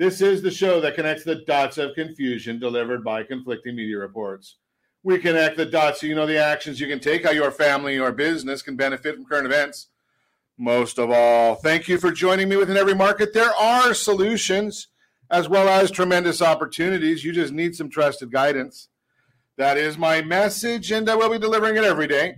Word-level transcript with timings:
This 0.00 0.22
is 0.22 0.40
the 0.40 0.50
show 0.50 0.80
that 0.80 0.94
connects 0.94 1.24
the 1.24 1.44
dots 1.46 1.76
of 1.76 1.94
confusion 1.94 2.58
delivered 2.58 3.04
by 3.04 3.22
conflicting 3.22 3.76
media 3.76 3.98
reports. 3.98 4.56
We 5.02 5.18
connect 5.18 5.58
the 5.58 5.66
dots 5.66 6.00
so 6.00 6.06
you 6.06 6.14
know 6.14 6.24
the 6.24 6.42
actions 6.42 6.80
you 6.80 6.86
can 6.86 7.00
take, 7.00 7.26
how 7.26 7.32
your 7.32 7.50
family 7.50 7.98
or 7.98 8.10
business 8.10 8.62
can 8.62 8.76
benefit 8.76 9.16
from 9.16 9.26
current 9.26 9.44
events. 9.44 9.88
Most 10.56 10.98
of 10.98 11.10
all, 11.10 11.56
thank 11.56 11.86
you 11.86 11.98
for 11.98 12.10
joining 12.12 12.48
me 12.48 12.56
within 12.56 12.78
every 12.78 12.94
market. 12.94 13.34
There 13.34 13.54
are 13.54 13.92
solutions 13.92 14.88
as 15.30 15.50
well 15.50 15.68
as 15.68 15.90
tremendous 15.90 16.40
opportunities. 16.40 17.22
You 17.22 17.32
just 17.32 17.52
need 17.52 17.76
some 17.76 17.90
trusted 17.90 18.32
guidance. 18.32 18.88
That 19.58 19.76
is 19.76 19.98
my 19.98 20.22
message, 20.22 20.90
and 20.92 21.10
I 21.10 21.14
will 21.14 21.28
be 21.28 21.38
delivering 21.38 21.76
it 21.76 21.84
every 21.84 22.06
day. 22.06 22.36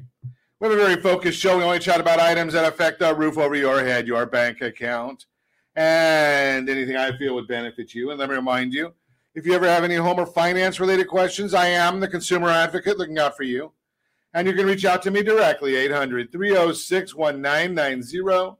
We 0.58 0.68
have 0.68 0.76
a 0.76 0.82
very 0.82 1.00
focused 1.00 1.38
show. 1.38 1.58
We 1.58 1.62
only 1.62 1.78
chat 1.78 2.00
about 2.00 2.18
items 2.18 2.54
that 2.54 2.66
affect 2.66 2.98
the 2.98 3.14
roof 3.14 3.38
over 3.38 3.54
your 3.54 3.84
head, 3.84 4.08
your 4.08 4.26
bank 4.26 4.62
account, 4.62 5.26
and 5.76 6.68
anything 6.68 6.96
I 6.96 7.16
feel 7.16 7.34
would 7.34 7.48
benefit 7.48 7.94
you. 7.94 8.10
And 8.10 8.18
let 8.18 8.28
me 8.28 8.36
remind 8.36 8.74
you 8.74 8.92
if 9.34 9.46
you 9.46 9.54
ever 9.54 9.66
have 9.66 9.84
any 9.84 9.96
home 9.96 10.18
or 10.18 10.26
finance 10.26 10.78
related 10.78 11.08
questions, 11.08 11.54
I 11.54 11.68
am 11.68 12.00
the 12.00 12.08
consumer 12.08 12.48
advocate 12.48 12.98
looking 12.98 13.18
out 13.18 13.36
for 13.36 13.44
you. 13.44 13.72
And 14.34 14.46
you 14.46 14.54
can 14.54 14.66
reach 14.66 14.84
out 14.84 15.02
to 15.02 15.10
me 15.10 15.22
directly, 15.22 15.76
800 15.76 16.32
306 16.32 17.14
1990, 17.14 18.56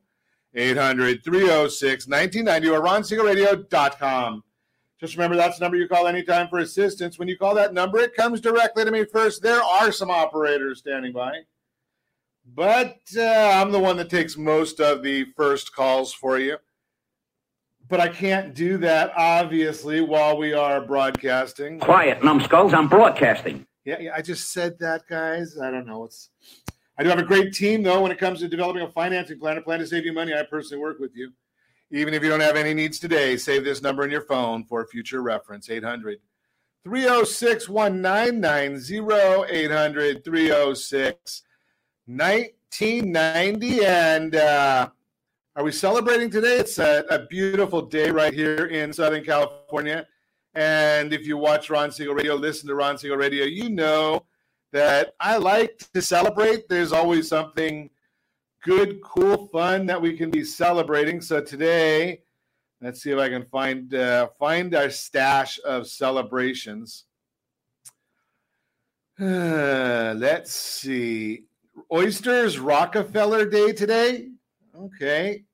800 0.54 1.24
306 1.24 2.06
1990, 2.08 2.68
or 2.68 2.80
ronsiegelradio.com. 2.80 4.44
Just 5.00 5.16
remember 5.16 5.36
that's 5.36 5.58
the 5.58 5.64
number 5.64 5.76
you 5.76 5.88
call 5.88 6.06
anytime 6.06 6.48
for 6.48 6.60
assistance. 6.60 7.18
When 7.18 7.28
you 7.28 7.36
call 7.36 7.54
that 7.54 7.74
number, 7.74 7.98
it 7.98 8.14
comes 8.14 8.40
directly 8.40 8.84
to 8.84 8.90
me 8.90 9.04
first. 9.04 9.42
There 9.42 9.62
are 9.62 9.92
some 9.92 10.10
operators 10.10 10.78
standing 10.78 11.12
by, 11.12 11.40
but 12.54 12.98
uh, 13.16 13.50
I'm 13.54 13.72
the 13.72 13.80
one 13.80 13.96
that 13.96 14.10
takes 14.10 14.36
most 14.36 14.80
of 14.80 15.02
the 15.02 15.26
first 15.36 15.74
calls 15.74 16.12
for 16.12 16.38
you 16.38 16.58
but 17.92 18.00
I 18.00 18.08
can't 18.08 18.54
do 18.54 18.78
that 18.78 19.12
obviously 19.18 20.00
while 20.00 20.38
we 20.38 20.54
are 20.54 20.80
broadcasting. 20.80 21.78
Quiet, 21.78 22.24
numbskulls! 22.24 22.72
I'm 22.72 22.88
broadcasting. 22.88 23.66
Yeah, 23.84 23.98
yeah, 24.00 24.14
I 24.16 24.22
just 24.22 24.50
said 24.50 24.78
that, 24.78 25.06
guys. 25.06 25.58
I 25.58 25.70
don't 25.70 25.84
know. 25.84 26.04
It's 26.04 26.30
I 26.96 27.02
do 27.02 27.10
have 27.10 27.18
a 27.18 27.22
great 27.22 27.52
team 27.52 27.82
though 27.82 28.00
when 28.00 28.10
it 28.10 28.16
comes 28.16 28.40
to 28.40 28.48
developing 28.48 28.80
a 28.80 28.90
financing 28.90 29.38
plan, 29.38 29.58
a 29.58 29.60
plan 29.60 29.80
to 29.80 29.86
save 29.86 30.06
you 30.06 30.14
money. 30.14 30.32
I 30.32 30.42
personally 30.42 30.80
work 30.80 31.00
with 31.00 31.14
you. 31.14 31.34
Even 31.90 32.14
if 32.14 32.22
you 32.22 32.30
don't 32.30 32.40
have 32.40 32.56
any 32.56 32.72
needs 32.72 32.98
today, 32.98 33.36
save 33.36 33.62
this 33.62 33.82
number 33.82 34.04
in 34.04 34.10
your 34.10 34.22
phone 34.22 34.64
for 34.64 34.86
future 34.86 35.20
reference 35.20 35.68
800 35.68 36.18
306 36.84 37.68
1990 37.68 39.54
800 39.54 40.24
306 40.24 41.42
1990 42.06 43.84
and 43.84 44.34
uh 44.34 44.88
are 45.54 45.64
we 45.64 45.72
celebrating 45.72 46.30
today? 46.30 46.56
It's 46.56 46.78
a, 46.78 47.04
a, 47.10 47.26
beautiful 47.26 47.82
day 47.82 48.10
right 48.10 48.32
here 48.32 48.66
in 48.66 48.90
Southern 48.90 49.22
California. 49.22 50.06
And 50.54 51.12
if 51.12 51.26
you 51.26 51.36
watch 51.36 51.68
Ron 51.68 51.90
Siegel 51.90 52.14
Radio, 52.14 52.36
listen 52.36 52.68
to 52.68 52.74
Ron 52.74 52.96
Siegel 52.96 53.18
Radio, 53.18 53.44
you 53.44 53.68
know 53.68 54.24
that 54.72 55.14
I 55.20 55.36
like 55.36 55.78
to 55.92 56.00
celebrate. 56.00 56.68
There's 56.68 56.92
always 56.92 57.28
something 57.28 57.90
good, 58.62 59.02
cool, 59.02 59.48
fun 59.48 59.84
that 59.86 60.00
we 60.00 60.16
can 60.16 60.30
be 60.30 60.42
celebrating. 60.42 61.20
So 61.20 61.42
today, 61.42 62.22
let's 62.80 63.02
see 63.02 63.10
if 63.10 63.18
I 63.18 63.28
can 63.28 63.44
find 63.44 63.94
uh, 63.94 64.28
find 64.38 64.74
our 64.74 64.88
stash 64.88 65.60
of 65.66 65.86
celebrations. 65.86 67.04
Uh, 69.20 70.14
let's 70.16 70.52
see. 70.52 71.44
Oysters 71.92 72.58
Rockefeller 72.58 73.44
Day 73.44 73.72
today. 73.72 74.28
Okay. 74.74 75.44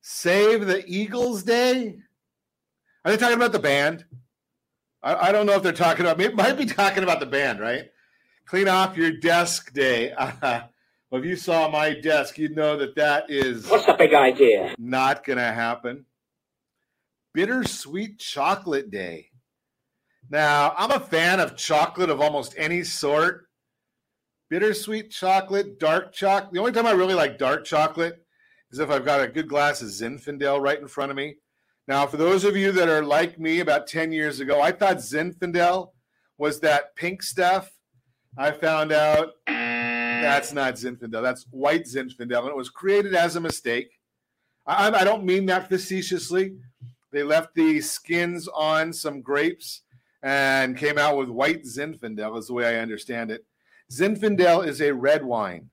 Save 0.00 0.66
the 0.66 0.84
Eagles 0.86 1.42
Day? 1.42 1.96
Are 3.04 3.10
they 3.10 3.16
talking 3.16 3.36
about 3.36 3.52
the 3.52 3.58
band? 3.58 4.04
I, 5.02 5.28
I 5.28 5.32
don't 5.32 5.46
know 5.46 5.54
if 5.54 5.62
they're 5.62 5.72
talking 5.72 6.06
about, 6.06 6.20
it 6.20 6.34
might 6.34 6.56
be 6.56 6.66
talking 6.66 7.02
about 7.02 7.20
the 7.20 7.26
band, 7.26 7.60
right? 7.60 7.90
Clean 8.46 8.68
off 8.68 8.96
your 8.96 9.12
desk 9.12 9.72
day. 9.72 10.12
Uh, 10.12 10.32
well, 11.10 11.20
if 11.20 11.24
you 11.24 11.36
saw 11.36 11.68
my 11.68 11.94
desk, 11.94 12.38
you'd 12.38 12.56
know 12.56 12.76
that 12.76 12.94
that 12.96 13.30
is. 13.30 13.68
What's 13.68 13.86
the 13.86 13.94
big 13.94 14.14
idea? 14.14 14.74
Not 14.78 15.24
going 15.24 15.38
to 15.38 15.44
happen. 15.44 16.04
Bittersweet 17.32 18.18
Chocolate 18.18 18.90
Day. 18.90 19.30
Now, 20.30 20.74
I'm 20.76 20.90
a 20.90 21.00
fan 21.00 21.40
of 21.40 21.56
chocolate 21.56 22.10
of 22.10 22.20
almost 22.20 22.54
any 22.56 22.84
sort 22.84 23.43
bittersweet 24.54 25.10
chocolate, 25.10 25.80
dark 25.80 26.12
chocolate. 26.12 26.52
The 26.52 26.60
only 26.60 26.70
time 26.70 26.86
I 26.86 26.92
really 26.92 27.14
like 27.14 27.38
dark 27.38 27.64
chocolate 27.64 28.24
is 28.70 28.78
if 28.78 28.88
I've 28.88 29.04
got 29.04 29.20
a 29.20 29.26
good 29.26 29.48
glass 29.48 29.82
of 29.82 29.88
Zinfandel 29.88 30.60
right 30.60 30.78
in 30.78 30.86
front 30.86 31.10
of 31.10 31.16
me. 31.16 31.38
Now, 31.88 32.06
for 32.06 32.18
those 32.18 32.44
of 32.44 32.56
you 32.56 32.70
that 32.70 32.88
are 32.88 33.02
like 33.02 33.36
me 33.36 33.58
about 33.58 33.88
10 33.88 34.12
years 34.12 34.38
ago, 34.38 34.60
I 34.60 34.70
thought 34.70 34.98
Zinfandel 34.98 35.88
was 36.38 36.60
that 36.60 36.94
pink 36.94 37.24
stuff. 37.24 37.68
I 38.38 38.52
found 38.52 38.92
out 38.92 39.30
that's 39.48 40.52
not 40.52 40.74
Zinfandel. 40.74 41.20
That's 41.20 41.46
white 41.50 41.86
Zinfandel. 41.86 42.42
And 42.42 42.50
it 42.50 42.56
was 42.56 42.70
created 42.70 43.16
as 43.16 43.34
a 43.34 43.40
mistake. 43.40 43.88
I, 44.68 44.88
I 44.88 45.02
don't 45.02 45.24
mean 45.24 45.46
that 45.46 45.68
facetiously. 45.68 46.54
They 47.10 47.24
left 47.24 47.56
the 47.56 47.80
skins 47.80 48.46
on 48.46 48.92
some 48.92 49.20
grapes 49.20 49.82
and 50.22 50.76
came 50.76 50.96
out 50.96 51.18
with 51.18 51.28
white 51.28 51.64
Zinfandel, 51.64 52.38
is 52.38 52.46
the 52.46 52.54
way 52.54 52.66
I 52.66 52.80
understand 52.80 53.32
it. 53.32 53.44
Zinfandel 53.92 54.66
is 54.66 54.80
a 54.80 54.92
red 54.92 55.24
wine 55.24 55.70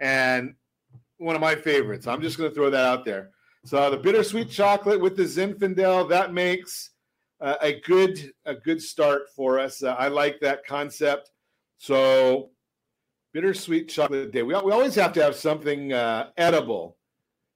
and 0.00 0.54
one 1.18 1.34
of 1.34 1.40
my 1.40 1.54
favorites. 1.54 2.06
I'm 2.06 2.22
just 2.22 2.38
going 2.38 2.50
to 2.50 2.54
throw 2.54 2.70
that 2.70 2.86
out 2.86 3.04
there. 3.04 3.30
So 3.64 3.90
the 3.90 3.98
bittersweet 3.98 4.50
chocolate 4.50 5.00
with 5.00 5.16
the 5.16 5.24
Zinfandel 5.24 6.08
that 6.08 6.32
makes 6.32 6.90
uh, 7.40 7.56
a 7.60 7.80
good 7.80 8.32
a 8.44 8.54
good 8.54 8.82
start 8.82 9.22
for 9.34 9.58
us. 9.58 9.82
Uh, 9.82 9.94
I 9.98 10.08
like 10.08 10.40
that 10.40 10.66
concept. 10.66 11.30
So 11.78 12.50
bittersweet 13.32 13.88
chocolate 13.88 14.32
day. 14.32 14.42
We, 14.42 14.54
we 14.54 14.72
always 14.72 14.94
have 14.94 15.12
to 15.14 15.22
have 15.22 15.36
something 15.36 15.92
uh, 15.92 16.28
edible 16.36 16.96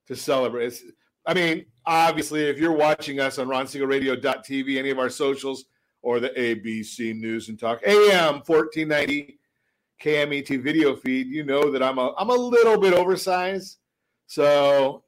to 0.07 0.15
celebrate. 0.15 0.67
It's, 0.67 0.83
I 1.25 1.33
mean, 1.33 1.65
obviously, 1.85 2.43
if 2.43 2.59
you're 2.59 2.71
watching 2.71 3.19
us 3.19 3.39
on 3.39 3.47
RonSiegelRadio.tv, 3.47 4.77
any 4.77 4.89
of 4.91 4.99
our 4.99 5.09
socials, 5.09 5.65
or 6.01 6.19
the 6.19 6.29
ABC 6.29 7.15
News 7.15 7.49
and 7.49 7.59
Talk 7.59 7.81
AM 7.83 8.35
1490 8.45 9.39
KMET 10.01 10.61
video 10.61 10.95
feed, 10.95 11.27
you 11.27 11.43
know 11.43 11.71
that 11.71 11.81
I'm 11.81 11.97
a 11.97 12.13
I'm 12.17 12.29
a 12.29 12.35
little 12.35 12.79
bit 12.79 12.93
oversized. 12.93 13.77
So 14.27 15.03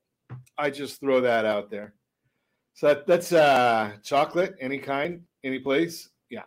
I 0.58 0.70
just 0.70 1.00
throw 1.00 1.22
that 1.22 1.46
out 1.46 1.70
there. 1.70 1.94
So 2.74 2.88
that, 2.88 3.08
that's 3.08 3.34
uh 3.34 3.94
chocolate, 4.04 4.56
any 4.60 4.78
kind, 4.78 5.22
any 5.44 5.60
place. 5.60 6.10
Yeah. 6.30 6.44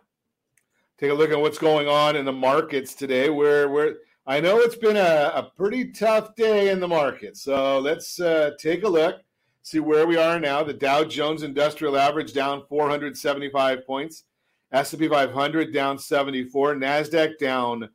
Take 0.97 1.11
a 1.11 1.13
look 1.13 1.31
at 1.31 1.39
what's 1.39 1.57
going 1.57 1.87
on 1.87 2.15
in 2.15 2.25
the 2.25 2.31
markets 2.31 2.93
today. 2.93 3.29
Where 3.29 3.69
where 3.69 3.95
I 4.25 4.39
know 4.39 4.59
it's 4.59 4.75
been 4.75 4.97
a, 4.97 5.31
a 5.35 5.51
pretty 5.57 5.91
tough 5.91 6.35
day 6.35 6.69
in 6.69 6.79
the 6.79 6.87
market. 6.87 7.37
So 7.37 7.79
let's 7.79 8.19
uh, 8.19 8.51
take 8.59 8.83
a 8.83 8.87
look, 8.87 9.21
see 9.63 9.79
where 9.79 10.05
we 10.05 10.17
are 10.17 10.39
now. 10.39 10.63
The 10.63 10.73
Dow 10.73 11.03
Jones 11.03 11.43
Industrial 11.43 11.97
Average 11.97 12.33
down 12.33 12.63
475 12.69 13.85
points. 13.85 14.23
S&P 14.71 15.09
500 15.09 15.73
down 15.73 15.97
74. 15.97 16.75
Nasdaq 16.75 17.37
down 17.39 17.89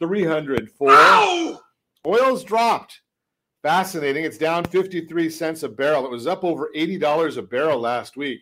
304. 0.00 0.90
Ow! 0.90 1.60
Oil's 2.06 2.44
dropped. 2.44 3.00
Fascinating. 3.62 4.24
It's 4.24 4.38
down 4.38 4.64
53 4.64 5.28
cents 5.30 5.62
a 5.62 5.68
barrel. 5.68 6.04
It 6.04 6.10
was 6.10 6.26
up 6.26 6.44
over 6.44 6.70
$80 6.76 7.36
a 7.36 7.42
barrel 7.42 7.80
last 7.80 8.16
week. 8.16 8.40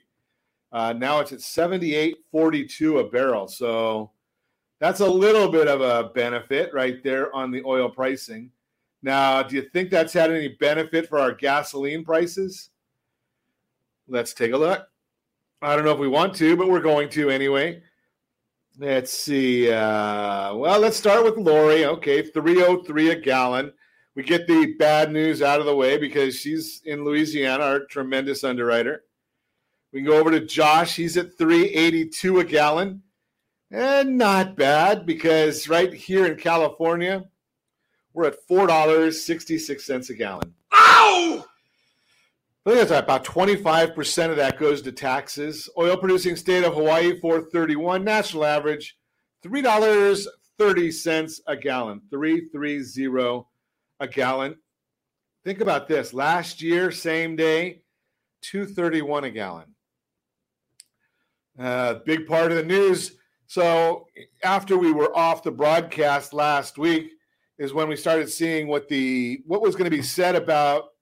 Uh, 0.72 0.92
now 0.92 1.20
it's 1.20 1.32
at 1.32 1.38
78.42 1.38 3.00
a 3.00 3.04
barrel. 3.04 3.48
So 3.48 4.10
that's 4.80 5.00
a 5.00 5.08
little 5.08 5.48
bit 5.48 5.68
of 5.68 5.80
a 5.80 6.10
benefit 6.10 6.74
right 6.74 7.02
there 7.02 7.34
on 7.34 7.50
the 7.50 7.62
oil 7.64 7.88
pricing. 7.88 8.50
Now, 9.02 9.42
do 9.42 9.56
you 9.56 9.62
think 9.62 9.90
that's 9.90 10.12
had 10.12 10.30
any 10.30 10.48
benefit 10.48 11.08
for 11.08 11.18
our 11.18 11.32
gasoline 11.32 12.04
prices? 12.04 12.70
Let's 14.08 14.34
take 14.34 14.52
a 14.52 14.56
look. 14.56 14.86
I 15.62 15.76
don't 15.76 15.84
know 15.84 15.92
if 15.92 15.98
we 15.98 16.08
want 16.08 16.34
to, 16.36 16.56
but 16.56 16.68
we're 16.68 16.80
going 16.80 17.08
to 17.10 17.30
anyway. 17.30 17.82
Let's 18.78 19.12
see. 19.12 19.70
Uh, 19.70 20.54
well, 20.56 20.80
let's 20.80 20.96
start 20.96 21.24
with 21.24 21.36
Lori. 21.36 21.84
Okay, 21.84 22.22
303 22.22 23.10
a 23.10 23.20
gallon. 23.20 23.72
We 24.16 24.22
get 24.22 24.46
the 24.46 24.74
bad 24.78 25.12
news 25.12 25.42
out 25.42 25.60
of 25.60 25.66
the 25.66 25.76
way 25.76 25.96
because 25.96 26.36
she's 26.36 26.82
in 26.84 27.04
Louisiana, 27.04 27.64
our 27.64 27.80
tremendous 27.86 28.42
underwriter. 28.42 29.04
We 29.92 30.00
can 30.00 30.06
go 30.06 30.18
over 30.18 30.30
to 30.32 30.44
Josh. 30.44 30.96
He's 30.96 31.16
at 31.16 31.38
382 31.38 32.40
a 32.40 32.44
gallon. 32.44 33.02
And 33.70 34.18
not 34.18 34.56
bad 34.56 35.06
because 35.06 35.68
right 35.68 35.92
here 35.92 36.26
in 36.26 36.36
California, 36.36 37.24
we're 38.12 38.26
at 38.26 38.48
$4.66 38.48 40.10
a 40.10 40.14
gallon. 40.14 40.54
Ow! 40.72 41.44
I 42.66 42.70
think 42.70 42.88
that's 42.88 42.98
about 42.98 43.24
25% 43.24 44.30
of 44.30 44.36
that 44.36 44.58
goes 44.58 44.80
to 44.82 44.92
taxes. 44.92 45.68
Oil 45.76 45.98
producing 45.98 46.34
state 46.34 46.64
of 46.64 46.72
Hawaii, 46.72 47.20
431. 47.20 48.02
National 48.02 48.46
average, 48.46 48.96
$3.30 49.44 51.40
a 51.46 51.56
gallon. 51.56 52.00
330 52.10 53.44
a 54.00 54.08
gallon. 54.08 54.56
Think 55.44 55.60
about 55.60 55.88
this. 55.88 56.14
Last 56.14 56.62
year, 56.62 56.90
same 56.90 57.36
day, 57.36 57.82
231 58.40 59.24
a 59.24 59.30
gallon. 59.30 59.74
Uh, 61.58 61.94
big 62.06 62.26
part 62.26 62.50
of 62.50 62.56
the 62.56 62.64
news. 62.64 63.18
So 63.46 64.06
after 64.42 64.78
we 64.78 64.90
were 64.90 65.14
off 65.14 65.42
the 65.42 65.50
broadcast 65.50 66.32
last 66.32 66.78
week 66.78 67.12
is 67.58 67.74
when 67.74 67.88
we 67.88 67.96
started 67.96 68.30
seeing 68.30 68.68
what 68.68 68.88
the 68.88 69.42
what 69.46 69.60
was 69.60 69.76
going 69.76 69.88
to 69.88 69.96
be 69.96 70.02
said 70.02 70.34
about 70.34 70.93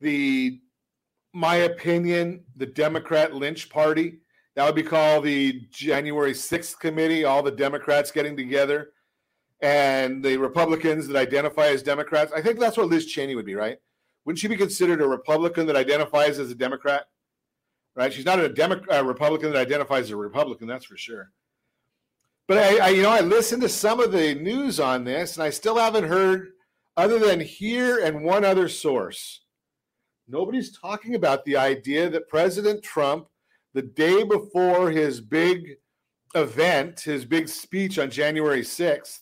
the 0.00 0.60
my 1.32 1.56
opinion, 1.56 2.44
the 2.56 2.66
Democrat 2.66 3.34
lynch 3.34 3.70
party. 3.70 4.18
That 4.56 4.66
would 4.66 4.74
be 4.74 4.82
called 4.82 5.24
the 5.24 5.62
January 5.70 6.32
6th 6.32 6.78
committee, 6.80 7.24
all 7.24 7.42
the 7.42 7.52
Democrats 7.52 8.10
getting 8.10 8.36
together 8.36 8.92
and 9.62 10.22
the 10.22 10.36
Republicans 10.36 11.06
that 11.06 11.16
identify 11.16 11.66
as 11.66 11.82
Democrats. 11.82 12.32
I 12.32 12.40
think 12.40 12.58
that's 12.58 12.76
what 12.76 12.88
Liz 12.88 13.06
Cheney 13.06 13.34
would 13.34 13.46
be, 13.46 13.54
right? 13.54 13.78
Wouldn't 14.24 14.38
she 14.38 14.48
be 14.48 14.56
considered 14.56 15.00
a 15.00 15.08
Republican 15.08 15.66
that 15.66 15.76
identifies 15.76 16.38
as 16.38 16.50
a 16.50 16.54
Democrat? 16.54 17.04
Right? 17.94 18.12
She's 18.12 18.24
not 18.24 18.38
a, 18.38 18.48
Demo- 18.48 18.82
a 18.88 19.04
Republican 19.04 19.52
that 19.52 19.58
identifies 19.58 20.04
as 20.04 20.10
a 20.10 20.16
Republican, 20.16 20.66
that's 20.66 20.84
for 20.84 20.96
sure. 20.96 21.30
But 22.48 22.58
I, 22.58 22.86
I, 22.86 22.88
you 22.88 23.02
know, 23.02 23.10
I 23.10 23.20
listened 23.20 23.62
to 23.62 23.68
some 23.68 24.00
of 24.00 24.12
the 24.12 24.34
news 24.34 24.80
on 24.80 25.04
this, 25.04 25.36
and 25.36 25.44
I 25.44 25.50
still 25.50 25.76
haven't 25.76 26.04
heard, 26.04 26.50
other 26.96 27.18
than 27.18 27.40
here 27.40 28.04
and 28.04 28.24
one 28.24 28.44
other 28.44 28.68
source, 28.68 29.42
nobody's 30.30 30.76
talking 30.76 31.14
about 31.14 31.44
the 31.44 31.56
idea 31.56 32.08
that 32.10 32.28
President 32.28 32.82
Trump, 32.82 33.26
the 33.74 33.82
day 33.82 34.22
before 34.22 34.90
his 34.90 35.20
big 35.20 35.76
event, 36.34 37.00
his 37.00 37.24
big 37.24 37.48
speech 37.48 37.98
on 37.98 38.10
January 38.10 38.62
6th, 38.62 39.20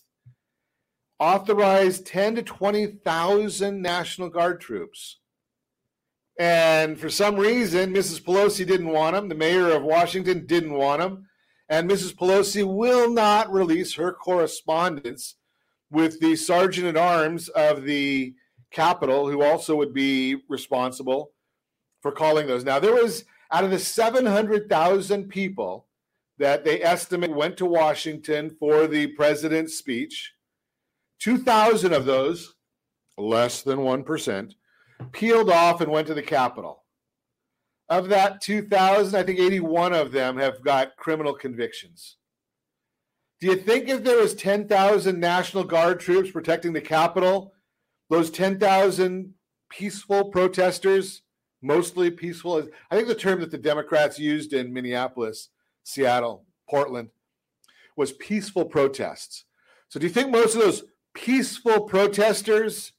authorized 1.19 2.05
10 2.05 2.35
to 2.35 2.43
20,000 2.43 3.81
National 3.81 4.29
Guard 4.29 4.61
troops. 4.61 5.19
And 6.39 6.97
for 6.97 7.09
some 7.09 7.35
reason, 7.35 7.93
Mrs. 7.93 8.21
Pelosi 8.21 8.65
didn't 8.65 8.87
want 8.87 9.15
them. 9.15 9.27
The 9.27 9.35
mayor 9.35 9.71
of 9.71 9.83
Washington 9.83 10.45
didn't 10.45 10.73
want 10.73 11.01
them. 11.01 11.27
And 11.67 11.89
Mrs. 11.89 12.15
Pelosi 12.15 12.65
will 12.65 13.11
not 13.11 13.51
release 13.51 13.93
her 13.95 14.13
correspondence 14.13 15.35
with 15.91 16.19
the 16.19 16.35
sergeant 16.35 16.87
at 16.87 16.97
arms 16.97 17.49
of 17.49 17.83
the 17.83 18.33
Capitol, 18.71 19.29
who 19.29 19.41
also 19.41 19.75
would 19.75 19.93
be 19.93 20.43
responsible 20.47 21.31
for 22.01 22.11
calling 22.11 22.47
those. 22.47 22.63
Now, 22.63 22.79
there 22.79 22.93
was 22.93 23.25
out 23.51 23.63
of 23.63 23.71
the 23.71 23.79
700,000 23.79 25.27
people 25.27 25.87
that 26.37 26.63
they 26.63 26.81
estimate 26.81 27.35
went 27.35 27.57
to 27.57 27.65
Washington 27.65 28.55
for 28.59 28.87
the 28.87 29.07
president's 29.07 29.75
speech, 29.75 30.33
2,000 31.19 31.93
of 31.93 32.05
those, 32.05 32.55
less 33.17 33.61
than 33.61 33.79
1%, 33.79 34.53
peeled 35.11 35.49
off 35.49 35.81
and 35.81 35.91
went 35.91 36.07
to 36.07 36.13
the 36.13 36.21
Capitol. 36.21 36.83
Of 37.89 38.07
that 38.09 38.39
2,000, 38.41 39.19
I 39.19 39.23
think 39.23 39.39
81 39.39 39.93
of 39.93 40.11
them 40.11 40.37
have 40.37 40.63
got 40.63 40.95
criminal 40.95 41.33
convictions. 41.33 42.17
Do 43.41 43.47
you 43.47 43.55
think 43.55 43.89
if 43.89 44.03
there 44.03 44.17
was 44.17 44.35
10,000 44.35 45.19
National 45.19 45.63
Guard 45.63 45.99
troops 45.99 46.31
protecting 46.31 46.71
the 46.71 46.81
Capitol, 46.81 47.53
those 48.09 48.29
10,000 48.31 49.33
peaceful 49.69 50.25
protesters, 50.25 51.21
mostly 51.61 52.09
peaceful, 52.09 52.67
I 52.89 52.95
think 52.95 53.07
the 53.07 53.15
term 53.15 53.39
that 53.41 53.51
the 53.51 53.57
Democrats 53.57 54.19
used 54.19 54.53
in 54.53 54.73
Minneapolis, 54.73 55.49
Seattle, 55.83 56.45
Portland, 56.69 57.09
was 57.95 58.13
peaceful 58.13 58.65
protests. 58.65 59.45
So 59.89 59.99
do 59.99 60.07
you 60.07 60.13
think 60.13 60.31
most 60.31 60.55
of 60.55 60.61
those 60.61 60.83
peaceful 61.13 61.81
protesters 61.81 62.93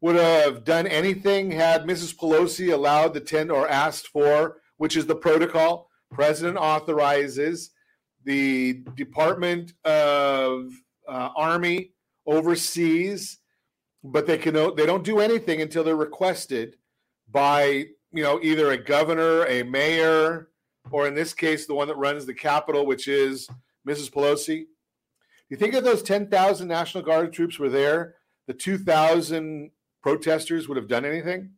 would 0.00 0.16
have 0.16 0.64
done 0.64 0.86
anything 0.86 1.50
had 1.50 1.84
Mrs. 1.84 2.14
Pelosi 2.16 2.72
allowed 2.72 3.14
the 3.14 3.20
10 3.20 3.50
or 3.50 3.68
asked 3.68 4.08
for, 4.08 4.58
which 4.76 4.96
is 4.96 5.06
the 5.06 5.14
protocol. 5.14 5.88
President 6.10 6.56
authorizes 6.56 7.70
the 8.24 8.84
Department 8.94 9.72
of 9.84 10.70
uh, 11.08 11.30
Army 11.36 11.92
oversees, 12.26 13.38
but 14.04 14.26
they 14.26 14.38
can 14.38 14.54
they 14.76 14.86
don't 14.86 15.04
do 15.04 15.20
anything 15.20 15.60
until 15.60 15.84
they're 15.84 15.96
requested 15.96 16.76
by 17.30 17.86
you 18.12 18.22
know 18.22 18.40
either 18.42 18.70
a 18.70 18.78
governor, 18.78 19.44
a 19.46 19.62
mayor, 19.62 20.48
or 20.90 21.06
in 21.06 21.14
this 21.14 21.34
case 21.34 21.66
the 21.66 21.74
one 21.74 21.88
that 21.88 21.96
runs 21.96 22.26
the 22.26 22.34
Capitol, 22.34 22.86
which 22.86 23.08
is 23.08 23.48
Mrs. 23.86 24.10
Pelosi. 24.10 24.66
You 25.48 25.56
think 25.56 25.74
if 25.74 25.82
those 25.82 26.02
10,000 26.02 26.68
National 26.68 27.02
Guard 27.02 27.32
troops 27.32 27.58
were 27.58 27.70
there, 27.70 28.16
the 28.46 28.52
2,000 28.52 29.70
protesters 30.02 30.68
would 30.68 30.76
have 30.76 30.88
done 30.88 31.06
anything? 31.06 31.52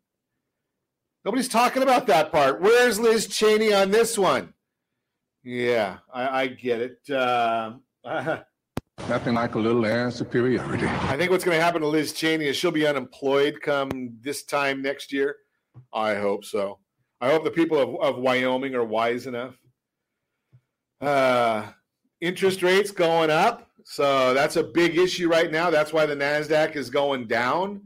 Nobody's 1.24 1.48
talking 1.48 1.82
about 1.82 2.06
that 2.06 2.30
part. 2.30 2.60
Where's 2.60 3.00
Liz 3.00 3.26
Cheney 3.26 3.72
on 3.72 3.90
this 3.90 4.16
one? 4.16 4.54
Yeah, 5.42 5.98
I, 6.12 6.42
I 6.42 6.46
get 6.46 6.80
it. 6.80 7.10
Uh, 7.10 7.72
Nothing 9.08 9.34
like 9.34 9.54
a 9.54 9.58
little 9.58 9.84
air 9.84 10.10
superiority. 10.10 10.86
I 10.86 11.16
think 11.16 11.30
what's 11.30 11.44
going 11.44 11.56
to 11.56 11.62
happen 11.62 11.80
to 11.80 11.88
Liz 11.88 12.12
Cheney 12.12 12.46
is 12.46 12.56
she'll 12.56 12.70
be 12.70 12.86
unemployed 12.86 13.60
come 13.60 14.16
this 14.20 14.44
time 14.44 14.82
next 14.82 15.12
year. 15.12 15.36
I 15.92 16.14
hope 16.14 16.44
so. 16.44 16.78
I 17.20 17.30
hope 17.30 17.44
the 17.44 17.50
people 17.50 17.78
of, 17.78 18.00
of 18.00 18.22
Wyoming 18.22 18.74
are 18.74 18.84
wise 18.84 19.26
enough. 19.26 19.56
Uh, 21.00 21.66
interest 22.20 22.62
rates 22.62 22.90
going 22.90 23.30
up. 23.30 23.70
So 23.84 24.34
that's 24.34 24.56
a 24.56 24.62
big 24.62 24.96
issue 24.96 25.28
right 25.28 25.50
now. 25.50 25.70
That's 25.70 25.92
why 25.92 26.06
the 26.06 26.14
NASDAQ 26.14 26.76
is 26.76 26.90
going 26.90 27.26
down. 27.26 27.82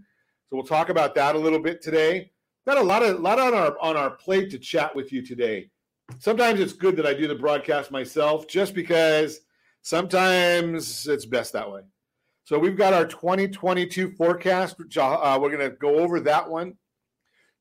So 0.49 0.56
we'll 0.56 0.64
talk 0.64 0.88
about 0.88 1.14
that 1.14 1.34
a 1.34 1.38
little 1.38 1.61
bit 1.61 1.81
today. 1.81 2.31
Got 2.66 2.78
a 2.78 2.82
lot 2.82 3.02
of 3.02 3.20
lot 3.20 3.38
on 3.38 3.55
our 3.55 3.76
on 3.81 3.96
our 3.96 4.11
plate 4.11 4.50
to 4.50 4.58
chat 4.58 4.94
with 4.94 5.12
you 5.12 5.25
today. 5.25 5.70
Sometimes 6.18 6.61
it's 6.61 6.73
good 6.73 6.97
that 6.97 7.06
I 7.06 7.14
do 7.14 7.26
the 7.26 7.35
broadcast 7.35 7.90
myself 7.90 8.47
just 8.47 8.75
because 8.75 9.40
sometimes 9.85 11.07
it's 11.07 11.26
best 11.26 11.53
that 11.53 11.71
way. 11.71 11.83
So 12.43 12.59
we've 12.59 12.76
got 12.76 12.93
our 12.93 13.07
2022 13.07 14.17
forecast. 14.17 14.75
Uh, 14.97 15.38
we're 15.41 15.57
going 15.57 15.71
to 15.71 15.76
go 15.76 16.00
over 16.00 16.19
that 16.21 16.50
one. 16.50 16.75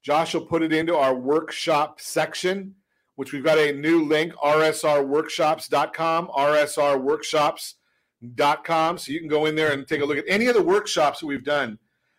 Josh 0.01 0.33
will 0.33 0.45
put 0.45 0.63
it 0.63 0.73
into 0.73 0.95
our 0.95 1.13
workshop 1.13 2.01
section, 2.01 2.73
which 3.15 3.31
we've 3.31 3.43
got 3.43 3.59
a 3.59 3.73
new 3.73 4.05
link, 4.05 4.33
rsrworkshops.com, 4.35 6.27
rsrworkshops.com. 6.27 8.97
So 8.97 9.11
you 9.11 9.19
can 9.19 9.29
go 9.29 9.45
in 9.45 9.55
there 9.55 9.71
and 9.71 9.87
take 9.87 10.01
a 10.01 10.05
look 10.05 10.17
at 10.17 10.25
any 10.27 10.47
of 10.47 10.55
the 10.55 10.63
workshops 10.63 11.19
that 11.19 11.27
we've 11.27 11.45
done. 11.45 11.77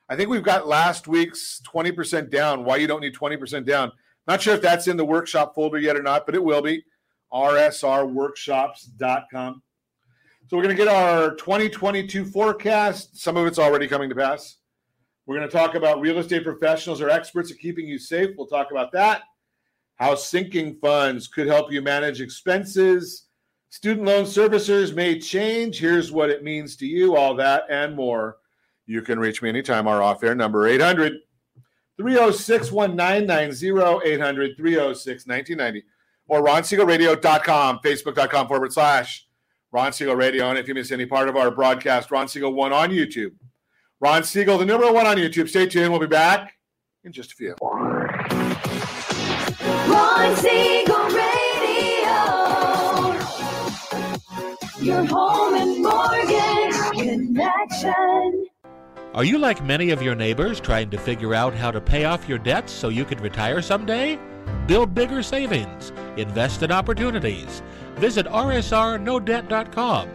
I 0.08 0.14
think 0.16 0.30
we've 0.30 0.42
got 0.42 0.68
last 0.68 1.08
week's 1.08 1.60
20% 1.70 2.30
down, 2.30 2.64
why 2.64 2.76
you 2.76 2.86
don't 2.86 3.00
need 3.00 3.14
20% 3.14 3.66
down. 3.66 3.90
Not 4.26 4.40
sure 4.40 4.54
if 4.54 4.62
that's 4.62 4.86
in 4.86 4.96
the 4.96 5.04
workshop 5.04 5.54
folder 5.54 5.78
yet 5.78 5.96
or 5.96 6.02
not, 6.02 6.24
but 6.26 6.34
it 6.34 6.44
will 6.44 6.62
be, 6.62 6.82
rsrworkshops.com. 7.32 9.62
So 10.46 10.58
we're 10.58 10.62
going 10.62 10.76
to 10.76 10.84
get 10.84 10.92
our 10.92 11.34
2022 11.36 12.26
forecast. 12.26 13.18
Some 13.18 13.38
of 13.38 13.46
it's 13.46 13.58
already 13.58 13.88
coming 13.88 14.10
to 14.10 14.14
pass. 14.14 14.58
We're 15.24 15.38
going 15.38 15.48
to 15.48 15.56
talk 15.56 15.74
about 15.74 16.02
real 16.02 16.18
estate 16.18 16.44
professionals 16.44 17.00
are 17.00 17.08
experts 17.08 17.50
at 17.50 17.58
keeping 17.58 17.86
you 17.86 17.98
safe. 17.98 18.30
We'll 18.36 18.46
talk 18.46 18.70
about 18.70 18.92
that. 18.92 19.22
How 19.96 20.14
sinking 20.14 20.76
funds 20.82 21.28
could 21.28 21.46
help 21.46 21.72
you 21.72 21.80
manage 21.80 22.20
expenses. 22.20 23.28
Student 23.70 24.06
loan 24.06 24.24
servicers 24.24 24.94
may 24.94 25.18
change. 25.18 25.78
Here's 25.78 26.12
what 26.12 26.28
it 26.28 26.44
means 26.44 26.76
to 26.76 26.86
you, 26.86 27.16
all 27.16 27.34
that 27.36 27.64
and 27.70 27.96
more. 27.96 28.36
You 28.84 29.00
can 29.00 29.18
reach 29.18 29.40
me 29.40 29.48
anytime. 29.48 29.88
Our 29.88 30.02
off 30.02 30.22
air 30.22 30.34
number 30.34 30.66
800 30.66 31.14
306 31.96 32.70
1990, 32.70 34.12
800 34.12 34.56
306 34.58 35.26
1990, 35.26 35.84
or 36.28 36.44
ronsiegelradio.com, 36.44 37.78
facebook.com 37.82 38.46
forward 38.46 38.72
slash 38.74 39.26
Ron 39.74 39.92
Siegel 39.92 40.14
Radio. 40.14 40.48
And 40.48 40.56
if 40.56 40.68
you 40.68 40.74
miss 40.74 40.92
any 40.92 41.04
part 41.04 41.28
of 41.28 41.36
our 41.36 41.50
broadcast, 41.50 42.12
Ron 42.12 42.28
Siegel 42.28 42.54
1 42.54 42.72
on 42.72 42.90
YouTube. 42.90 43.32
Ron 43.98 44.22
Siegel, 44.22 44.56
the 44.56 44.64
number 44.64 44.90
one 44.92 45.04
on 45.04 45.16
YouTube. 45.16 45.48
Stay 45.48 45.66
tuned. 45.66 45.90
We'll 45.90 45.98
be 45.98 46.06
back 46.06 46.54
in 47.02 47.10
just 47.10 47.32
a 47.32 47.34
few. 47.34 47.56
Ron 47.60 47.96
Siegel 50.36 51.06
Radio. 51.06 52.14
Your 54.80 55.04
home 55.06 55.54
and 55.56 55.82
mortgage 55.82 56.80
connection. 56.92 58.46
Are 59.12 59.24
you 59.24 59.38
like 59.38 59.64
many 59.64 59.90
of 59.90 60.00
your 60.02 60.14
neighbors 60.14 60.60
trying 60.60 60.90
to 60.90 60.98
figure 60.98 61.34
out 61.34 61.52
how 61.52 61.72
to 61.72 61.80
pay 61.80 62.04
off 62.04 62.28
your 62.28 62.38
debts 62.38 62.72
so 62.72 62.90
you 62.90 63.04
could 63.04 63.20
retire 63.20 63.60
someday? 63.60 64.20
Build 64.68 64.94
bigger 64.94 65.20
savings, 65.22 65.90
invest 66.16 66.62
in 66.62 66.70
opportunities 66.70 67.60
visit 67.96 68.26
rsrnodebt.com. 68.26 70.08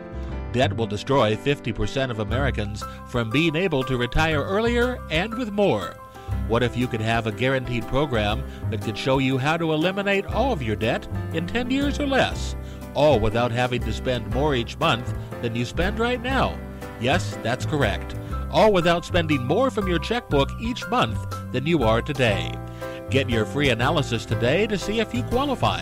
Debt 0.52 0.76
will 0.76 0.88
destroy 0.88 1.36
50% 1.36 2.10
of 2.10 2.20
Americans 2.20 2.84
from 3.08 3.30
being 3.30 3.56
able 3.56 3.84
to 3.84 3.98
retire 3.98 4.44
earlier 4.44 4.98
and 5.12 5.34
with 5.36 5.52
more. 5.52 5.96
What 6.48 6.64
if 6.64 6.76
you 6.76 6.88
could 6.88 7.02
have 7.02 7.28
a 7.28 7.32
guaranteed 7.32 7.88
program 7.88 8.44
that 8.72 8.82
could 8.82 8.98
show 8.98 9.20
you 9.20 9.38
how 9.38 9.58
to 9.58 9.74
eliminate 9.74 10.26
all 10.26 10.52
of 10.52 10.64
your 10.64 10.76
debt 10.76 11.08
in 11.34 11.46
10 11.46 11.70
years 11.70 12.00
or 12.00 12.08
less, 12.08 12.56
all 12.96 13.20
without 13.20 13.52
having 13.52 13.82
to 13.84 13.94
spend 13.94 14.34
more 14.34 14.56
each 14.56 14.78
month 14.80 15.14
than 15.42 15.56
you 15.56 15.66
spend 15.66 16.00
right 16.00 16.22
now? 16.22 16.58
Yes, 17.00 17.38
that's 17.44 17.66
correct. 17.66 18.16
All 18.52 18.74
without 18.74 19.06
spending 19.06 19.46
more 19.46 19.70
from 19.70 19.88
your 19.88 20.00
checkbook 20.00 20.50
each 20.60 20.88
month 20.88 21.20
than 21.52 21.68
you 21.68 21.84
are 21.84 22.02
today. 22.02 22.52
Get 23.12 23.30
your 23.30 23.46
free 23.46 23.70
analysis 23.70 24.26
today 24.26 24.66
to 24.68 24.78
see 24.78 25.00
if 25.00 25.14
you 25.14 25.24
qualify. 25.24 25.82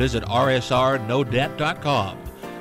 Visit 0.00 0.24
rsrnodebt.com. 0.24 2.18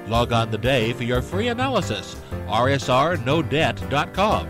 Log 0.10 0.34
on 0.34 0.52
today 0.52 0.92
for 0.92 1.06
your 1.06 1.22
free 1.22 1.48
analysis. 1.48 2.18
rsrnodebt.com. 2.48 4.50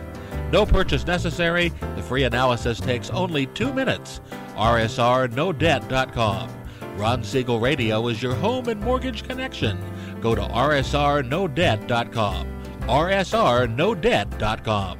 No 0.51 0.65
purchase 0.65 1.05
necessary. 1.05 1.69
The 1.95 2.01
free 2.01 2.23
analysis 2.23 2.79
takes 2.79 3.11
only 3.11 3.45
two 3.45 3.71
minutes. 3.71 4.21
rsrnodebt.com. 4.55 6.49
Ron 6.97 7.23
Siegel 7.23 7.59
Radio 7.59 8.07
is 8.07 8.23
your 8.23 8.33
home 8.33 8.67
and 8.69 8.81
mortgage 8.81 9.23
connection. 9.23 9.77
Go 10.19 10.33
to 10.33 10.41
rsrnodebt.com. 10.41 12.47
rsrnodebt.com. 12.87 14.99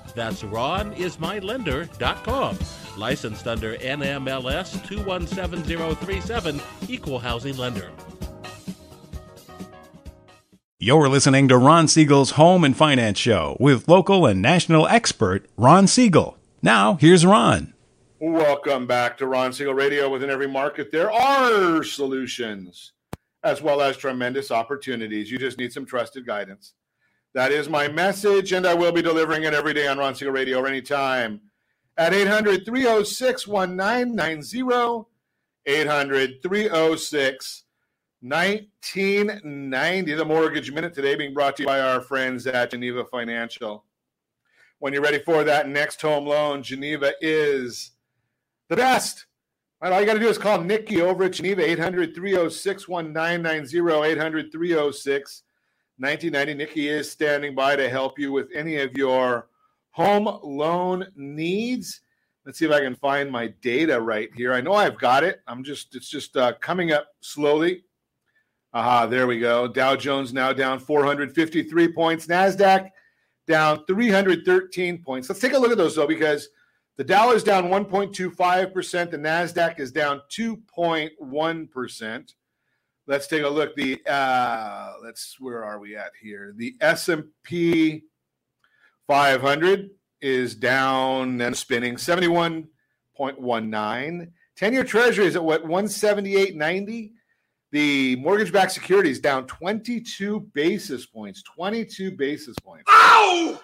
That's 0.13 0.43
ronismylender.com. 0.43 2.59
Licensed 2.97 3.47
under 3.47 3.77
NMLS 3.77 4.85
217037, 4.85 6.61
Equal 6.87 7.19
Housing 7.19 7.57
Lender. 7.57 7.89
You're 10.83 11.09
listening 11.09 11.47
to 11.49 11.57
Ron 11.57 11.87
Siegel's 11.87 12.31
Home 12.31 12.63
and 12.63 12.75
Finance 12.75 13.19
Show 13.19 13.55
with 13.59 13.87
local 13.87 14.25
and 14.25 14.41
national 14.41 14.87
expert 14.87 15.47
Ron 15.55 15.85
Siegel. 15.85 16.37
Now, 16.63 16.95
here's 16.95 17.25
Ron. 17.25 17.73
Welcome 18.19 18.87
back 18.87 19.17
to 19.19 19.27
Ron 19.27 19.53
Siegel 19.53 19.75
Radio. 19.75 20.09
Within 20.09 20.29
every 20.29 20.47
market, 20.47 20.91
there 20.91 21.11
are 21.11 21.83
solutions 21.83 22.93
as 23.43 23.61
well 23.61 23.81
as 23.81 23.97
tremendous 23.97 24.51
opportunities. 24.51 25.31
You 25.31 25.37
just 25.37 25.57
need 25.57 25.73
some 25.73 25.85
trusted 25.85 26.25
guidance. 26.25 26.73
That 27.33 27.53
is 27.53 27.69
my 27.69 27.87
message, 27.87 28.51
and 28.51 28.67
I 28.67 28.73
will 28.73 28.91
be 28.91 29.01
delivering 29.01 29.43
it 29.43 29.53
every 29.53 29.73
day 29.73 29.87
on 29.87 29.97
Ron 29.97 30.13
Siegel 30.13 30.33
Radio 30.33 30.59
or 30.59 30.67
anytime 30.67 31.39
at 31.97 32.13
800 32.13 32.65
306 32.65 33.47
1990. 33.47 35.07
800 35.65 36.43
306 36.43 37.63
1990. 38.19 40.13
The 40.13 40.25
Mortgage 40.25 40.71
Minute 40.73 40.93
today 40.93 41.15
being 41.15 41.33
brought 41.33 41.55
to 41.55 41.63
you 41.63 41.67
by 41.67 41.79
our 41.79 42.01
friends 42.01 42.47
at 42.47 42.71
Geneva 42.71 43.05
Financial. 43.05 43.85
When 44.79 44.91
you're 44.91 45.01
ready 45.01 45.19
for 45.19 45.45
that 45.45 45.69
next 45.69 46.01
home 46.01 46.25
loan, 46.25 46.63
Geneva 46.63 47.13
is 47.21 47.91
the 48.67 48.75
best. 48.75 49.25
All 49.81 49.99
you 50.01 50.05
got 50.05 50.15
to 50.15 50.19
do 50.19 50.27
is 50.27 50.37
call 50.37 50.61
Nikki 50.61 51.01
over 51.01 51.23
at 51.23 51.31
Geneva, 51.31 51.67
800 51.67 52.13
306 52.13 52.89
1990, 52.89 54.11
800 54.11 54.51
306 54.51 55.43
1990. 56.01 56.53
Nikki 56.55 56.89
is 56.89 57.11
standing 57.11 57.53
by 57.53 57.75
to 57.75 57.89
help 57.89 58.17
you 58.17 58.31
with 58.31 58.49
any 58.53 58.77
of 58.77 58.97
your 58.97 59.47
home 59.91 60.39
loan 60.43 61.05
needs. 61.15 62.01
Let's 62.45 62.57
see 62.57 62.65
if 62.65 62.71
I 62.71 62.79
can 62.79 62.95
find 62.95 63.29
my 63.29 63.47
data 63.61 64.01
right 64.01 64.29
here. 64.35 64.53
I 64.53 64.61
know 64.61 64.73
I've 64.73 64.97
got 64.97 65.23
it. 65.23 65.41
I'm 65.47 65.63
just, 65.63 65.95
it's 65.95 66.09
just 66.09 66.35
uh, 66.35 66.53
coming 66.59 66.91
up 66.91 67.07
slowly. 67.19 67.83
Aha, 68.73 69.05
there 69.05 69.27
we 69.27 69.39
go. 69.39 69.67
Dow 69.67 69.95
Jones 69.95 70.33
now 70.33 70.53
down 70.53 70.79
453 70.79 71.93
points. 71.93 72.25
NASDAQ 72.25 72.89
down 73.47 73.85
313 73.85 75.03
points. 75.03 75.29
Let's 75.29 75.41
take 75.41 75.53
a 75.53 75.57
look 75.57 75.71
at 75.71 75.77
those 75.77 75.95
though, 75.95 76.07
because 76.07 76.49
the 76.97 77.03
Dow 77.03 77.31
is 77.31 77.43
down 77.43 77.65
1.25%. 77.65 79.11
The 79.11 79.17
NASDAQ 79.17 79.79
is 79.79 79.91
down 79.91 80.21
2.1%. 80.31 82.33
Let's 83.07 83.27
take 83.27 83.43
a 83.43 83.49
look. 83.49 83.75
The 83.75 83.99
uh, 84.07 84.93
let's 85.03 85.35
where 85.39 85.63
are 85.63 85.79
we 85.79 85.95
at 85.95 86.11
here? 86.21 86.53
The 86.55 86.75
S&P 86.79 88.03
500 89.07 89.89
is 90.21 90.55
down 90.55 91.41
and 91.41 91.57
spinning 91.57 91.95
71.19. 91.95 94.27
10-year 94.59 94.83
treasury 94.83 95.25
is 95.25 95.35
at 95.35 95.43
what 95.43 95.65
178.90. 95.65 97.11
The 97.71 98.15
mortgage-backed 98.17 98.71
security 98.71 99.09
is 99.09 99.19
down 99.19 99.47
22 99.47 100.41
basis 100.53 101.05
points. 101.05 101.41
22 101.43 102.11
basis 102.11 102.55
points. 102.63 102.83
Ow! 102.89 103.59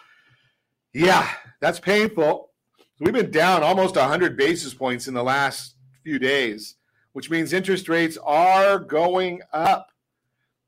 Yeah, 0.94 1.30
that's 1.60 1.80
painful. 1.80 2.50
We've 3.00 3.14
been 3.14 3.30
down 3.30 3.62
almost 3.62 3.96
100 3.96 4.38
basis 4.38 4.74
points 4.74 5.08
in 5.08 5.14
the 5.14 5.24
last 5.24 5.76
few 6.04 6.18
days, 6.18 6.77
which 7.18 7.32
means 7.32 7.52
interest 7.52 7.90
rates 7.90 8.16
are 8.24 8.78
going 8.78 9.42
up. 9.52 9.92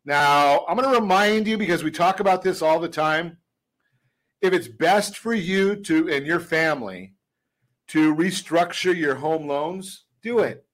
Now, 0.04 0.66
I'm 0.68 0.76
going 0.76 0.92
to 0.92 1.00
remind 1.00 1.48
you 1.48 1.60
because 1.60 1.84
we 1.84 1.92
talk 1.92 2.20
about 2.20 2.42
this 2.42 2.64
all 2.64 2.80
the 2.80 2.90
time. 2.90 3.38
If 4.42 4.52
it's 4.54 4.68
best 4.68 5.16
for 5.16 5.36
you 5.36 5.76
to 5.76 6.10
and 6.10 6.26
your 6.26 6.40
family 6.40 7.14
to 7.90 8.16
restructure 8.16 8.98
your 8.98 9.14
home 9.14 9.46
loans, 9.46 10.06
do 10.24 10.40
it. 10.40 10.66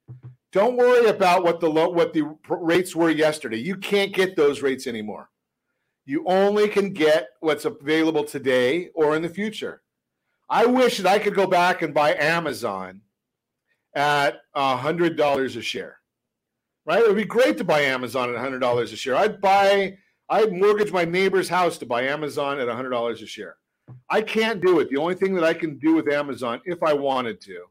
Don't 0.50 0.78
worry 0.78 1.08
about 1.10 1.42
what 1.42 1.60
the 1.60 1.68
lo- 1.68 1.90
what 1.90 2.14
the 2.14 2.22
rates 2.48 2.96
were 2.96 3.10
yesterday. 3.10 3.58
You 3.58 3.76
can't 3.76 4.14
get 4.14 4.34
those 4.34 4.62
rates 4.62 4.86
anymore. 4.86 5.28
You 6.06 6.24
only 6.26 6.68
can 6.68 6.94
get 6.94 7.28
what's 7.40 7.66
available 7.66 8.24
today 8.24 8.88
or 8.94 9.14
in 9.14 9.20
the 9.20 9.28
future. 9.28 9.82
I 10.48 10.64
wish 10.64 10.96
that 10.96 11.06
I 11.06 11.18
could 11.18 11.34
go 11.34 11.46
back 11.46 11.82
and 11.82 11.92
buy 11.92 12.14
Amazon 12.14 13.02
at 13.96 14.42
hundred 14.54 15.16
dollars 15.16 15.56
a 15.56 15.62
share. 15.62 15.98
Right? 16.84 17.00
It 17.00 17.08
would 17.08 17.16
be 17.16 17.24
great 17.24 17.58
to 17.58 17.64
buy 17.64 17.80
Amazon 17.80 18.30
at 18.30 18.36
hundred 18.36 18.60
dollars 18.60 18.92
a 18.92 18.96
share. 18.96 19.16
I'd 19.16 19.40
buy, 19.40 19.96
I'd 20.28 20.52
mortgage 20.52 20.92
my 20.92 21.04
neighbor's 21.04 21.48
house 21.48 21.78
to 21.78 21.86
buy 21.86 22.02
Amazon 22.02 22.60
at 22.60 22.68
hundred 22.68 22.90
dollars 22.90 23.22
a 23.22 23.26
share. 23.26 23.56
I 24.08 24.20
can't 24.20 24.60
do 24.64 24.78
it. 24.78 24.90
The 24.90 24.98
only 24.98 25.14
thing 25.14 25.34
that 25.34 25.44
I 25.44 25.54
can 25.54 25.78
do 25.78 25.94
with 25.94 26.12
Amazon, 26.12 26.60
if 26.64 26.82
I 26.82 26.92
wanted 26.92 27.40
to, 27.42 27.64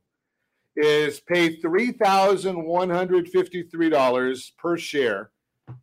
is 0.75 1.21
pay 1.21 1.55
three 1.57 1.93
thousand 1.93 2.61
one 2.65 2.89
hundred 2.89 3.29
fifty-three 3.29 3.89
dollars 3.89 4.51
per 4.57 4.77
share, 4.77 5.29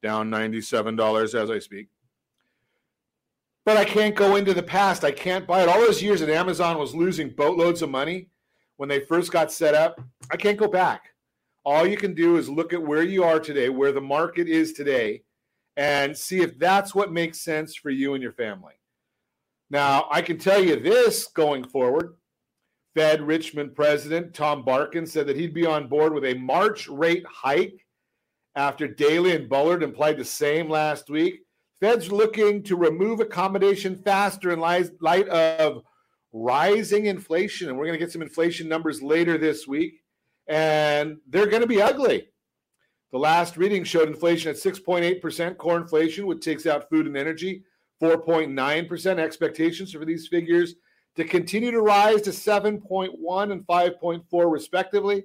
down 0.02 0.28
ninety-seven 0.28 0.96
dollars 0.96 1.34
as 1.34 1.50
I 1.50 1.58
speak 1.58 1.88
but 3.64 3.76
I 3.76 3.84
can't 3.84 4.16
go 4.16 4.34
into 4.34 4.52
the 4.54 4.62
past. 4.62 5.04
I 5.04 5.12
can't 5.12 5.46
buy 5.46 5.62
it. 5.62 5.68
All 5.68 5.78
those 5.78 6.02
years 6.02 6.18
that 6.18 6.28
Amazon 6.28 6.78
was 6.78 6.96
losing 6.96 7.30
boatloads 7.30 7.80
of 7.80 7.90
money 7.90 8.28
when 8.82 8.88
they 8.88 8.98
first 8.98 9.30
got 9.30 9.52
set 9.52 9.76
up, 9.76 10.00
I 10.32 10.36
can't 10.36 10.58
go 10.58 10.66
back. 10.66 11.04
All 11.64 11.86
you 11.86 11.96
can 11.96 12.14
do 12.14 12.36
is 12.36 12.48
look 12.48 12.72
at 12.72 12.82
where 12.82 13.04
you 13.04 13.22
are 13.22 13.38
today, 13.38 13.68
where 13.68 13.92
the 13.92 14.00
market 14.00 14.48
is 14.48 14.72
today, 14.72 15.22
and 15.76 16.18
see 16.18 16.40
if 16.40 16.58
that's 16.58 16.92
what 16.92 17.12
makes 17.12 17.42
sense 17.42 17.76
for 17.76 17.90
you 17.90 18.14
and 18.14 18.22
your 18.24 18.32
family. 18.32 18.72
Now, 19.70 20.08
I 20.10 20.20
can 20.20 20.36
tell 20.36 20.60
you 20.60 20.74
this 20.74 21.28
going 21.28 21.62
forward. 21.62 22.16
Fed 22.96 23.22
Richmond 23.22 23.76
President 23.76 24.34
Tom 24.34 24.64
Barkin 24.64 25.06
said 25.06 25.28
that 25.28 25.36
he'd 25.36 25.54
be 25.54 25.64
on 25.64 25.86
board 25.86 26.12
with 26.12 26.24
a 26.24 26.34
March 26.34 26.88
rate 26.88 27.24
hike 27.24 27.86
after 28.56 28.88
Daly 28.88 29.36
and 29.36 29.48
Bullard 29.48 29.84
implied 29.84 30.18
the 30.18 30.24
same 30.24 30.68
last 30.68 31.08
week. 31.08 31.42
Fed's 31.80 32.10
looking 32.10 32.64
to 32.64 32.74
remove 32.74 33.20
accommodation 33.20 33.94
faster 34.02 34.50
in 34.50 34.58
light 34.58 35.28
of 35.28 35.84
rising 36.32 37.06
inflation. 37.06 37.68
And 37.68 37.76
we're 37.76 37.86
going 37.86 37.98
to 37.98 38.04
get 38.04 38.12
some 38.12 38.22
inflation 38.22 38.68
numbers 38.68 39.02
later 39.02 39.38
this 39.38 39.66
week. 39.66 40.00
And 40.48 41.18
they're 41.28 41.46
going 41.46 41.62
to 41.62 41.68
be 41.68 41.82
ugly. 41.82 42.28
The 43.12 43.18
last 43.18 43.56
reading 43.56 43.84
showed 43.84 44.08
inflation 44.08 44.50
at 44.50 44.56
6.8%, 44.56 45.58
core 45.58 45.76
inflation, 45.76 46.26
which 46.26 46.42
takes 46.42 46.66
out 46.66 46.88
food 46.88 47.06
and 47.06 47.16
energy, 47.16 47.64
4.9%. 48.02 49.18
Expectations 49.18 49.92
for 49.92 50.04
these 50.04 50.28
figures 50.28 50.74
to 51.16 51.24
continue 51.24 51.70
to 51.70 51.82
rise 51.82 52.22
to 52.22 52.30
7.1 52.30 53.52
and 53.52 53.66
5.4, 53.66 54.52
respectively. 54.52 55.24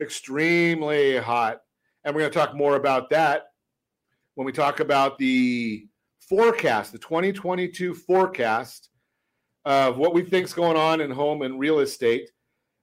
Extremely 0.00 1.18
hot. 1.18 1.60
And 2.04 2.14
we're 2.14 2.22
going 2.22 2.32
to 2.32 2.38
talk 2.38 2.54
more 2.54 2.76
about 2.76 3.10
that 3.10 3.48
when 4.36 4.44
we 4.44 4.52
talk 4.52 4.80
about 4.80 5.18
the 5.18 5.88
forecast, 6.28 6.92
the 6.92 6.98
2022 6.98 7.94
forecast 7.94 8.90
of 9.66 9.98
what 9.98 10.14
we 10.14 10.22
think's 10.22 10.52
going 10.52 10.76
on 10.76 11.00
in 11.00 11.10
home 11.10 11.42
and 11.42 11.58
real 11.58 11.80
estate. 11.80 12.30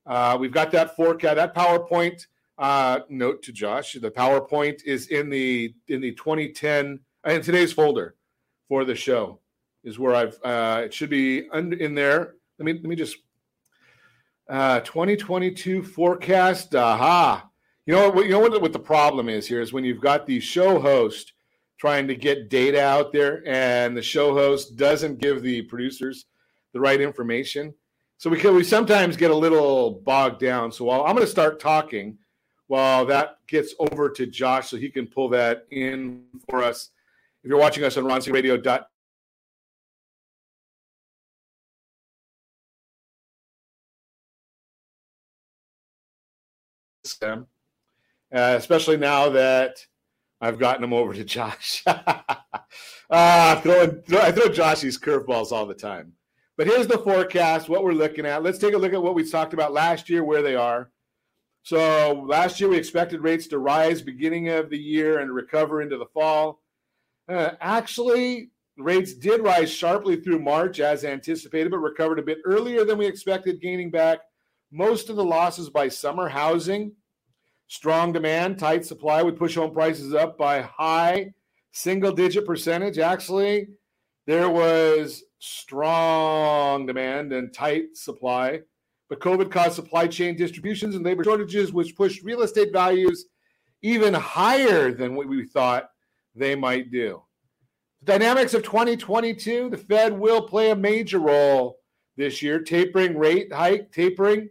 Uh, 0.06 0.36
we've 0.38 0.52
got 0.52 0.70
that 0.70 0.94
forecast, 0.94 1.36
that 1.36 1.56
PowerPoint. 1.56 2.26
Uh, 2.58 3.00
note 3.08 3.42
to 3.42 3.52
Josh: 3.52 3.94
the 3.94 4.10
PowerPoint 4.10 4.84
is 4.84 5.08
in 5.08 5.30
the 5.30 5.74
in 5.88 6.00
the 6.02 6.12
2010 6.12 7.00
in 7.26 7.42
today's 7.42 7.72
folder 7.72 8.14
for 8.68 8.84
the 8.84 8.94
show 8.94 9.40
is 9.82 9.98
where 9.98 10.14
I've. 10.14 10.38
Uh, 10.44 10.82
it 10.84 10.94
should 10.94 11.10
be 11.10 11.48
un- 11.50 11.72
in 11.72 11.94
there. 11.94 12.34
Let 12.58 12.66
me 12.66 12.74
let 12.74 12.84
me 12.84 12.96
just. 12.96 13.16
Uh, 14.46 14.80
2022 14.80 15.82
forecast. 15.82 16.74
Aha. 16.74 17.48
You 17.86 17.94
know 17.94 18.10
what? 18.10 18.26
You 18.26 18.32
know 18.32 18.40
what, 18.40 18.60
what 18.60 18.74
the 18.74 18.78
problem 18.78 19.30
is 19.30 19.46
here 19.46 19.62
is 19.62 19.72
when 19.72 19.84
you've 19.84 20.02
got 20.02 20.26
the 20.26 20.38
show 20.38 20.78
host 20.78 21.32
trying 21.78 22.06
to 22.08 22.14
get 22.14 22.50
data 22.50 22.80
out 22.84 23.10
there, 23.10 23.42
and 23.46 23.96
the 23.96 24.02
show 24.02 24.34
host 24.34 24.76
doesn't 24.76 25.18
give 25.18 25.42
the 25.42 25.62
producers 25.62 26.26
the 26.74 26.80
right 26.80 27.00
information. 27.00 27.72
So 28.18 28.28
we 28.28 28.38
can 28.38 28.54
we 28.54 28.64
sometimes 28.64 29.16
get 29.16 29.30
a 29.30 29.36
little 29.36 30.02
bogged 30.04 30.40
down. 30.40 30.70
So 30.70 30.84
while 30.84 31.02
I'm 31.02 31.14
going 31.14 31.26
to 31.26 31.30
start 31.30 31.58
talking, 31.58 32.18
while 32.66 33.06
that 33.06 33.38
gets 33.48 33.74
over 33.78 34.10
to 34.10 34.26
Josh, 34.26 34.68
so 34.68 34.76
he 34.76 34.90
can 34.90 35.06
pull 35.06 35.30
that 35.30 35.66
in 35.70 36.24
for 36.50 36.62
us. 36.62 36.90
If 37.42 37.48
you're 37.48 37.58
watching 37.58 37.84
us 37.84 37.96
on 37.96 38.04
RonCRadio. 38.04 38.84
Uh, 47.22 47.46
especially 48.32 48.96
now 48.96 49.28
that 49.28 49.76
I've 50.40 50.58
gotten 50.58 50.80
them 50.80 50.92
over 50.92 51.12
to 51.14 51.24
Josh. 51.24 51.82
uh, 51.86 53.60
throwing, 53.60 54.02
I 54.12 54.32
throw 54.32 54.48
Josh 54.48 54.80
these 54.80 54.98
curveballs 54.98 55.52
all 55.52 55.66
the 55.66 55.74
time. 55.74 56.14
But 56.56 56.66
here's 56.66 56.86
the 56.86 56.98
forecast, 56.98 57.68
what 57.68 57.82
we're 57.82 57.92
looking 57.92 58.26
at. 58.26 58.42
Let's 58.42 58.58
take 58.58 58.74
a 58.74 58.78
look 58.78 58.92
at 58.92 59.02
what 59.02 59.14
we 59.14 59.28
talked 59.28 59.54
about 59.54 59.72
last 59.72 60.08
year, 60.08 60.22
where 60.22 60.42
they 60.42 60.54
are. 60.54 60.90
So 61.62 62.24
last 62.26 62.60
year 62.60 62.68
we 62.68 62.76
expected 62.76 63.22
rates 63.22 63.46
to 63.48 63.58
rise 63.58 64.02
beginning 64.02 64.48
of 64.50 64.70
the 64.70 64.78
year 64.78 65.20
and 65.20 65.34
recover 65.34 65.82
into 65.82 65.96
the 65.96 66.06
fall. 66.12 66.60
Uh, 67.28 67.52
actually, 67.60 68.50
rates 68.76 69.14
did 69.14 69.42
rise 69.42 69.72
sharply 69.72 70.16
through 70.16 70.38
March 70.40 70.78
as 70.78 71.04
anticipated, 71.04 71.70
but 71.70 71.78
recovered 71.78 72.18
a 72.18 72.22
bit 72.22 72.38
earlier 72.44 72.84
than 72.84 72.98
we 72.98 73.06
expected, 73.06 73.60
gaining 73.60 73.90
back 73.90 74.18
most 74.70 75.08
of 75.08 75.16
the 75.16 75.24
losses 75.24 75.70
by 75.70 75.88
summer 75.88 76.28
housing 76.28 76.92
Strong 77.68 78.12
demand, 78.12 78.58
tight 78.58 78.84
supply 78.84 79.22
would 79.22 79.36
push 79.36 79.54
home 79.54 79.72
prices 79.72 80.14
up 80.14 80.36
by 80.36 80.60
high 80.60 81.32
single 81.72 82.12
digit 82.12 82.46
percentage. 82.46 82.98
Actually, 82.98 83.68
there 84.26 84.50
was 84.50 85.23
strong 85.44 86.86
demand 86.86 87.32
and 87.32 87.52
tight 87.52 87.96
supply, 87.96 88.60
but 89.08 89.20
COVID 89.20 89.50
caused 89.50 89.74
supply 89.74 90.06
chain 90.06 90.36
distributions 90.36 90.94
and 90.94 91.04
labor 91.04 91.24
shortages, 91.24 91.72
which 91.72 91.96
pushed 91.96 92.24
real 92.24 92.42
estate 92.42 92.72
values 92.72 93.26
even 93.82 94.14
higher 94.14 94.92
than 94.92 95.14
what 95.14 95.28
we 95.28 95.44
thought 95.44 95.90
they 96.34 96.54
might 96.54 96.90
do. 96.90 97.22
The 98.00 98.12
dynamics 98.12 98.54
of 98.54 98.62
2022, 98.62 99.70
the 99.70 99.76
Fed 99.76 100.18
will 100.18 100.42
play 100.42 100.70
a 100.70 100.76
major 100.76 101.18
role 101.18 101.78
this 102.16 102.40
year, 102.40 102.60
tapering 102.60 103.18
rate 103.18 103.52
hike, 103.52 103.92
tapering 103.92 104.48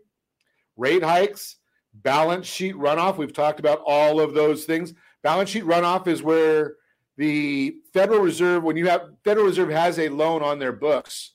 rate 0.77 1.03
hikes 1.03 1.57
balance 1.93 2.47
sheet 2.47 2.75
runoff. 2.75 3.17
We've 3.17 3.33
talked 3.33 3.59
about 3.59 3.81
all 3.85 4.19
of 4.19 4.33
those 4.33 4.65
things. 4.65 4.93
Balance 5.21 5.49
sheet 5.49 5.65
runoff 5.65 6.07
is 6.07 6.23
where 6.23 6.75
the 7.17 7.75
Federal 7.93 8.19
Reserve, 8.19 8.63
when 8.63 8.77
you 8.77 8.87
have 8.87 9.09
Federal 9.23 9.45
Reserve 9.45 9.69
has 9.69 9.99
a 9.99 10.09
loan 10.09 10.41
on 10.41 10.59
their 10.59 10.71
books, 10.71 11.33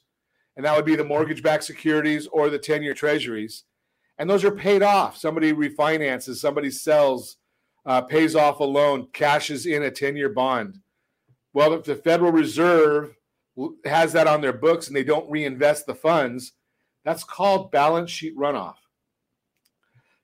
and 0.57 0.65
that 0.65 0.75
would 0.75 0.85
be 0.85 0.97
the 0.97 1.05
mortgage-backed 1.05 1.65
securities 1.65 2.27
or 2.29 2.51
the 2.51 2.59
10-year 2.59 2.95
treasuries, 2.95 3.65
and 4.19 4.29
those 4.29 4.45
are 4.45 4.51
paid 4.51 4.83
off. 4.83 5.17
Somebody 5.17 5.53
refinances, 5.53 6.37
somebody 6.37 6.71
sells, 6.71 7.37
uh, 7.87 8.03
pays 8.03 8.35
off 8.35 8.59
a 8.61 8.65
loan, 8.65 9.07
cashes 9.13 9.67
in 9.67 9.85
a 9.85 9.91
10-year 9.91 10.31
bond. 10.31 10.81
Well, 11.53 11.73
if 11.75 11.85
the 11.85 11.95
Federal 11.97 12.33
Reserve 12.33 13.17
has 13.85 14.13
that 14.13 14.27
on 14.27 14.41
their 14.41 14.53
books 14.53 14.89
and 14.89 14.97
they 14.97 15.05
don't 15.05 15.31
reinvest 15.31 15.87
the 15.87 15.95
funds, 15.95 16.53
that's 17.05 17.25
called 17.25 17.71
balance 17.71 18.11
sheet 18.11 18.37
runoff. 18.37 18.75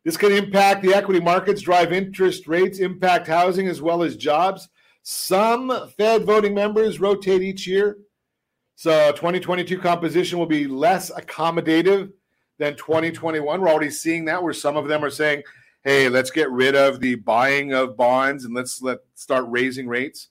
This 0.04 0.16
can 0.16 0.32
impact 0.32 0.82
the 0.82 0.94
equity 0.94 1.20
markets, 1.20 1.62
drive 1.62 1.92
interest 1.92 2.46
rates, 2.46 2.78
impact 2.78 3.26
housing 3.26 3.68
as 3.68 3.80
well 3.80 4.02
as 4.02 4.16
jobs. 4.16 4.68
Some 5.06 5.90
Fed 5.98 6.24
voting 6.24 6.54
members 6.54 6.98
rotate 6.98 7.42
each 7.42 7.66
year. 7.66 7.98
So 8.74 9.12
2022 9.12 9.78
composition 9.78 10.38
will 10.38 10.46
be 10.46 10.66
less 10.66 11.10
accommodative 11.10 12.10
than 12.58 12.74
2021. 12.76 13.60
We're 13.60 13.68
already 13.68 13.90
seeing 13.90 14.24
that 14.24 14.42
where 14.42 14.54
some 14.54 14.78
of 14.78 14.88
them 14.88 15.04
are 15.04 15.10
saying, 15.10 15.42
hey, 15.84 16.08
let's 16.08 16.30
get 16.30 16.50
rid 16.50 16.74
of 16.74 17.00
the 17.00 17.16
buying 17.16 17.74
of 17.74 17.98
bonds 17.98 18.46
and 18.46 18.54
let's 18.54 18.80
let 18.80 19.00
start 19.14 19.44
raising 19.48 19.86
rates. 19.88 20.28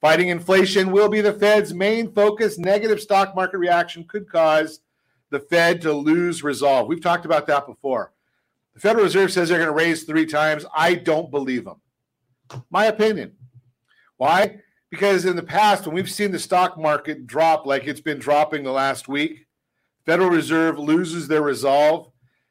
Fighting 0.00 0.28
inflation 0.28 0.90
will 0.90 1.08
be 1.08 1.20
the 1.20 1.32
Fed's 1.32 1.72
main 1.72 2.12
focus. 2.12 2.58
Negative 2.58 3.00
stock 3.00 3.36
market 3.36 3.58
reaction 3.58 4.04
could 4.08 4.28
cause 4.28 4.80
the 5.30 5.38
Fed 5.38 5.80
to 5.82 5.92
lose 5.92 6.42
resolve. 6.42 6.88
We've 6.88 7.00
talked 7.00 7.26
about 7.26 7.46
that 7.46 7.64
before. 7.64 8.12
The 8.74 8.80
Federal 8.80 9.04
Reserve 9.04 9.30
says 9.30 9.48
they're 9.48 9.58
going 9.58 9.68
to 9.68 9.72
raise 9.72 10.02
three 10.02 10.26
times. 10.26 10.66
I 10.76 10.96
don't 10.96 11.30
believe 11.30 11.64
them. 11.64 11.80
My 12.70 12.86
opinion. 12.86 13.36
Why? 14.18 14.60
Because 14.90 15.24
in 15.24 15.36
the 15.36 15.42
past, 15.42 15.86
when 15.86 15.94
we've 15.94 16.10
seen 16.10 16.30
the 16.30 16.38
stock 16.38 16.78
market 16.78 17.26
drop 17.26 17.66
like 17.66 17.86
it's 17.86 18.00
been 18.00 18.18
dropping 18.18 18.62
the 18.62 18.72
last 18.72 19.08
week, 19.08 19.46
Federal 20.04 20.30
Reserve 20.30 20.78
loses 20.78 21.26
their 21.28 21.42
resolve 21.42 22.10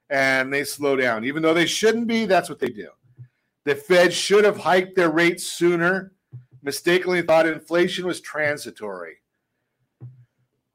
and 0.10 0.54
they 0.54 0.64
slow 0.64 0.96
down. 0.96 1.24
Even 1.24 1.42
though 1.42 1.54
they 1.54 1.66
shouldn't 1.66 2.08
be, 2.08 2.26
that's 2.26 2.50
what 2.50 2.60
they 2.60 2.70
do. 2.70 2.90
The 3.64 3.76
Fed 3.76 4.14
should 4.14 4.44
have 4.44 4.58
hiked 4.58 4.96
their 4.96 5.10
rates 5.10 5.48
sooner, 5.48 6.12
mistakenly 6.62 7.22
thought 7.22 7.48
inflation 7.48 8.06
was 8.06 8.22
transitory. 8.22 9.16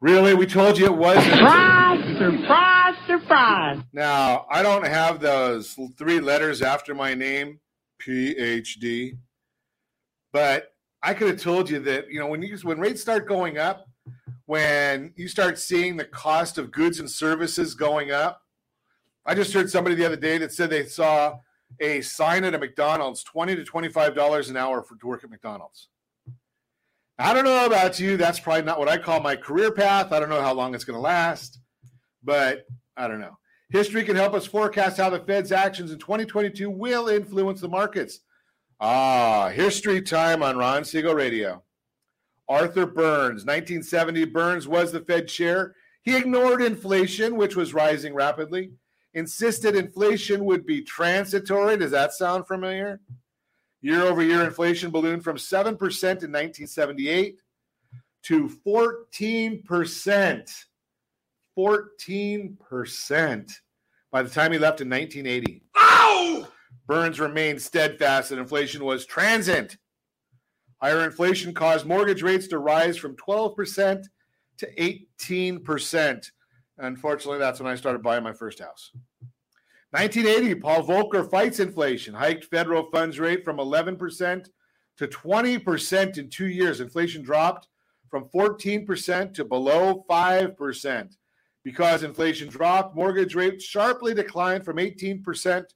Really? 0.01 0.35
We 0.35 0.47
told 0.47 0.79
you 0.79 0.87
it 0.87 0.97
wasn't. 0.97 1.27
Surprise, 1.27 2.19
surprise, 2.19 2.95
surprise. 3.07 3.79
Now, 3.93 4.47
I 4.51 4.63
don't 4.63 4.87
have 4.87 5.21
those 5.21 5.77
three 5.99 6.21
letters 6.21 6.63
after 6.63 6.95
my 6.95 7.15
name, 7.15 7.61
PhD, 8.03 9.19
but 10.33 10.73
I 11.03 11.15
could 11.15 11.29
have 11.29 11.41
told 11.41 11.71
you 11.71 11.79
that, 11.81 12.11
you 12.11 12.21
know, 12.21 12.27
when 12.27 12.43
you 12.43 12.57
when 12.59 12.79
rates 12.79 13.01
start 13.01 13.27
going 13.27 13.59
up, 13.59 13.87
when 14.47 15.13
you 15.17 15.29
start 15.29 15.59
seeing 15.59 15.97
the 15.97 16.05
cost 16.05 16.59
of 16.59 16.73
goods 16.73 16.99
and 16.99 17.09
services 17.09 17.75
going 17.75 18.11
up. 18.11 18.43
I 19.25 19.35
just 19.35 19.53
heard 19.53 19.71
somebody 19.71 19.95
the 19.95 20.07
other 20.07 20.17
day 20.17 20.39
that 20.39 20.53
said 20.53 20.71
they 20.71 20.87
saw 20.87 21.39
a 21.79 22.01
sign 22.01 22.43
at 22.43 22.55
a 22.55 22.59
McDonald's, 22.59 23.23
20 23.23 23.55
to 23.55 23.63
$25 23.63 24.51
an 24.51 24.57
hour 24.57 24.83
for 24.83 24.97
to 24.97 25.07
work 25.07 25.23
at 25.23 25.31
McDonald's. 25.31 25.89
I 27.17 27.33
don't 27.33 27.45
know 27.45 27.65
about 27.67 28.01
you. 28.01 28.17
That's 28.17 28.41
probably 28.41 28.63
not 28.63 28.79
what 28.79 28.89
I 28.89 28.99
call 28.99 29.21
my 29.21 29.37
career 29.37 29.71
path. 29.71 30.11
I 30.11 30.19
don't 30.19 30.31
know 30.31 30.41
how 30.41 30.55
long 30.55 30.75
it's 30.75 30.85
going 30.85 30.97
to 30.97 31.01
last, 31.01 31.61
but 32.25 32.67
I 32.97 33.07
don't 33.07 33.21
know. 33.21 33.39
History 33.69 34.03
can 34.03 34.17
help 34.17 34.35
us 34.35 34.47
forecast 34.47 34.97
how 34.97 35.11
the 35.11 35.21
Fed's 35.21 35.53
actions 35.53 35.93
in 35.93 35.99
2022 35.99 36.69
will 36.71 37.09
influence 37.09 37.61
the 37.61 37.69
markets. 37.69 38.21
Ah, 38.81 39.51
history 39.51 40.01
time 40.01 40.43
on 40.43 40.57
Ron 40.57 40.85
Siegel 40.85 41.15
Radio. 41.15 41.63
Arthur 42.49 42.87
Burns, 42.87 43.45
1970. 43.45 44.25
Burns 44.25 44.67
was 44.67 44.91
the 44.91 45.01
Fed 45.01 45.29
chair. 45.29 45.75
He 46.03 46.17
ignored 46.17 46.63
inflation, 46.63 47.37
which 47.37 47.57
was 47.57 47.75
rising 47.75 48.15
rapidly, 48.15 48.73
insisted 49.13 49.77
inflation 49.77 50.47
would 50.47 50.65
be 50.65 50.81
transitory. 50.83 51.77
Does 51.77 51.91
that 51.91 52.15
sound 52.15 52.47
familiar? 52.47 53.01
Year 53.83 54.03
over 54.03 54.23
year 54.23 54.45
inflation 54.45 54.91
ballooned 54.91 55.25
from 55.25 55.37
7% 55.37 55.63
in 55.63 55.77
1978 55.77 57.37
to 58.25 58.49
14%. 58.67 60.65
14% 61.59 63.53
by 64.11 64.23
the 64.23 64.31
time 64.31 64.53
he 64.53 64.59
left 64.59 64.81
in 64.81 64.89
1980. 64.89 65.63
Ow! 65.77 66.49
Burns 66.91 67.21
remained 67.21 67.63
steadfast 67.63 68.31
that 68.31 68.41
inflation 68.41 68.85
was 68.85 69.07
transient. 69.07 69.77
Higher 70.83 71.05
inflation 71.05 71.55
caused 71.55 71.87
mortgage 71.87 72.21
rates 72.21 72.49
to 72.49 72.59
rise 72.59 72.97
from 72.97 73.15
12% 73.15 74.07
to 74.59 74.99
18%. 75.23 76.31
Unfortunately, 76.79 77.39
that's 77.39 77.61
when 77.61 77.71
I 77.71 77.77
started 77.77 78.03
buying 78.03 78.25
my 78.25 78.33
first 78.33 78.59
house. 78.59 78.91
1980, 79.91 80.57
Paul 80.57 80.83
Volcker 80.83 81.31
fights 81.31 81.61
inflation, 81.61 82.13
hiked 82.13 82.47
federal 82.47 82.91
funds 82.91 83.21
rate 83.21 83.45
from 83.45 83.59
11% 83.59 84.49
to 84.97 85.07
20% 85.07 86.19
in 86.19 86.29
two 86.29 86.49
years. 86.49 86.81
Inflation 86.81 87.23
dropped 87.23 87.69
from 88.09 88.25
14% 88.35 89.33
to 89.35 89.45
below 89.45 90.05
5%. 90.11 91.17
Because 91.63 92.03
inflation 92.03 92.49
dropped, 92.49 92.97
mortgage 92.97 93.37
rates 93.37 93.65
sharply 93.65 94.13
declined 94.13 94.65
from 94.65 94.79
18% 94.79 95.67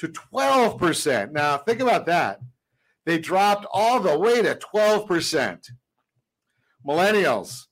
to 0.00 0.08
12%. 0.08 1.30
Now, 1.32 1.58
think 1.58 1.80
about 1.80 2.06
that. 2.06 2.40
They 3.04 3.18
dropped 3.18 3.66
all 3.70 4.00
the 4.00 4.18
way 4.18 4.40
to 4.40 4.54
12%. 4.54 5.70
Millennials, 6.86 7.66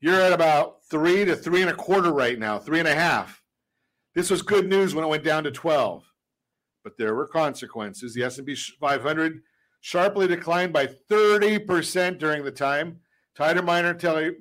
you're 0.00 0.20
at 0.20 0.34
about 0.34 0.84
three 0.90 1.24
to 1.24 1.34
three 1.34 1.62
and 1.62 1.70
a 1.70 1.74
quarter 1.74 2.12
right 2.12 2.38
now, 2.38 2.58
three 2.58 2.78
and 2.78 2.88
a 2.88 2.94
half. 2.94 3.42
This 4.14 4.28
was 4.30 4.42
good 4.42 4.68
news 4.68 4.94
when 4.94 5.04
it 5.04 5.08
went 5.08 5.24
down 5.24 5.44
to 5.44 5.50
12, 5.50 6.04
but 6.84 6.98
there 6.98 7.14
were 7.14 7.26
consequences. 7.26 8.12
The 8.12 8.24
S&P 8.24 8.54
500 8.54 9.40
sharply 9.80 10.28
declined 10.28 10.74
by 10.74 10.88
30% 11.10 12.18
during 12.18 12.44
the 12.44 12.50
time. 12.50 13.00
Tighter 13.34 13.62
monetary, 13.62 14.36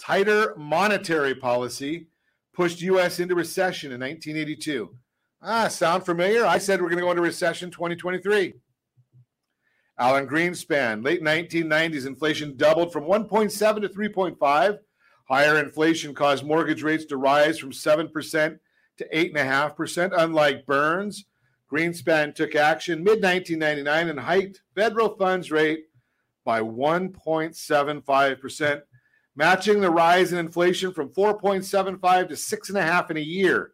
tighter 0.00 0.54
monetary 0.56 1.36
policy 1.36 2.08
pushed 2.52 2.80
U.S. 2.80 3.20
into 3.20 3.36
recession 3.36 3.92
in 3.92 4.00
1982. 4.00 4.96
Ah, 5.40 5.68
sound 5.68 6.04
familiar? 6.04 6.44
I 6.44 6.58
said 6.58 6.82
we're 6.82 6.88
going 6.88 6.98
to 6.98 7.04
go 7.04 7.12
into 7.12 7.22
recession 7.22 7.70
2023. 7.70 8.54
Alan 9.96 10.28
Greenspan, 10.28 11.04
late 11.04 11.22
1990s, 11.22 12.06
inflation 12.06 12.56
doubled 12.56 12.92
from 12.92 13.04
1.7 13.04 13.80
to 13.80 13.88
3.5. 13.88 14.78
Higher 15.28 15.58
inflation 15.58 16.12
caused 16.14 16.44
mortgage 16.44 16.82
rates 16.82 17.04
to 17.06 17.16
rise 17.16 17.58
from 17.58 17.70
7% 17.70 18.58
to 18.96 19.08
8.5%. 19.14 20.12
Unlike 20.16 20.66
Burns, 20.66 21.26
Greenspan 21.70 22.34
took 22.34 22.56
action 22.56 23.04
mid 23.04 23.22
1999 23.22 24.08
and 24.08 24.20
hiked 24.20 24.62
federal 24.74 25.14
funds 25.16 25.52
rate 25.52 25.84
by 26.44 26.60
1.75%, 26.60 28.82
matching 29.36 29.80
the 29.80 29.90
rise 29.90 30.32
in 30.32 30.38
inflation 30.38 30.92
from 30.92 31.10
4.75 31.10 32.28
to 32.28 32.34
6.5 32.34 33.10
in 33.10 33.16
a 33.18 33.20
year. 33.20 33.72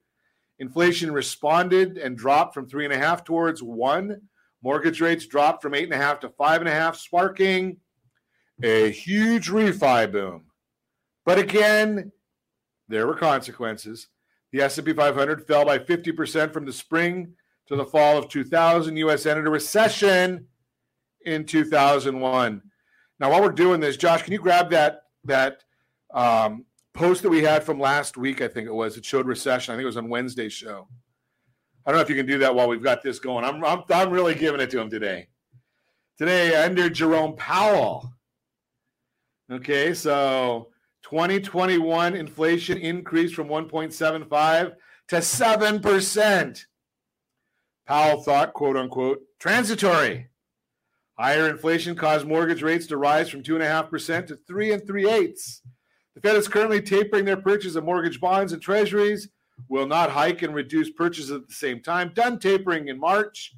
Inflation 0.58 1.12
responded 1.12 1.98
and 1.98 2.16
dropped 2.16 2.54
from 2.54 2.68
3.5 2.68 3.24
towards 3.24 3.62
1 3.62 4.20
Mortgage 4.64 5.02
rates 5.02 5.26
dropped 5.26 5.60
from 5.60 5.74
eight 5.74 5.84
and 5.84 5.92
a 5.92 5.98
half 5.98 6.20
to 6.20 6.30
five 6.30 6.62
and 6.62 6.68
a 6.68 6.72
half, 6.72 6.96
sparking 6.96 7.76
a 8.62 8.90
huge 8.90 9.50
refi 9.50 10.10
boom. 10.10 10.46
But 11.26 11.38
again, 11.38 12.10
there 12.88 13.06
were 13.06 13.14
consequences. 13.14 14.08
The 14.52 14.62
S&P 14.62 14.94
500 14.94 15.46
fell 15.46 15.66
by 15.66 15.78
50% 15.78 16.50
from 16.50 16.64
the 16.64 16.72
spring 16.72 17.34
to 17.66 17.76
the 17.76 17.84
fall 17.84 18.16
of 18.16 18.30
2000. 18.30 18.96
U.S. 18.96 19.26
entered 19.26 19.46
a 19.46 19.50
recession 19.50 20.46
in 21.26 21.44
2001. 21.44 22.62
Now, 23.20 23.30
while 23.30 23.42
we're 23.42 23.50
doing 23.50 23.80
this, 23.80 23.98
Josh, 23.98 24.22
can 24.22 24.32
you 24.32 24.38
grab 24.38 24.70
that 24.70 25.02
that 25.24 25.62
um, 26.14 26.64
post 26.94 27.22
that 27.22 27.30
we 27.30 27.42
had 27.42 27.64
from 27.64 27.78
last 27.78 28.16
week? 28.16 28.40
I 28.40 28.48
think 28.48 28.66
it 28.66 28.74
was. 28.74 28.96
It 28.96 29.04
showed 29.04 29.26
recession. 29.26 29.72
I 29.72 29.76
think 29.76 29.83
it 29.83 29.87
was 29.87 29.96
on 29.96 30.09
Wednesday's 30.09 30.52
show. 30.52 30.88
I 31.85 31.90
don't 31.90 31.98
know 31.98 32.02
if 32.02 32.09
you 32.09 32.16
can 32.16 32.26
do 32.26 32.38
that 32.38 32.54
while 32.54 32.68
we've 32.68 32.83
got 32.83 33.02
this 33.02 33.18
going. 33.18 33.44
I'm, 33.44 33.62
I'm, 33.64 33.83
I'm 33.90 34.11
really 34.11 34.35
giving 34.35 34.61
it 34.61 34.70
to 34.70 34.80
him 34.80 34.88
today. 34.88 35.28
Today, 36.16 36.54
under 36.64 36.88
Jerome 36.88 37.37
Powell. 37.37 38.12
Okay, 39.50 39.92
so 39.92 40.68
2021 41.02 42.14
inflation 42.14 42.78
increased 42.78 43.35
from 43.35 43.48
1.75 43.48 44.74
to 45.09 45.16
7%. 45.16 46.64
Powell 47.87 48.22
thought, 48.22 48.54
quote 48.54 48.76
unquote, 48.76 49.20
transitory. 49.38 50.28
Higher 51.18 51.50
inflation 51.50 51.94
caused 51.94 52.26
mortgage 52.26 52.62
rates 52.62 52.87
to 52.87 52.96
rise 52.96 53.28
from 53.28 53.42
2.5% 53.42 54.26
to 54.28 54.37
3 54.46 54.72
and 54.72 54.87
3 54.87 55.11
eighths. 55.11 55.62
The 56.14 56.20
Fed 56.20 56.37
is 56.37 56.48
currently 56.48 56.81
tapering 56.81 57.24
their 57.24 57.37
purchase 57.37 57.74
of 57.74 57.85
mortgage 57.85 58.20
bonds 58.20 58.53
and 58.53 58.62
treasuries 58.62 59.29
will 59.68 59.87
not 59.87 60.11
hike 60.11 60.42
and 60.42 60.55
reduce 60.55 60.90
purchases 60.90 61.31
at 61.31 61.46
the 61.48 61.55
same 61.55 61.81
time. 61.81 62.12
Done 62.14 62.38
tapering 62.38 62.88
in 62.88 62.98
March, 62.98 63.55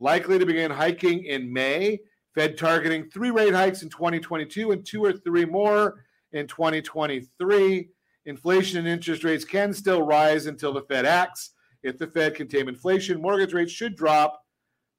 likely 0.00 0.38
to 0.38 0.46
begin 0.46 0.70
hiking 0.70 1.24
in 1.24 1.52
May. 1.52 2.00
Fed 2.34 2.56
targeting 2.56 3.10
three 3.10 3.30
rate 3.30 3.54
hikes 3.54 3.82
in 3.82 3.88
2022 3.88 4.70
and 4.70 4.86
two 4.86 5.04
or 5.04 5.12
three 5.12 5.44
more 5.44 6.04
in 6.32 6.46
2023. 6.46 7.88
Inflation 8.26 8.78
and 8.78 8.86
interest 8.86 9.24
rates 9.24 9.44
can 9.44 9.72
still 9.72 10.02
rise 10.02 10.46
until 10.46 10.72
the 10.72 10.82
Fed 10.82 11.04
acts. 11.04 11.50
If 11.82 11.98
the 11.98 12.06
Fed 12.06 12.34
can 12.34 12.46
tame 12.46 12.68
inflation, 12.68 13.20
mortgage 13.20 13.54
rates 13.54 13.72
should 13.72 13.96
drop, 13.96 14.40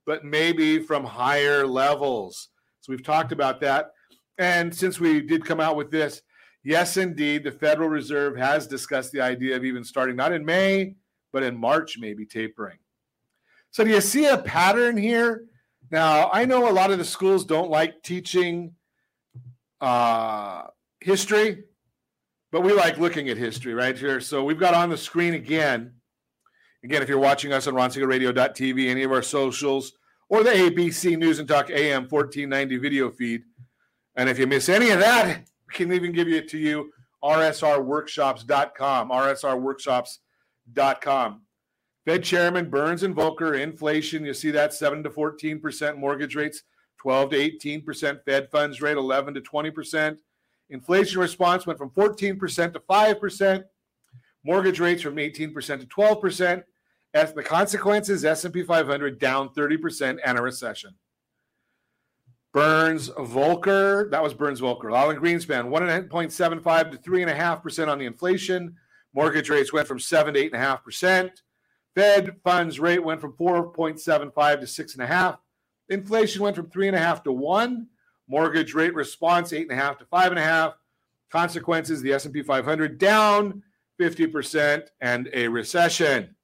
but 0.05 0.25
maybe 0.25 0.79
from 0.79 1.03
higher 1.05 1.65
levels. 1.65 2.49
So 2.81 2.91
we've 2.91 3.03
talked 3.03 3.31
about 3.31 3.61
that. 3.61 3.91
And 4.37 4.73
since 4.73 4.99
we 4.99 5.21
did 5.21 5.45
come 5.45 5.59
out 5.59 5.75
with 5.75 5.91
this, 5.91 6.21
Yes, 6.63 6.97
indeed, 6.97 7.43
the 7.43 7.51
Federal 7.51 7.89
Reserve 7.89 8.35
has 8.35 8.67
discussed 8.67 9.11
the 9.11 9.21
idea 9.21 9.55
of 9.55 9.63
even 9.63 9.83
starting 9.83 10.15
not 10.15 10.33
in 10.33 10.45
May, 10.45 10.95
but 11.31 11.43
in 11.43 11.57
March, 11.57 11.97
maybe 11.97 12.25
tapering. 12.25 12.77
So, 13.71 13.83
do 13.83 13.91
you 13.91 14.01
see 14.01 14.25
a 14.25 14.37
pattern 14.37 14.97
here? 14.97 15.45
Now, 15.91 16.29
I 16.33 16.45
know 16.45 16.69
a 16.69 16.73
lot 16.73 16.91
of 16.91 16.97
the 16.97 17.05
schools 17.05 17.45
don't 17.45 17.69
like 17.69 18.03
teaching 18.03 18.73
uh, 19.79 20.63
history, 20.99 21.63
but 22.51 22.61
we 22.61 22.73
like 22.73 22.97
looking 22.97 23.29
at 23.29 23.37
history 23.37 23.73
right 23.73 23.97
here. 23.97 24.19
So, 24.19 24.43
we've 24.43 24.59
got 24.59 24.73
on 24.73 24.89
the 24.89 24.97
screen 24.97 25.35
again. 25.35 25.93
Again, 26.83 27.01
if 27.01 27.09
you're 27.09 27.19
watching 27.19 27.53
us 27.53 27.67
on 27.67 27.73
ronsiegelradio.tv, 27.73 28.89
any 28.89 29.03
of 29.03 29.11
our 29.11 29.21
socials, 29.21 29.93
or 30.29 30.43
the 30.43 30.51
ABC 30.51 31.17
News 31.17 31.39
and 31.39 31.47
Talk 31.47 31.69
AM 31.69 32.07
1490 32.07 32.77
video 32.77 33.09
feed. 33.09 33.43
And 34.15 34.29
if 34.29 34.37
you 34.37 34.47
miss 34.47 34.69
any 34.69 34.89
of 34.91 34.99
that, 34.99 35.48
can 35.71 35.93
even 35.93 36.11
give 36.11 36.27
it 36.27 36.49
to 36.49 36.57
you 36.57 36.91
rsrworkshops.com 37.23 39.09
rsrworkshops.com 39.09 41.41
fed 42.05 42.23
chairman 42.23 42.69
burns 42.69 43.03
and 43.03 43.15
volcker 43.15 43.59
inflation 43.59 44.25
you 44.25 44.33
see 44.33 44.51
that 44.51 44.73
7 44.73 45.03
to 45.03 45.09
14% 45.09 45.97
mortgage 45.97 46.35
rates 46.35 46.63
12 46.97 47.29
to 47.31 47.37
18% 47.37 48.23
fed 48.23 48.49
funds 48.51 48.81
rate 48.81 48.97
11 48.97 49.33
to 49.33 49.41
20% 49.41 50.17
inflation 50.69 51.19
response 51.19 51.67
went 51.67 51.79
from 51.79 51.89
14% 51.91 52.73
to 52.73 52.79
5% 52.79 53.63
mortgage 54.43 54.79
rates 54.79 55.01
from 55.01 55.15
18% 55.15 55.79
to 55.79 55.85
12% 55.85 56.63
as 57.13 57.33
the 57.33 57.43
consequences 57.43 58.23
s&p 58.23 58.63
500 58.63 59.19
down 59.19 59.49
30% 59.49 60.19
and 60.23 60.37
a 60.37 60.41
recession 60.41 60.93
Burns 62.59 63.09
Volcker, 63.11 64.11
that 64.11 64.21
was 64.21 64.33
Burns 64.33 64.59
Volcker. 64.59 64.93
Alan 64.93 65.15
Greenspan, 65.15 65.69
1.75 65.69 66.91
to 66.91 66.97
3.5% 66.97 67.87
on 67.87 67.97
the 67.97 68.05
inflation. 68.05 68.75
Mortgage 69.13 69.49
rates 69.49 69.71
went 69.71 69.87
from 69.87 69.97
7 69.97 70.33
to 70.33 70.49
8.5%. 70.49 71.31
Fed 71.95 72.35
funds 72.43 72.77
rate 72.77 73.01
went 73.01 73.21
from 73.21 73.31
4.75 73.31 74.59
to 74.59 74.65
6.5. 74.65 75.37
Inflation 75.87 76.41
went 76.41 76.57
from 76.57 76.67
3.5 76.67 77.23
to 77.23 77.31
1. 77.31 77.87
Mortgage 78.27 78.73
rate 78.73 78.93
response 78.93 79.53
8.5 79.53 79.99
to 79.99 80.05
5.5. 80.07 80.73
Consequences, 81.31 82.01
the 82.01 82.11
S&P 82.11 82.41
500 82.41 82.97
down 82.97 83.63
50% 84.01 84.83
and 84.99 85.29
a 85.31 85.47
recession. 85.47 86.35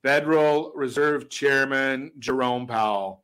Federal 0.00 0.70
Reserve 0.76 1.28
Chairman 1.28 2.12
Jerome 2.20 2.68
Powell 2.68 3.23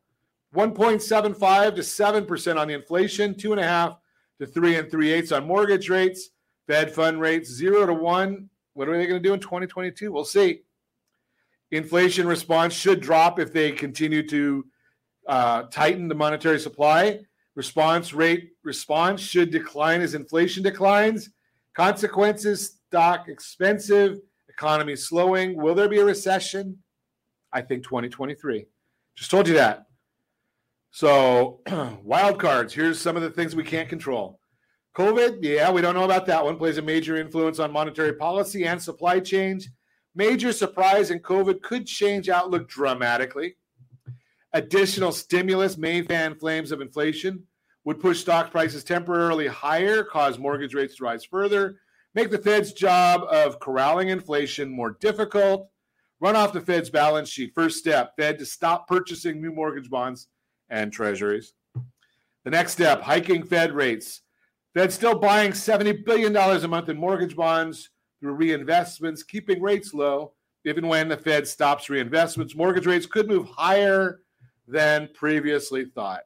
1.75 0.55 1.75
to 1.75 1.81
7% 1.81 2.59
on 2.59 2.67
the 2.67 2.73
inflation, 2.73 3.35
two 3.35 3.51
and 3.51 3.61
a 3.61 3.63
half 3.63 3.97
to 4.39 4.45
three 4.45 4.75
and 4.75 4.89
three 4.89 5.11
eighths 5.11 5.31
on 5.31 5.45
mortgage 5.45 5.89
rates, 5.89 6.29
Fed 6.67 6.91
fund 6.91 7.21
rates 7.21 7.49
zero 7.49 7.85
to 7.85 7.93
one. 7.93 8.49
What 8.73 8.89
are 8.89 8.97
they 8.97 9.05
going 9.05 9.21
to 9.21 9.27
do 9.27 9.33
in 9.33 9.39
2022? 9.39 10.11
We'll 10.11 10.25
see. 10.25 10.61
Inflation 11.71 12.27
response 12.27 12.73
should 12.73 13.01
drop 13.01 13.39
if 13.39 13.53
they 13.53 13.71
continue 13.71 14.27
to 14.27 14.65
uh, 15.27 15.63
tighten 15.63 16.07
the 16.07 16.15
monetary 16.15 16.59
supply. 16.59 17.19
Response 17.55 18.13
rate 18.13 18.51
response 18.63 19.21
should 19.21 19.51
decline 19.51 20.01
as 20.01 20.15
inflation 20.15 20.63
declines. 20.63 21.29
Consequences 21.75 22.79
stock 22.87 23.27
expensive, 23.29 24.19
economy 24.49 24.95
slowing. 24.95 25.55
Will 25.55 25.75
there 25.75 25.89
be 25.89 25.99
a 25.99 26.05
recession? 26.05 26.77
I 27.53 27.61
think 27.61 27.83
2023. 27.83 28.65
Just 29.15 29.31
told 29.31 29.47
you 29.47 29.53
that. 29.55 29.85
So, 30.91 31.61
wild 32.03 32.39
cards. 32.39 32.73
Here's 32.73 32.99
some 32.99 33.15
of 33.15 33.23
the 33.23 33.29
things 33.29 33.55
we 33.55 33.63
can't 33.63 33.89
control. 33.89 34.39
COVID, 34.95 35.37
yeah, 35.41 35.71
we 35.71 35.81
don't 35.81 35.95
know 35.95 36.03
about 36.03 36.25
that 36.25 36.43
one. 36.43 36.57
Plays 36.57 36.77
a 36.77 36.81
major 36.81 37.15
influence 37.15 37.59
on 37.59 37.71
monetary 37.71 38.13
policy 38.13 38.65
and 38.65 38.81
supply 38.81 39.21
chains. 39.21 39.69
Major 40.15 40.51
surprise 40.51 41.09
in 41.09 41.19
COVID 41.19 41.61
could 41.61 41.87
change 41.87 42.27
outlook 42.27 42.67
dramatically. 42.67 43.55
Additional 44.51 45.13
stimulus 45.13 45.77
may 45.77 46.01
fan 46.01 46.35
flames 46.35 46.73
of 46.73 46.81
inflation, 46.81 47.43
would 47.85 48.01
push 48.01 48.19
stock 48.19 48.51
prices 48.51 48.83
temporarily 48.83 49.47
higher, 49.47 50.03
cause 50.03 50.37
mortgage 50.37 50.73
rates 50.73 50.97
to 50.97 51.05
rise 51.05 51.23
further, 51.23 51.77
make 52.13 52.29
the 52.29 52.37
Fed's 52.37 52.73
job 52.73 53.21
of 53.31 53.61
corralling 53.61 54.09
inflation 54.09 54.69
more 54.69 54.97
difficult, 54.99 55.69
run 56.19 56.35
off 56.35 56.51
the 56.51 56.59
Fed's 56.59 56.89
balance 56.89 57.29
sheet. 57.29 57.53
First 57.55 57.77
step 57.77 58.11
Fed 58.17 58.37
to 58.39 58.45
stop 58.45 58.89
purchasing 58.89 59.41
new 59.41 59.53
mortgage 59.53 59.89
bonds 59.89 60.27
and 60.71 60.91
treasuries. 60.91 61.53
The 62.43 62.49
next 62.49 62.71
step 62.71 63.01
hiking 63.01 63.43
Fed 63.43 63.73
rates. 63.73 64.21
Fed 64.73 64.91
still 64.91 65.19
buying 65.19 65.51
$70 65.51 66.05
billion 66.05 66.35
a 66.35 66.67
month 66.67 66.89
in 66.89 66.97
mortgage 66.97 67.35
bonds 67.35 67.89
through 68.19 68.37
reinvestments, 68.37 69.27
keeping 69.27 69.61
rates 69.61 69.93
low. 69.93 70.33
Even 70.65 70.87
when 70.87 71.09
the 71.09 71.17
Fed 71.17 71.47
stops 71.47 71.87
reinvestments, 71.87 72.55
mortgage 72.55 72.85
rates 72.85 73.05
could 73.05 73.27
move 73.27 73.47
higher 73.49 74.21
than 74.67 75.09
previously 75.13 75.85
thought. 75.85 76.21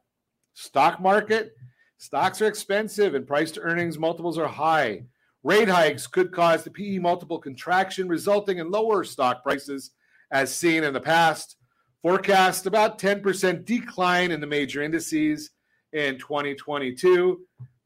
Stock 0.54 1.02
market, 1.02 1.56
stocks 1.98 2.42
are 2.42 2.48
expensive 2.48 3.16
and 3.16 3.28
price 3.28 3.52
to 3.52 3.62
earnings 3.62 3.98
multiples 3.98 4.38
are 4.38 4.48
high. 4.48 5.04
Rate 5.44 5.70
hikes 5.70 6.08
could 6.08 6.32
cause 6.32 6.64
the 6.64 6.70
PE 6.70 7.00
multiple 7.00 7.40
contraction, 7.40 8.08
resulting 8.08 8.60
in 8.60 8.72
lower 8.72 9.04
stock 9.04 9.44
prices 9.44 9.92
as 10.32 10.54
seen 10.54 10.84
in 10.84 10.94
the 10.94 11.00
past. 11.00 11.56
Forecast 12.06 12.68
about 12.68 13.00
10% 13.00 13.66
decline 13.66 14.30
in 14.30 14.40
the 14.40 14.46
major 14.46 14.84
indices 14.84 15.50
in 15.92 16.20
2022. 16.20 17.42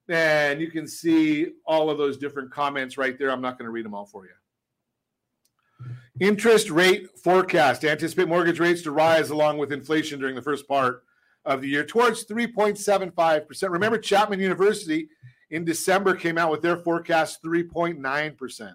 And 0.09 0.59
you 0.59 0.69
can 0.69 0.85
see 0.85 1.53
all 1.65 1.89
of 1.89 1.97
those 1.97 2.17
different 2.17 2.51
comments 2.51 2.97
right 2.97 3.17
there. 3.17 3.31
I'm 3.31 3.39
not 3.39 3.57
going 3.57 3.67
to 3.67 3.71
read 3.71 3.85
them 3.85 3.93
all 3.93 4.05
for 4.05 4.25
you. 4.25 5.87
Interest 6.19 6.69
rate 6.69 7.17
forecast 7.17 7.85
anticipate 7.85 8.27
mortgage 8.27 8.59
rates 8.59 8.81
to 8.81 8.91
rise 8.91 9.29
along 9.29 9.57
with 9.57 9.71
inflation 9.71 10.19
during 10.19 10.35
the 10.35 10.41
first 10.41 10.67
part 10.67 11.05
of 11.45 11.61
the 11.61 11.69
year 11.69 11.85
towards 11.85 12.25
3.75%. 12.25 13.69
Remember, 13.69 13.97
Chapman 13.97 14.41
University 14.41 15.07
in 15.51 15.63
December 15.63 16.13
came 16.13 16.37
out 16.37 16.51
with 16.51 16.61
their 16.61 16.75
forecast 16.75 17.41
3.9%. 17.41 18.73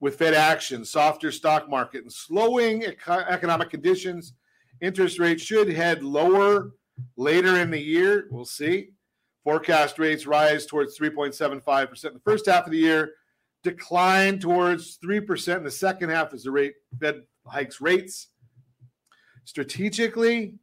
With 0.00 0.16
Fed 0.16 0.34
action, 0.34 0.84
softer 0.84 1.30
stock 1.30 1.70
market, 1.70 2.02
and 2.02 2.12
slowing 2.12 2.82
eco- 2.82 3.24
economic 3.28 3.70
conditions, 3.70 4.32
interest 4.80 5.18
rates 5.18 5.42
should 5.42 5.68
head 5.68 6.02
lower 6.02 6.72
later 7.16 7.60
in 7.60 7.70
the 7.70 7.80
year. 7.80 8.26
We'll 8.30 8.44
see. 8.44 8.90
Forecast 9.44 9.98
rates 9.98 10.26
rise 10.26 10.66
towards 10.66 10.98
3.75% 10.98 12.04
in 12.04 12.14
the 12.14 12.20
first 12.20 12.46
half 12.46 12.66
of 12.66 12.72
the 12.72 12.78
year, 12.78 13.12
decline 13.62 14.38
towards 14.38 14.98
3% 14.98 15.56
in 15.56 15.64
the 15.64 15.70
second 15.70 16.10
half 16.10 16.34
as 16.34 16.42
the 16.42 16.50
rate 16.50 16.74
Fed 17.00 17.22
hikes 17.46 17.80
rates. 17.80 18.28
Strategically, 19.44 20.54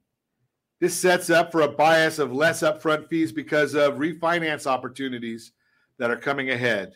this 0.79 0.93
sets 0.93 1.29
up 1.29 1.51
for 1.51 1.61
a 1.61 1.67
bias 1.67 2.19
of 2.19 2.33
less 2.33 2.61
upfront 2.61 3.07
fees 3.07 3.31
because 3.31 3.73
of 3.73 3.95
refinance 3.95 4.67
opportunities 4.67 5.53
that 5.97 6.11
are 6.11 6.17
coming 6.17 6.51
ahead. 6.51 6.93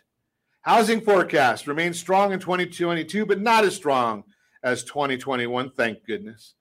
Housing 0.61 1.01
forecast 1.01 1.65
remains 1.65 1.97
strong 1.97 2.33
in 2.33 2.39
2022, 2.39 3.25
but 3.25 3.41
not 3.41 3.63
as 3.63 3.75
strong 3.75 4.23
as 4.61 4.83
2021, 4.83 5.71
thank 5.71 6.05
goodness. 6.05 6.53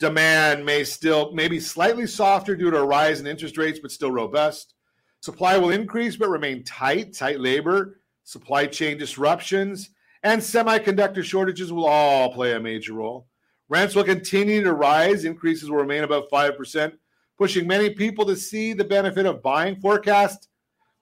Demand 0.00 0.64
may 0.64 0.82
still 0.82 1.30
maybe 1.32 1.60
slightly 1.60 2.06
softer 2.06 2.56
due 2.56 2.70
to 2.70 2.78
a 2.78 2.86
rise 2.86 3.20
in 3.20 3.26
interest 3.26 3.58
rates, 3.58 3.78
but 3.78 3.90
still 3.90 4.10
robust. 4.10 4.74
Supply 5.20 5.58
will 5.58 5.70
increase 5.70 6.16
but 6.16 6.30
remain 6.30 6.64
tight, 6.64 7.12
tight 7.12 7.38
labor, 7.38 8.00
supply 8.24 8.66
chain 8.66 8.96
disruptions, 8.96 9.90
and 10.22 10.40
semiconductor 10.40 11.22
shortages 11.22 11.70
will 11.70 11.84
all 11.84 12.32
play 12.32 12.54
a 12.54 12.60
major 12.60 12.94
role. 12.94 13.26
Rents 13.68 13.94
will 13.94 14.04
continue 14.04 14.62
to 14.62 14.72
rise. 14.72 15.26
Increases 15.26 15.70
will 15.70 15.76
remain 15.76 16.02
above 16.02 16.30
5%, 16.30 16.92
pushing 17.36 17.66
many 17.66 17.90
people 17.90 18.24
to 18.24 18.36
see 18.36 18.72
the 18.72 18.84
benefit 18.84 19.26
of 19.26 19.42
buying. 19.42 19.76
Forecast 19.76 20.48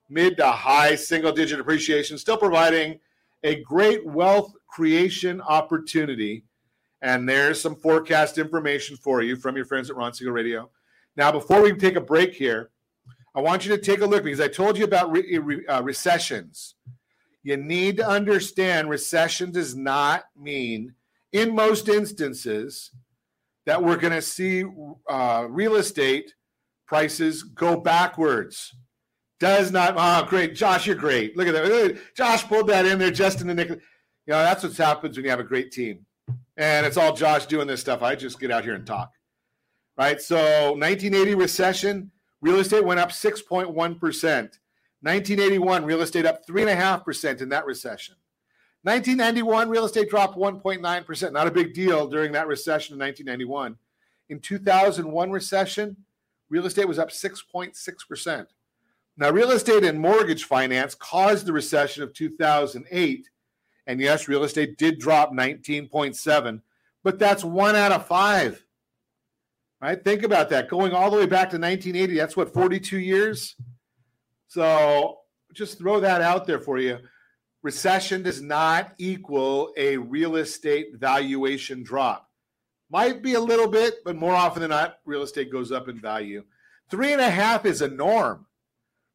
mid 0.08 0.36
to 0.38 0.46
high 0.46 0.96
single 0.96 1.32
digit 1.32 1.60
appreciation, 1.60 2.18
still 2.18 2.36
providing 2.36 2.98
a 3.44 3.62
great 3.62 4.04
wealth 4.04 4.52
creation 4.66 5.40
opportunity. 5.42 6.44
And 7.00 7.28
there's 7.28 7.60
some 7.60 7.76
forecast 7.76 8.38
information 8.38 8.96
for 8.96 9.22
you 9.22 9.36
from 9.36 9.56
your 9.56 9.64
friends 9.64 9.88
at 9.88 9.96
Ron 9.96 10.12
Siegel 10.12 10.32
Radio. 10.32 10.70
Now, 11.16 11.30
before 11.32 11.62
we 11.62 11.72
take 11.72 11.96
a 11.96 12.00
break 12.00 12.34
here, 12.34 12.70
I 13.34 13.40
want 13.40 13.64
you 13.64 13.76
to 13.76 13.82
take 13.82 14.00
a 14.00 14.06
look 14.06 14.24
because 14.24 14.40
I 14.40 14.48
told 14.48 14.76
you 14.76 14.84
about 14.84 15.12
re- 15.12 15.38
re- 15.38 15.66
uh, 15.66 15.82
recessions. 15.82 16.74
You 17.42 17.56
need 17.56 17.96
to 17.98 18.08
understand 18.08 18.90
recession 18.90 19.52
does 19.52 19.76
not 19.76 20.24
mean 20.36 20.94
in 21.32 21.54
most 21.54 21.88
instances 21.88 22.90
that 23.66 23.82
we're 23.82 23.96
going 23.96 24.12
to 24.12 24.22
see 24.22 24.64
uh, 25.08 25.46
real 25.48 25.76
estate 25.76 26.34
prices 26.86 27.42
go 27.42 27.76
backwards. 27.76 28.74
Does 29.38 29.70
not. 29.70 29.94
Oh, 29.96 30.26
great, 30.28 30.56
Josh, 30.56 30.86
you're 30.86 30.96
great. 30.96 31.36
Look 31.36 31.46
at 31.46 31.54
that. 31.54 31.98
Josh 32.16 32.44
pulled 32.44 32.66
that 32.68 32.86
in 32.86 32.98
there 32.98 33.10
just 33.10 33.40
in 33.40 33.46
the 33.46 33.54
nick. 33.54 33.68
You 33.68 33.76
know 34.34 34.42
that's 34.42 34.64
what 34.64 34.76
happens 34.76 35.16
when 35.16 35.24
you 35.24 35.30
have 35.30 35.38
a 35.38 35.44
great 35.44 35.70
team, 35.70 36.04
and 36.58 36.84
it's 36.84 36.96
all 36.96 37.14
Josh 37.14 37.46
doing 37.46 37.66
this 37.66 37.80
stuff. 37.80 38.02
I 38.02 38.14
just 38.14 38.38
get 38.38 38.50
out 38.50 38.64
here 38.64 38.74
and 38.74 38.86
talk. 38.86 39.12
Right. 39.96 40.20
So 40.20 40.36
1980 40.36 41.34
recession, 41.34 42.10
real 42.40 42.58
estate 42.58 42.84
went 42.84 43.00
up 43.00 43.10
6.1 43.10 43.98
percent. 43.98 44.58
1981 45.00 45.84
real 45.84 46.02
estate 46.02 46.26
up 46.26 46.44
three 46.44 46.62
and 46.62 46.70
a 46.70 46.74
half 46.74 47.04
percent 47.04 47.40
in 47.40 47.48
that 47.48 47.64
recession. 47.64 48.16
1991, 48.82 49.68
real 49.68 49.84
estate 49.84 50.08
dropped 50.08 50.36
1.9%. 50.36 51.32
Not 51.32 51.46
a 51.48 51.50
big 51.50 51.74
deal 51.74 52.06
during 52.06 52.30
that 52.32 52.46
recession 52.46 52.94
in 52.94 53.00
1991. 53.00 53.76
In 54.28 54.38
2001 54.38 55.30
recession, 55.30 55.96
real 56.48 56.64
estate 56.64 56.86
was 56.86 56.98
up 56.98 57.10
6.6%. 57.10 58.46
Now, 59.16 59.30
real 59.30 59.50
estate 59.50 59.82
and 59.84 59.98
mortgage 59.98 60.44
finance 60.44 60.94
caused 60.94 61.44
the 61.44 61.52
recession 61.52 62.04
of 62.04 62.14
2008. 62.14 63.28
And 63.88 64.00
yes, 64.00 64.28
real 64.28 64.44
estate 64.44 64.78
did 64.78 65.00
drop 65.00 65.32
19.7, 65.32 66.60
but 67.02 67.18
that's 67.18 67.42
one 67.42 67.74
out 67.74 67.90
of 67.90 68.06
five. 68.06 68.64
Right? 69.80 70.02
Think 70.02 70.22
about 70.22 70.50
that. 70.50 70.68
Going 70.68 70.92
all 70.92 71.10
the 71.10 71.16
way 71.16 71.26
back 71.26 71.50
to 71.50 71.58
1980, 71.58 72.14
that's 72.14 72.36
what, 72.36 72.54
42 72.54 72.98
years? 72.98 73.56
So 74.46 75.18
just 75.52 75.78
throw 75.78 75.98
that 76.00 76.20
out 76.20 76.46
there 76.46 76.60
for 76.60 76.78
you 76.78 76.98
recession 77.62 78.22
does 78.22 78.40
not 78.40 78.92
equal 78.98 79.72
a 79.76 79.96
real 79.96 80.36
estate 80.36 80.96
valuation 80.96 81.82
drop. 81.82 82.30
Might 82.90 83.22
be 83.22 83.34
a 83.34 83.40
little 83.40 83.68
bit, 83.68 83.96
but 84.04 84.16
more 84.16 84.34
often 84.34 84.62
than 84.62 84.70
not, 84.70 84.98
real 85.04 85.22
estate 85.22 85.52
goes 85.52 85.72
up 85.72 85.88
in 85.88 86.00
value. 86.00 86.44
Three 86.90 87.12
and 87.12 87.20
a 87.20 87.28
half 87.28 87.66
is 87.66 87.82
a 87.82 87.88
norm, 87.88 88.46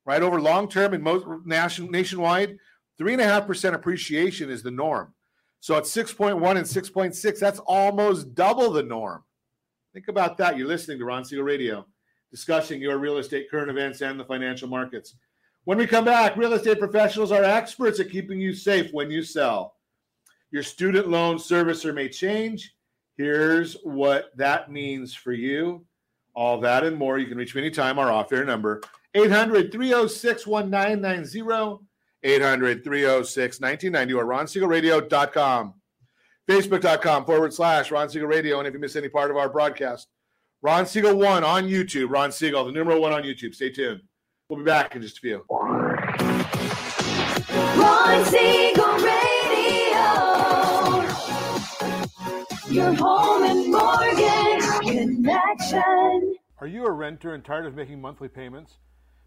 right? 0.05 0.21
Over 0.21 0.39
long 0.39 0.69
term 0.69 0.93
and 0.93 1.03
most 1.03 1.25
nation, 1.45 1.89
nationwide, 1.89 2.57
three 2.97 3.13
and 3.13 3.21
a 3.21 3.25
half 3.25 3.47
percent 3.47 3.75
appreciation 3.75 4.49
is 4.49 4.63
the 4.63 4.71
norm. 4.71 5.13
So 5.60 5.77
at 5.77 5.84
6.1 5.84 6.34
and 6.34 6.65
6.6, 6.65 7.39
that's 7.39 7.60
almost 7.60 8.36
double 8.36 8.69
the 8.71 8.84
norm. 8.84 9.23
Think 9.93 10.10
about 10.10 10.38
that. 10.39 10.58
You're 10.58 10.67
listening 10.67 10.99
to 10.99 11.06
Ron 11.06 11.23
Siegel 11.23 11.45
Radio, 11.45 11.86
discussing 12.32 12.82
your 12.82 12.97
real 12.97 13.17
estate 13.17 13.49
current 13.49 13.69
events 13.69 14.01
and 14.01 14.19
the 14.19 14.25
financial 14.25 14.67
markets. 14.67 15.15
When 15.65 15.77
we 15.77 15.88
come 15.88 16.03
back, 16.03 16.36
real 16.36 16.51
estate 16.51 16.79
professionals 16.79 17.32
are 17.32 17.43
experts 17.43 18.01
at 18.01 18.12
keeping 18.12 18.41
you 18.41 18.53
safe 18.53 18.91
when 18.91 19.10
you 19.10 19.23
sell. 19.23 19.75
Your 20.51 20.63
student 20.63 21.08
loan 21.08 21.38
servicer 21.38 21.95
may 21.95 22.10
change. 22.10 22.75
Here's 23.15 23.75
what 23.84 24.36
that 24.36 24.69
means 24.69 25.13
for 25.13 25.32
you. 25.32 25.86
All 26.36 26.60
that 26.60 26.84
and 26.84 26.97
more. 26.97 27.19
You 27.19 27.27
can 27.27 27.38
reach 27.38 27.56
me 27.56 27.62
anytime. 27.62 27.99
Our 27.99 28.12
off 28.12 28.34
air 28.34 28.43
number 28.43 28.82
800 29.13 29.71
306 29.71 30.45
1990, 30.45 31.86
800 32.23 32.83
306 32.83 33.59
1990, 33.59 34.13
or 34.13 34.25
ronsiegelradio.com. 34.25 35.73
Facebook.com 36.49 37.25
forward 37.25 37.53
slash 37.53 37.91
Ron 37.91 38.09
Siegel 38.09 38.27
Radio. 38.27 38.59
And 38.59 38.67
if 38.67 38.73
you 38.73 38.79
miss 38.79 38.95
any 38.95 39.09
part 39.09 39.31
of 39.31 39.38
our 39.38 39.49
broadcast, 39.49 40.07
Ron 40.62 40.86
Siegel 40.86 41.15
1 41.15 41.43
on 41.43 41.65
YouTube. 41.65 42.09
Ron 42.09 42.31
Siegel, 42.31 42.65
the 42.65 42.71
numeral 42.71 43.01
1 43.01 43.13
on 43.13 43.23
YouTube. 43.23 43.55
Stay 43.55 43.69
tuned. 43.69 44.01
We'll 44.49 44.59
be 44.59 44.65
back 44.65 44.95
in 44.95 45.01
just 45.01 45.17
a 45.17 45.21
few. 45.21 45.45
Ron 45.49 45.97
Siegel 48.25 48.93
Radio. 48.93 49.13
Your 52.69 52.93
home 52.93 53.43
and 53.43 53.71
mortgage 53.71 54.63
connection. 54.81 56.36
Are 56.59 56.67
you 56.67 56.86
a 56.86 56.91
renter 56.91 57.33
and 57.33 57.43
tired 57.43 57.65
of 57.65 57.75
making 57.75 58.01
monthly 58.01 58.27
payments? 58.27 58.77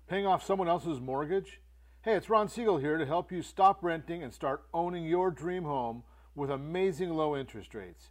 Paying 0.09 0.27
off 0.27 0.45
someone 0.45 0.69
else's 0.69 1.01
mortgage? 1.01 1.61
Hey, 2.07 2.15
it's 2.15 2.31
Ron 2.31 2.49
Siegel 2.49 2.79
here 2.79 2.99
to 2.99 3.05
help 3.05 3.33
you 3.33 3.43
stop 3.43 3.83
renting 3.83 4.23
and 4.23 4.33
start 4.33 4.63
owning 4.73 5.07
your 5.07 5.33
dream 5.33 5.65
home 5.65 6.05
with 6.37 6.53
amazing 6.53 7.11
low 7.11 7.37
interest 7.37 7.75
rates. 7.75 8.11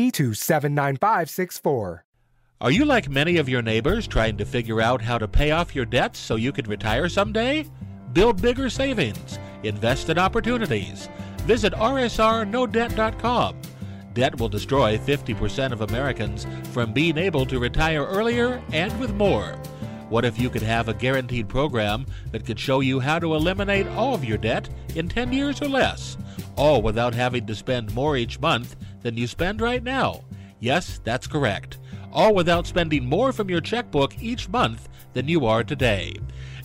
to 0.09 0.33
79564. 0.33 2.05
Are 2.61 2.71
you 2.71 2.85
like 2.85 3.09
many 3.09 3.37
of 3.37 3.49
your 3.49 3.61
neighbors 3.61 4.07
trying 4.07 4.37
to 4.37 4.45
figure 4.45 4.81
out 4.81 5.01
how 5.01 5.17
to 5.17 5.27
pay 5.27 5.51
off 5.51 5.75
your 5.75 5.85
debts 5.85 6.19
so 6.19 6.35
you 6.35 6.51
could 6.51 6.67
retire 6.67 7.09
someday? 7.09 7.65
Build 8.13 8.41
bigger 8.41 8.69
savings, 8.69 9.39
invest 9.63 10.09
in 10.09 10.17
opportunities. 10.17 11.09
Visit 11.45 11.73
rsrnodebt.com. 11.73 13.55
Debt 14.13 14.39
will 14.39 14.49
destroy 14.49 14.97
50% 14.97 15.71
of 15.71 15.81
Americans 15.81 16.45
from 16.71 16.93
being 16.93 17.17
able 17.17 17.45
to 17.45 17.59
retire 17.59 18.05
earlier 18.05 18.61
and 18.71 18.97
with 18.99 19.13
more. 19.13 19.55
What 20.09 20.25
if 20.25 20.37
you 20.37 20.49
could 20.49 20.61
have 20.61 20.89
a 20.89 20.93
guaranteed 20.93 21.47
program 21.47 22.05
that 22.31 22.45
could 22.45 22.59
show 22.59 22.81
you 22.81 22.99
how 22.99 23.17
to 23.19 23.33
eliminate 23.33 23.87
all 23.87 24.13
of 24.13 24.25
your 24.25 24.37
debt 24.37 24.69
in 24.95 25.07
10 25.07 25.31
years 25.31 25.61
or 25.61 25.69
less, 25.69 26.17
all 26.57 26.81
without 26.81 27.15
having 27.15 27.47
to 27.47 27.55
spend 27.55 27.95
more 27.95 28.17
each 28.17 28.39
month 28.39 28.75
than 29.01 29.17
you 29.17 29.27
spend 29.27 29.59
right 29.61 29.83
now? 29.83 30.23
Yes, 30.59 30.99
that's 31.03 31.27
correct. 31.27 31.77
All 32.11 32.33
without 32.33 32.65
spending 32.67 33.05
more 33.05 33.33
from 33.33 33.49
your 33.49 33.61
checkbook 33.61 34.21
each 34.21 34.49
month 34.49 34.89
than 35.13 35.27
you 35.27 35.45
are 35.45 35.63
today. 35.63 36.15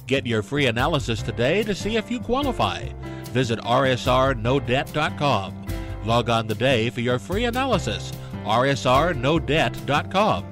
Get 0.07 0.27
your 0.27 0.42
free 0.42 0.66
analysis 0.66 1.22
today 1.22 1.62
to 1.64 1.75
see 1.75 1.96
if 1.96 2.11
you 2.11 2.20
qualify. 2.20 2.88
Visit 3.33 3.59
rsrnodebt.com. 3.61 5.66
Log 6.05 6.29
on 6.31 6.46
today 6.46 6.90
for 6.90 7.01
your 7.01 7.18
free 7.18 7.44
analysis. 7.44 8.12
rsrnodebt.com. 8.44 10.44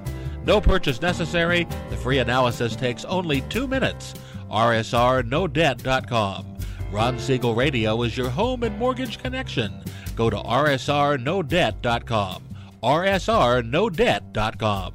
No 0.45 0.61
purchase 0.61 1.01
necessary. 1.01 1.69
The 1.91 1.97
free 1.97 2.19
analysis 2.19 2.75
takes 2.77 3.05
only 3.05 3.43
two 3.43 3.69
minutes. 3.69 4.15
rsrnodebt.com. 4.51 6.54
Ron 6.91 7.19
Siegel 7.19 7.55
Radio 7.55 8.03
is 8.03 8.17
your 8.17 8.31
home 8.31 8.63
and 8.63 8.79
mortgage 8.79 9.19
connection. 9.19 9.83
Go 10.15 10.31
to 10.31 10.37
rsrnodebt.com. 10.37 12.43
rsrnodebt.com. 12.83 14.95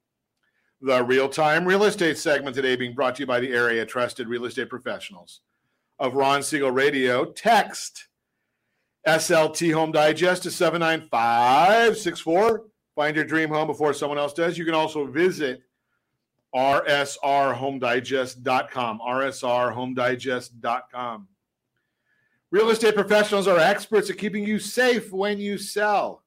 The 0.83 1.03
real 1.03 1.29
time 1.29 1.65
real 1.65 1.83
estate 1.83 2.17
segment 2.17 2.55
today 2.55 2.75
being 2.75 2.95
brought 2.95 3.13
to 3.15 3.21
you 3.21 3.27
by 3.27 3.39
the 3.39 3.53
area 3.53 3.85
trusted 3.85 4.27
real 4.27 4.45
estate 4.45 4.67
professionals 4.67 5.41
of 5.99 6.15
Ron 6.15 6.41
Siegel 6.41 6.71
Radio. 6.71 7.25
Text 7.25 8.07
SLT 9.07 9.73
Home 9.73 9.91
Digest 9.91 10.41
to 10.43 10.51
79564. 10.51 12.63
Find 12.95 13.15
your 13.15 13.25
dream 13.25 13.49
home 13.49 13.67
before 13.67 13.93
someone 13.93 14.17
else 14.17 14.33
does. 14.33 14.57
You 14.57 14.65
can 14.65 14.73
also 14.73 15.05
visit 15.05 15.61
rsrhomedigest.com. 16.55 18.99
rsrhomedigest.com. 18.99 21.27
Real 22.49 22.69
estate 22.69 22.95
professionals 22.95 23.47
are 23.47 23.59
experts 23.59 24.09
at 24.09 24.17
keeping 24.17 24.43
you 24.43 24.57
safe 24.57 25.13
when 25.13 25.39
you 25.39 25.59
sell. 25.59 26.23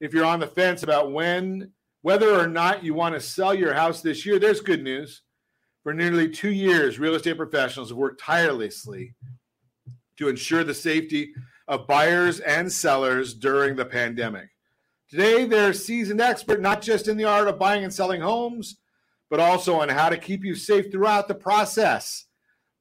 If 0.00 0.14
you're 0.14 0.24
on 0.24 0.38
the 0.38 0.46
fence 0.46 0.84
about 0.84 1.10
when, 1.12 1.72
whether 2.08 2.40
or 2.40 2.46
not 2.46 2.82
you 2.82 2.94
want 2.94 3.14
to 3.14 3.20
sell 3.20 3.52
your 3.52 3.74
house 3.74 4.00
this 4.00 4.24
year, 4.24 4.38
there's 4.38 4.62
good 4.62 4.82
news. 4.82 5.24
For 5.82 5.92
nearly 5.92 6.26
two 6.26 6.50
years, 6.50 6.98
real 6.98 7.14
estate 7.14 7.36
professionals 7.36 7.90
have 7.90 7.98
worked 7.98 8.18
tirelessly 8.18 9.14
to 10.16 10.30
ensure 10.30 10.64
the 10.64 10.72
safety 10.72 11.34
of 11.68 11.86
buyers 11.86 12.40
and 12.40 12.72
sellers 12.72 13.34
during 13.34 13.76
the 13.76 13.84
pandemic. 13.84 14.48
Today, 15.10 15.44
they're 15.44 15.74
seasoned 15.74 16.22
expert 16.22 16.62
not 16.62 16.80
just 16.80 17.08
in 17.08 17.18
the 17.18 17.26
art 17.26 17.46
of 17.46 17.58
buying 17.58 17.84
and 17.84 17.92
selling 17.92 18.22
homes, 18.22 18.78
but 19.28 19.38
also 19.38 19.78
on 19.78 19.90
how 19.90 20.08
to 20.08 20.16
keep 20.16 20.42
you 20.42 20.54
safe 20.54 20.90
throughout 20.90 21.28
the 21.28 21.34
process. 21.34 22.24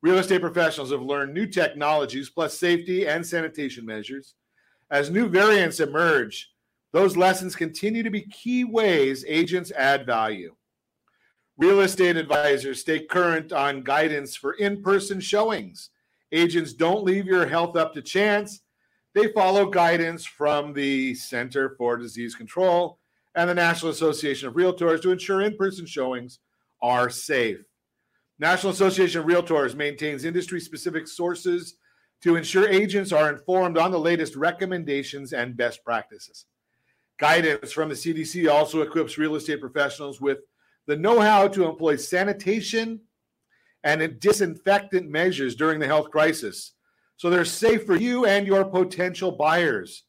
Real 0.02 0.20
estate 0.20 0.40
professionals 0.40 0.92
have 0.92 1.02
learned 1.02 1.34
new 1.34 1.48
technologies 1.48 2.30
plus 2.30 2.58
safety 2.58 3.06
and 3.06 3.28
sanitation 3.28 3.86
measures. 3.86 4.36
As 4.90 5.10
new 5.10 5.28
variants 5.28 5.82
emerge, 5.82 6.50
those 6.94 7.18
lessons 7.18 7.56
continue 7.56 8.04
to 8.04 8.10
be 8.10 8.22
key 8.22 8.64
ways 8.64 9.26
agents 9.28 9.72
add 9.72 10.06
value. 10.06 10.56
Real 11.58 11.82
estate 11.82 12.18
advisors 12.18 12.82
stay 12.82 13.00
current 13.00 13.52
on 13.52 13.84
guidance 13.84 14.36
for 14.36 14.54
in 14.54 14.82
person 14.82 15.20
showings. 15.20 15.90
Agents 16.32 16.74
don't 16.74 17.04
leave 17.04 17.26
your 17.26 17.48
health 17.48 17.76
up 17.76 17.94
to 17.94 18.02
chance. 18.02 18.62
They 19.16 19.32
follow 19.32 19.70
guidance 19.70 20.26
from 20.26 20.74
the 20.74 21.16
Center 21.16 21.76
for 21.78 21.98
Disease 21.98 22.36
Control 22.36 23.00
and 23.34 23.50
the 23.50 23.56
National 23.56 23.92
Association 23.92 24.48
of 24.48 24.54
Realtors 24.54 25.02
to 25.02 25.12
ensure 25.12 25.42
in 25.42 25.58
person 25.58 25.86
showings 25.86 26.40
are 26.82 27.10
safe. 27.10 27.58
National 28.40 28.72
Association 28.72 29.22
of 29.22 29.28
Realtors 29.28 29.74
maintains 29.74 30.26
industry 30.26 30.60
specific 30.60 31.08
sources 31.08 31.76
to 32.22 32.36
ensure 32.36 32.70
agents 32.70 33.12
are 33.12 33.32
informed 33.32 33.78
on 33.78 33.92
the 33.92 34.00
latest 34.00 34.36
recommendations 34.36 35.34
and 35.34 35.58
best 35.58 35.84
practices. 35.84 36.46
Guidance 37.20 37.72
from 37.72 37.90
the 37.90 37.96
CDC 37.96 38.50
also 38.52 38.82
equips 38.82 39.18
real 39.18 39.36
estate 39.36 39.60
professionals 39.60 40.22
with 40.22 40.40
the 40.86 40.96
know 40.96 41.20
how 41.20 41.48
to 41.48 41.66
employ 41.66 41.96
sanitation 41.96 43.02
and 43.84 44.20
disinfectant 44.20 45.10
measures 45.10 45.56
during 45.56 45.80
the 45.80 45.88
health 45.88 46.12
crisis. 46.12 46.74
So 47.16 47.30
they're 47.30 47.46
safe 47.46 47.86
for 47.86 47.96
you 47.96 48.26
and 48.26 48.46
your 48.46 48.66
potential 48.66 49.32
buyers. 49.32 50.04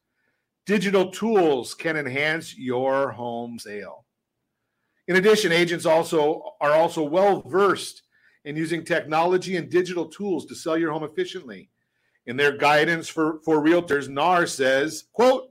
Digital 0.65 1.09
tools 1.09 1.73
can 1.73 1.97
enhance 1.97 2.55
your 2.55 3.11
home 3.11 3.57
sale. 3.57 4.05
In 5.07 5.15
addition, 5.15 5.51
agents 5.51 5.87
also 5.87 6.53
are 6.61 6.73
also 6.73 7.03
well 7.03 7.41
versed 7.41 8.03
in 8.45 8.55
using 8.55 8.85
technology 8.85 9.57
and 9.57 9.69
digital 9.69 10.05
tools 10.05 10.45
to 10.45 10.55
sell 10.55 10.77
your 10.77 10.91
home 10.91 11.03
efficiently. 11.03 11.71
In 12.27 12.37
their 12.37 12.55
guidance 12.55 13.07
for, 13.07 13.39
for 13.43 13.63
realtors, 13.63 14.07
NAR 14.07 14.45
says, 14.45 15.05
quote, 15.13 15.48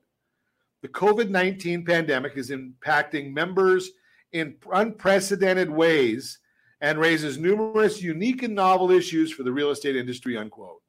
the 0.82 0.88
COVID 0.88 1.28
19 1.28 1.84
pandemic 1.84 2.36
is 2.36 2.50
impacting 2.50 3.32
members 3.32 3.90
in 4.32 4.56
unprecedented 4.72 5.70
ways 5.70 6.38
and 6.80 6.98
raises 6.98 7.38
numerous 7.38 8.00
unique 8.00 8.42
and 8.42 8.54
novel 8.54 8.90
issues 8.90 9.32
for 9.32 9.42
the 9.42 9.52
real 9.52 9.70
estate 9.70 9.96
industry, 9.96 10.36
unquote. 10.36 10.80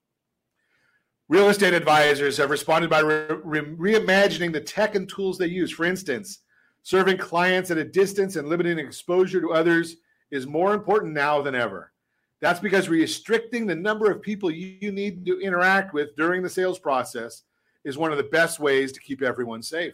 Real 1.29 1.49
estate 1.49 1.73
advisors 1.73 2.37
have 2.37 2.49
responded 2.49 2.89
by 2.89 2.99
re- 2.99 3.27
re- 3.43 3.95
reimagining 3.95 4.51
the 4.51 4.61
tech 4.61 4.95
and 4.95 5.07
tools 5.07 5.37
they 5.37 5.47
use. 5.47 5.71
For 5.71 5.85
instance, 5.85 6.39
serving 6.83 7.17
clients 7.17 7.71
at 7.71 7.77
a 7.77 7.83
distance 7.83 8.35
and 8.35 8.47
limiting 8.47 8.79
exposure 8.79 9.41
to 9.41 9.53
others 9.53 9.97
is 10.31 10.47
more 10.47 10.73
important 10.73 11.13
now 11.13 11.41
than 11.41 11.55
ever. 11.55 11.91
That's 12.41 12.59
because 12.59 12.87
restricting 12.87 13.67
the 13.67 13.75
number 13.75 14.09
of 14.09 14.21
people 14.21 14.49
you 14.49 14.91
need 14.91 15.25
to 15.25 15.39
interact 15.39 15.93
with 15.93 16.15
during 16.15 16.41
the 16.41 16.49
sales 16.49 16.79
process 16.79 17.43
is 17.83 17.97
one 17.97 18.11
of 18.11 18.17
the 18.17 18.23
best 18.23 18.59
ways 18.59 18.91
to 18.91 18.99
keep 18.99 19.21
everyone 19.21 19.61
safe. 19.61 19.93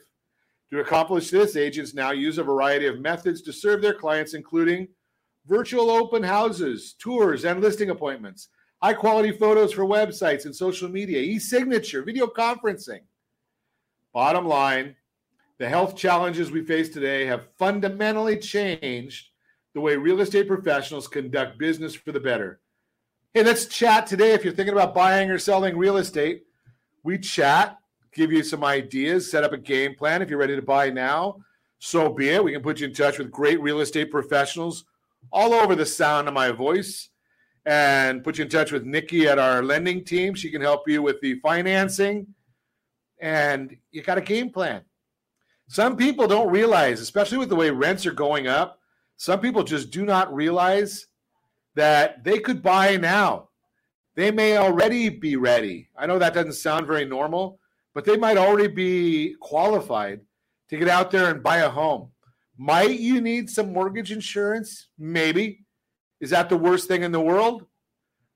To 0.71 0.79
accomplish 0.79 1.29
this, 1.29 1.55
agents 1.55 1.93
now 1.93 2.11
use 2.11 2.37
a 2.37 2.43
variety 2.43 2.87
of 2.87 2.99
methods 2.99 3.41
to 3.43 3.53
serve 3.53 3.81
their 3.81 3.93
clients, 3.93 4.33
including 4.33 4.87
virtual 5.45 5.91
open 5.91 6.23
houses, 6.23 6.95
tours, 6.97 7.45
and 7.45 7.61
listing 7.61 7.91
appointments, 7.91 8.49
high 8.81 8.93
quality 8.93 9.31
photos 9.31 9.71
for 9.71 9.85
websites 9.85 10.45
and 10.45 10.55
social 10.55 10.89
media, 10.89 11.19
e 11.19 11.37
signature, 11.37 12.01
video 12.01 12.27
conferencing. 12.27 13.01
Bottom 14.13 14.47
line, 14.47 14.95
the 15.59 15.69
health 15.69 15.95
challenges 15.95 16.51
we 16.51 16.65
face 16.65 16.89
today 16.89 17.25
have 17.25 17.47
fundamentally 17.57 18.37
changed 18.37 19.29
the 19.73 19.81
way 19.81 19.95
real 19.95 20.21
estate 20.21 20.47
professionals 20.47 21.07
conduct 21.07 21.59
business 21.59 21.93
for 21.93 22.11
the 22.11 22.19
better. 22.19 22.59
Hey, 23.33 23.43
let's 23.43 23.65
chat 23.65 24.07
today. 24.07 24.31
If 24.31 24.43
you're 24.43 24.53
thinking 24.53 24.73
about 24.73 24.95
buying 24.95 25.29
or 25.29 25.37
selling 25.37 25.77
real 25.77 25.97
estate, 25.97 26.43
we 27.05 27.19
chat, 27.19 27.77
give 28.13 28.31
you 28.31 28.43
some 28.43 28.63
ideas, 28.63 29.29
set 29.29 29.43
up 29.43 29.53
a 29.53 29.57
game 29.57 29.95
plan. 29.95 30.21
If 30.21 30.29
you're 30.29 30.39
ready 30.39 30.55
to 30.55 30.61
buy 30.61 30.89
now, 30.89 31.37
so 31.77 32.09
be 32.09 32.29
it. 32.29 32.43
We 32.43 32.51
can 32.51 32.63
put 32.63 32.79
you 32.79 32.87
in 32.87 32.93
touch 32.93 33.19
with 33.19 33.31
great 33.31 33.61
real 33.61 33.79
estate 33.79 34.09
professionals 34.09 34.85
all 35.31 35.53
over 35.53 35.75
the 35.75 35.85
sound 35.85 36.27
of 36.27 36.33
my 36.33 36.51
voice 36.51 37.09
and 37.65 38.23
put 38.23 38.39
you 38.39 38.43
in 38.45 38.49
touch 38.49 38.71
with 38.71 38.85
Nikki 38.85 39.27
at 39.27 39.37
our 39.37 39.61
lending 39.61 40.03
team. 40.03 40.33
She 40.33 40.49
can 40.49 40.61
help 40.61 40.87
you 40.87 41.03
with 41.03 41.21
the 41.21 41.39
financing 41.41 42.25
and 43.21 43.77
you 43.91 44.01
got 44.01 44.17
a 44.17 44.21
game 44.21 44.49
plan. 44.49 44.81
Some 45.67 45.95
people 45.95 46.27
don't 46.27 46.51
realize, 46.51 47.01
especially 47.01 47.37
with 47.37 47.49
the 47.49 47.55
way 47.55 47.69
rents 47.69 48.05
are 48.07 48.13
going 48.13 48.47
up, 48.47 48.79
some 49.17 49.39
people 49.39 49.63
just 49.63 49.91
do 49.91 50.05
not 50.05 50.33
realize 50.33 51.05
that 51.75 52.23
they 52.23 52.39
could 52.39 52.63
buy 52.63 52.97
now. 52.97 53.49
They 54.15 54.31
may 54.31 54.57
already 54.57 55.09
be 55.09 55.35
ready. 55.35 55.89
I 55.97 56.05
know 56.05 56.19
that 56.19 56.33
doesn't 56.33 56.53
sound 56.53 56.87
very 56.87 57.05
normal, 57.05 57.59
but 57.93 58.05
they 58.05 58.17
might 58.17 58.37
already 58.37 58.67
be 58.67 59.35
qualified 59.39 60.21
to 60.69 60.77
get 60.77 60.87
out 60.87 61.11
there 61.11 61.29
and 61.29 61.43
buy 61.43 61.57
a 61.57 61.69
home. 61.69 62.11
Might 62.57 62.99
you 62.99 63.19
need 63.19 63.49
some 63.49 63.73
mortgage 63.73 64.11
insurance? 64.11 64.87
Maybe. 64.97 65.65
Is 66.21 66.29
that 66.29 66.49
the 66.49 66.57
worst 66.57 66.87
thing 66.87 67.03
in 67.03 67.11
the 67.11 67.19
world? 67.19 67.65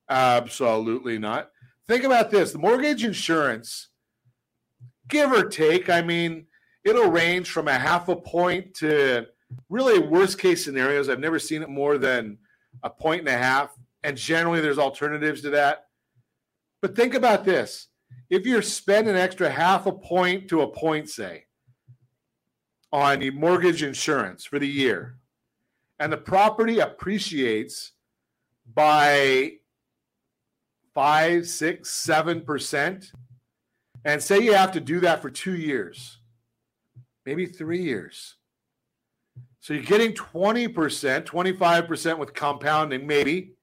Absolutely 0.09 1.17
not. 1.17 1.51
Think 1.87 2.03
about 2.03 2.29
this 2.29 2.51
the 2.51 2.59
mortgage 2.59 3.03
insurance, 3.03 3.87
give 5.07 5.31
or 5.31 5.45
take, 5.45 5.89
I 5.89 6.01
mean, 6.01 6.47
it'll 6.83 7.09
range 7.09 7.49
from 7.49 7.67
a 7.67 7.73
half 7.73 8.09
a 8.09 8.15
point 8.15 8.75
to 8.75 9.27
really 9.69 9.99
worst 9.99 10.39
case 10.39 10.63
scenarios. 10.63 11.09
I've 11.09 11.19
never 11.19 11.39
seen 11.39 11.61
it 11.61 11.69
more 11.69 11.97
than 11.97 12.37
a 12.83 12.89
point 12.89 13.21
and 13.21 13.29
a 13.29 13.37
half. 13.37 13.71
And 14.03 14.17
generally, 14.17 14.61
there's 14.61 14.79
alternatives 14.79 15.41
to 15.41 15.49
that. 15.51 15.85
But 16.81 16.95
think 16.95 17.13
about 17.13 17.43
this 17.43 17.87
if 18.29 18.45
you're 18.45 18.61
spending 18.61 19.15
an 19.15 19.19
extra 19.19 19.49
half 19.49 19.85
a 19.85 19.91
point 19.91 20.49
to 20.49 20.61
a 20.61 20.67
point, 20.67 21.09
say, 21.09 21.45
on 22.91 23.19
the 23.19 23.31
mortgage 23.31 23.83
insurance 23.83 24.45
for 24.45 24.59
the 24.59 24.67
year, 24.67 25.17
and 25.99 26.11
the 26.11 26.17
property 26.17 26.79
appreciates 26.79 27.91
by 28.73 29.53
five, 30.93 31.47
six, 31.47 31.91
seven 31.91 32.41
percent, 32.41 33.11
and 34.05 34.21
say 34.21 34.39
you 34.39 34.53
have 34.53 34.71
to 34.71 34.79
do 34.79 34.99
that 35.01 35.21
for 35.21 35.29
two 35.29 35.55
years, 35.55 36.19
maybe 37.25 37.45
three 37.45 37.81
years. 37.81 38.35
So 39.61 39.73
you're 39.73 39.83
getting 39.83 40.13
20%, 40.13 40.73
25% 41.25 42.17
with 42.17 42.33
compounding, 42.33 43.05
maybe. 43.05 43.53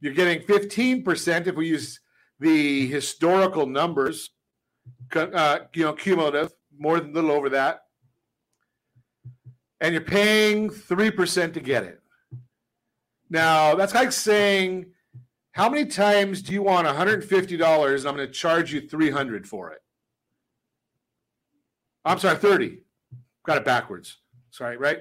You're 0.00 0.14
getting 0.14 0.40
15% 0.40 1.46
if 1.46 1.54
we 1.56 1.68
use 1.68 2.00
the 2.40 2.86
historical 2.86 3.66
numbers, 3.66 4.30
uh, 5.14 5.58
you 5.74 5.84
know, 5.84 5.92
cumulative, 5.92 6.52
more 6.78 7.00
than 7.00 7.10
a 7.10 7.14
little 7.14 7.32
over 7.32 7.48
that. 7.50 7.82
And 9.80 9.92
you're 9.92 10.02
paying 10.02 10.70
3% 10.70 11.54
to 11.54 11.60
get 11.60 11.84
it. 11.84 12.00
Now, 13.30 13.74
that's 13.74 13.94
like 13.94 14.12
saying, 14.12 14.86
how 15.52 15.68
many 15.68 15.86
times 15.86 16.42
do 16.42 16.52
you 16.52 16.62
want 16.62 16.86
$150 16.86 17.98
and 17.98 18.08
I'm 18.08 18.16
going 18.16 18.26
to 18.26 18.32
charge 18.32 18.72
you 18.72 18.80
300 18.80 19.46
for 19.46 19.72
it? 19.72 19.80
I'm 22.04 22.18
sorry, 22.18 22.38
30. 22.38 22.78
Got 23.44 23.58
it 23.58 23.64
backwards. 23.64 24.18
Sorry, 24.50 24.76
right? 24.76 24.98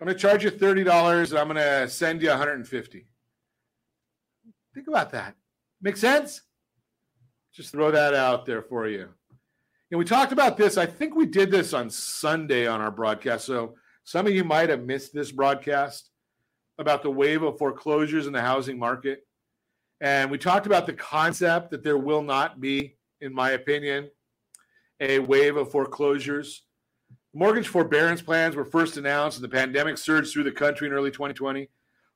I'm 0.00 0.06
going 0.06 0.16
to 0.16 0.20
charge 0.20 0.44
you 0.44 0.50
$30 0.50 1.30
and 1.30 1.38
I'm 1.38 1.48
going 1.48 1.56
to 1.56 1.88
send 1.88 2.22
you 2.22 2.30
150. 2.30 3.06
Think 4.78 4.86
about 4.86 5.10
that. 5.10 5.34
Make 5.82 5.96
sense? 5.96 6.42
Just 7.52 7.72
throw 7.72 7.90
that 7.90 8.14
out 8.14 8.46
there 8.46 8.62
for 8.62 8.86
you. 8.86 9.08
And 9.90 9.98
we 9.98 10.04
talked 10.04 10.30
about 10.30 10.56
this. 10.56 10.78
I 10.78 10.86
think 10.86 11.16
we 11.16 11.26
did 11.26 11.50
this 11.50 11.74
on 11.74 11.90
Sunday 11.90 12.68
on 12.68 12.80
our 12.80 12.92
broadcast. 12.92 13.44
So 13.44 13.74
some 14.04 14.28
of 14.28 14.32
you 14.32 14.44
might 14.44 14.68
have 14.68 14.84
missed 14.84 15.12
this 15.12 15.32
broadcast 15.32 16.10
about 16.78 17.02
the 17.02 17.10
wave 17.10 17.42
of 17.42 17.58
foreclosures 17.58 18.28
in 18.28 18.32
the 18.32 18.40
housing 18.40 18.78
market. 18.78 19.26
And 20.00 20.30
we 20.30 20.38
talked 20.38 20.66
about 20.66 20.86
the 20.86 20.92
concept 20.92 21.72
that 21.72 21.82
there 21.82 21.98
will 21.98 22.22
not 22.22 22.60
be, 22.60 22.94
in 23.20 23.34
my 23.34 23.50
opinion, 23.50 24.08
a 25.00 25.18
wave 25.18 25.56
of 25.56 25.72
foreclosures. 25.72 26.62
Mortgage 27.34 27.66
forbearance 27.66 28.22
plans 28.22 28.54
were 28.54 28.64
first 28.64 28.96
announced 28.96 29.38
and 29.38 29.44
the 29.44 29.56
pandemic 29.56 29.98
surged 29.98 30.32
through 30.32 30.44
the 30.44 30.52
country 30.52 30.86
in 30.86 30.92
early 30.92 31.10
2020. 31.10 31.68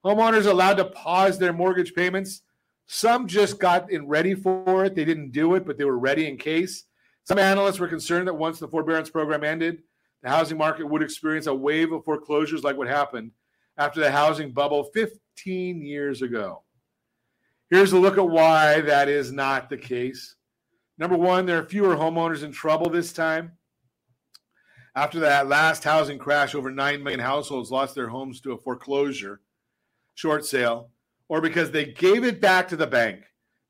Homeowners 0.04 0.46
allowed 0.46 0.74
to 0.74 0.84
pause 0.84 1.38
their 1.40 1.52
mortgage 1.52 1.92
payments. 1.92 2.42
Some 2.86 3.26
just 3.26 3.58
got 3.58 3.90
in 3.90 4.06
ready 4.06 4.34
for 4.34 4.84
it. 4.84 4.94
They 4.94 5.04
didn't 5.04 5.30
do 5.30 5.54
it, 5.54 5.66
but 5.66 5.78
they 5.78 5.84
were 5.84 5.98
ready 5.98 6.28
in 6.28 6.36
case. 6.36 6.84
Some 7.24 7.38
analysts 7.38 7.78
were 7.78 7.88
concerned 7.88 8.28
that 8.28 8.34
once 8.34 8.58
the 8.58 8.68
forbearance 8.68 9.10
program 9.10 9.44
ended, 9.44 9.82
the 10.22 10.28
housing 10.28 10.58
market 10.58 10.88
would 10.88 11.02
experience 11.02 11.46
a 11.46 11.54
wave 11.54 11.92
of 11.92 12.04
foreclosures 12.04 12.62
like 12.62 12.76
what 12.76 12.88
happened 12.88 13.32
after 13.76 14.00
the 14.00 14.10
housing 14.10 14.52
bubble 14.52 14.84
15 14.94 15.82
years 15.82 16.22
ago. 16.22 16.62
Here's 17.70 17.92
a 17.92 17.98
look 17.98 18.18
at 18.18 18.28
why 18.28 18.82
that 18.82 19.08
is 19.08 19.32
not 19.32 19.70
the 19.70 19.78
case. 19.78 20.36
Number 20.98 21.16
one, 21.16 21.46
there 21.46 21.58
are 21.58 21.64
fewer 21.64 21.96
homeowners 21.96 22.42
in 22.42 22.52
trouble 22.52 22.90
this 22.90 23.12
time. 23.12 23.52
After 24.94 25.20
that 25.20 25.48
last 25.48 25.82
housing 25.82 26.18
crash, 26.18 26.54
over 26.54 26.70
9 26.70 27.02
million 27.02 27.20
households 27.20 27.70
lost 27.70 27.94
their 27.94 28.08
homes 28.08 28.40
to 28.42 28.52
a 28.52 28.58
foreclosure, 28.58 29.40
short 30.14 30.44
sale, 30.44 30.90
or 31.32 31.40
because 31.40 31.70
they 31.70 31.86
gave 31.86 32.24
it 32.24 32.42
back 32.42 32.68
to 32.68 32.76
the 32.76 32.86
bank. 32.86 33.22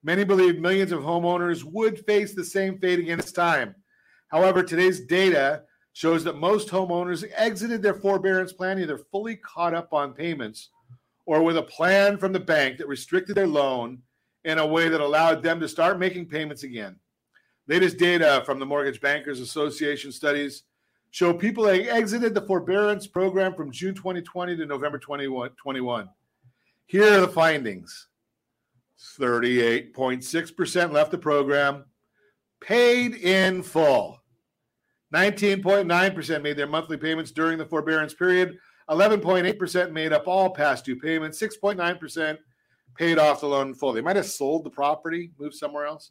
Many 0.02 0.24
believe 0.24 0.58
millions 0.58 0.90
of 0.90 1.02
homeowners 1.02 1.62
would 1.62 2.04
face 2.06 2.34
the 2.34 2.44
same 2.44 2.76
fate 2.76 2.98
again 2.98 3.18
this 3.18 3.30
time. 3.30 3.76
However, 4.32 4.64
today's 4.64 5.06
data 5.06 5.62
shows 5.92 6.24
that 6.24 6.38
most 6.38 6.70
homeowners 6.70 7.24
exited 7.36 7.80
their 7.80 7.94
forbearance 7.94 8.52
plan 8.52 8.80
either 8.80 8.98
fully 8.98 9.36
caught 9.36 9.74
up 9.74 9.92
on 9.92 10.12
payments 10.12 10.70
or 11.24 11.44
with 11.44 11.56
a 11.56 11.62
plan 11.62 12.18
from 12.18 12.32
the 12.32 12.40
bank 12.40 12.78
that 12.78 12.88
restricted 12.88 13.36
their 13.36 13.46
loan 13.46 14.02
in 14.42 14.58
a 14.58 14.66
way 14.66 14.88
that 14.88 15.00
allowed 15.00 15.40
them 15.40 15.60
to 15.60 15.68
start 15.68 16.00
making 16.00 16.26
payments 16.26 16.64
again. 16.64 16.96
Latest 17.68 17.96
data 17.96 18.42
from 18.44 18.58
the 18.58 18.66
Mortgage 18.66 19.00
Bankers 19.00 19.38
Association 19.38 20.10
studies 20.10 20.64
show 21.12 21.32
people 21.32 21.68
exited 21.68 22.34
the 22.34 22.42
forbearance 22.42 23.06
program 23.06 23.54
from 23.54 23.70
June 23.70 23.94
2020 23.94 24.56
to 24.56 24.66
November 24.66 24.98
2021. 24.98 26.08
Here 26.86 27.14
are 27.14 27.20
the 27.20 27.28
findings 27.28 28.08
38.6% 29.18 30.92
left 30.92 31.10
the 31.10 31.18
program, 31.18 31.84
paid 32.60 33.14
in 33.14 33.62
full. 33.62 34.22
19.9% 35.14 36.42
made 36.42 36.56
their 36.56 36.66
monthly 36.66 36.96
payments 36.96 37.30
during 37.30 37.58
the 37.58 37.66
forbearance 37.66 38.14
period. 38.14 38.56
11.8% 38.88 39.92
made 39.92 40.12
up 40.12 40.26
all 40.26 40.50
past 40.50 40.84
due 40.84 40.96
payments. 40.96 41.40
6.9% 41.40 42.38
paid 42.96 43.18
off 43.18 43.40
the 43.40 43.46
loan 43.46 43.68
in 43.68 43.74
full. 43.74 43.92
They 43.92 44.00
might 44.00 44.16
have 44.16 44.26
sold 44.26 44.64
the 44.64 44.70
property, 44.70 45.32
moved 45.38 45.54
somewhere 45.54 45.86
else. 45.86 46.10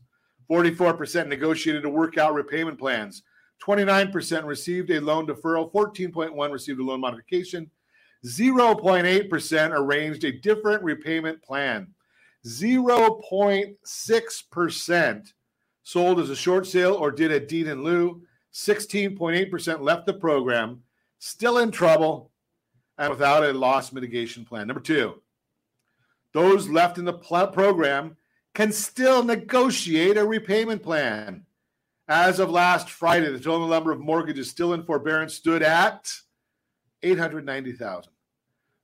44% 0.49 1.27
negotiated 1.27 1.83
to 1.83 1.89
work 1.89 2.17
out 2.17 2.33
repayment 2.33 2.77
plans. 2.77 3.23
29% 3.65 4.45
received 4.45 4.89
a 4.89 4.99
loan 4.99 5.27
deferral, 5.27 5.71
14.1 5.71 6.51
received 6.51 6.79
a 6.79 6.83
loan 6.83 6.99
modification, 6.99 7.69
0.8% 8.25 9.71
arranged 9.71 10.23
a 10.23 10.31
different 10.31 10.83
repayment 10.83 11.41
plan. 11.41 11.87
0.6% 12.45 15.33
sold 15.83 16.19
as 16.19 16.29
a 16.29 16.35
short 16.35 16.67
sale 16.67 16.93
or 16.93 17.11
did 17.11 17.31
a 17.31 17.39
deed 17.39 17.67
in 17.67 17.83
lieu. 17.83 18.21
16.8% 18.53 19.81
left 19.81 20.05
the 20.05 20.13
program, 20.13 20.83
still 21.19 21.57
in 21.59 21.71
trouble 21.71 22.31
and 22.97 23.09
without 23.09 23.43
a 23.43 23.53
loss 23.53 23.91
mitigation 23.91 24.45
plan. 24.45 24.67
Number 24.67 24.81
two, 24.81 25.21
those 26.33 26.69
left 26.69 26.97
in 26.97 27.05
the 27.05 27.13
pl- 27.13 27.47
program 27.47 28.17
can 28.53 28.71
still 28.71 29.23
negotiate 29.23 30.17
a 30.17 30.25
repayment 30.25 30.83
plan. 30.83 31.45
As 32.07 32.39
of 32.39 32.49
last 32.49 32.89
Friday, 32.89 33.31
the 33.31 33.39
total 33.39 33.67
number 33.67 33.91
of 33.91 33.99
mortgages 33.99 34.49
still 34.49 34.73
in 34.73 34.83
forbearance 34.83 35.33
stood 35.33 35.63
at 35.63 36.11
890,000. 37.03 38.11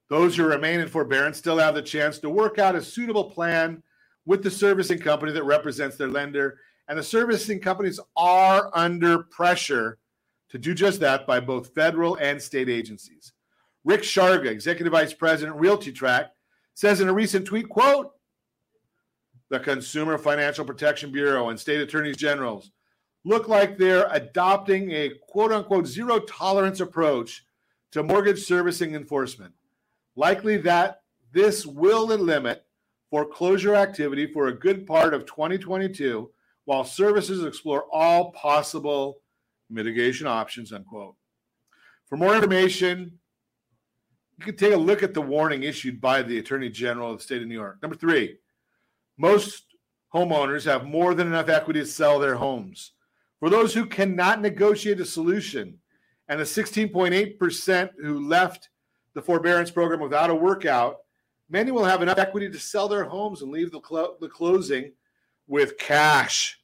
Those 0.09 0.35
who 0.35 0.45
remain 0.45 0.79
in 0.79 0.87
forbearance 0.87 1.37
still 1.37 1.57
have 1.57 1.75
the 1.75 1.81
chance 1.81 2.19
to 2.19 2.29
work 2.29 2.59
out 2.59 2.75
a 2.75 2.81
suitable 2.81 3.25
plan 3.25 3.83
with 4.25 4.43
the 4.43 4.51
servicing 4.51 4.99
company 4.99 5.31
that 5.33 5.43
represents 5.43 5.97
their 5.97 6.07
lender. 6.07 6.59
And 6.87 6.97
the 6.97 7.03
servicing 7.03 7.59
companies 7.59 7.99
are 8.15 8.69
under 8.73 9.23
pressure 9.23 9.97
to 10.49 10.57
do 10.57 10.73
just 10.73 10.99
that 11.01 11.27
by 11.27 11.39
both 11.39 11.73
federal 11.73 12.15
and 12.15 12.41
state 12.41 12.69
agencies. 12.69 13.33
Rick 13.83 14.01
Sharga, 14.01 14.47
Executive 14.47 14.91
Vice 14.91 15.13
President, 15.13 15.57
RealtyTrac, 15.57 16.29
says 16.73 17.01
in 17.01 17.09
a 17.09 17.13
recent 17.13 17.45
tweet, 17.45 17.67
quote, 17.67 18.11
the 19.49 19.59
Consumer 19.59 20.17
Financial 20.17 20.65
Protection 20.65 21.11
Bureau 21.11 21.49
and 21.49 21.59
state 21.59 21.79
attorneys 21.79 22.17
generals 22.17 22.71
look 23.23 23.47
like 23.47 23.77
they're 23.77 24.07
adopting 24.11 24.91
a 24.91 25.11
quote 25.27 25.51
unquote 25.51 25.87
zero 25.87 26.19
tolerance 26.19 26.79
approach 26.79 27.45
to 27.91 28.03
mortgage 28.03 28.43
servicing 28.43 28.95
enforcement. 28.95 29.53
Likely 30.15 30.57
that 30.57 31.01
this 31.31 31.65
will 31.65 32.05
limit 32.07 32.65
foreclosure 33.09 33.75
activity 33.75 34.27
for 34.27 34.47
a 34.47 34.53
good 34.53 34.85
part 34.85 35.13
of 35.13 35.25
2022 35.25 36.29
while 36.65 36.83
services 36.83 37.45
explore 37.45 37.85
all 37.91 38.31
possible 38.31 39.21
mitigation 39.69 40.27
options 40.27 40.73
unquote. 40.73 41.15
For 42.07 42.17
more 42.17 42.35
information 42.35 43.19
you 44.37 44.45
can 44.45 44.57
take 44.57 44.73
a 44.73 44.77
look 44.77 45.03
at 45.03 45.13
the 45.13 45.21
warning 45.21 45.63
issued 45.63 46.01
by 46.01 46.21
the 46.21 46.37
attorney 46.37 46.69
general 46.69 47.11
of 47.11 47.17
the 47.17 47.23
state 47.23 47.41
of 47.41 47.47
new 47.47 47.55
york. 47.55 47.77
Number 47.81 47.95
three 47.95 48.37
most 49.17 49.65
homeowners 50.13 50.65
have 50.65 50.85
more 50.85 51.13
than 51.13 51.27
enough 51.27 51.49
equity 51.49 51.81
to 51.81 51.85
sell 51.85 52.19
their 52.19 52.35
homes. 52.35 52.91
For 53.39 53.49
those 53.49 53.73
who 53.73 53.85
cannot 53.85 54.41
negotiate 54.41 54.99
a 54.99 55.05
solution 55.05 55.79
and 56.29 56.39
the 56.39 56.43
16.8% 56.43 57.89
who 58.01 58.27
left 58.27 58.69
the 59.13 59.21
forbearance 59.21 59.71
program 59.71 59.99
without 59.99 60.29
a 60.29 60.35
workout 60.35 60.97
many 61.49 61.71
will 61.71 61.85
have 61.85 62.01
enough 62.01 62.17
equity 62.17 62.49
to 62.49 62.59
sell 62.59 62.87
their 62.87 63.05
homes 63.05 63.41
and 63.41 63.51
leave 63.51 63.71
the, 63.71 63.79
clo- 63.79 64.15
the 64.19 64.27
closing 64.27 64.91
with 65.47 65.77
cash, 65.77 66.59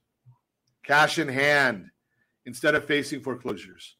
cash 0.83 1.19
in 1.19 1.27
hand, 1.27 1.89
instead 2.45 2.75
of 2.75 2.85
facing 2.85 3.21
foreclosures. 3.21 3.95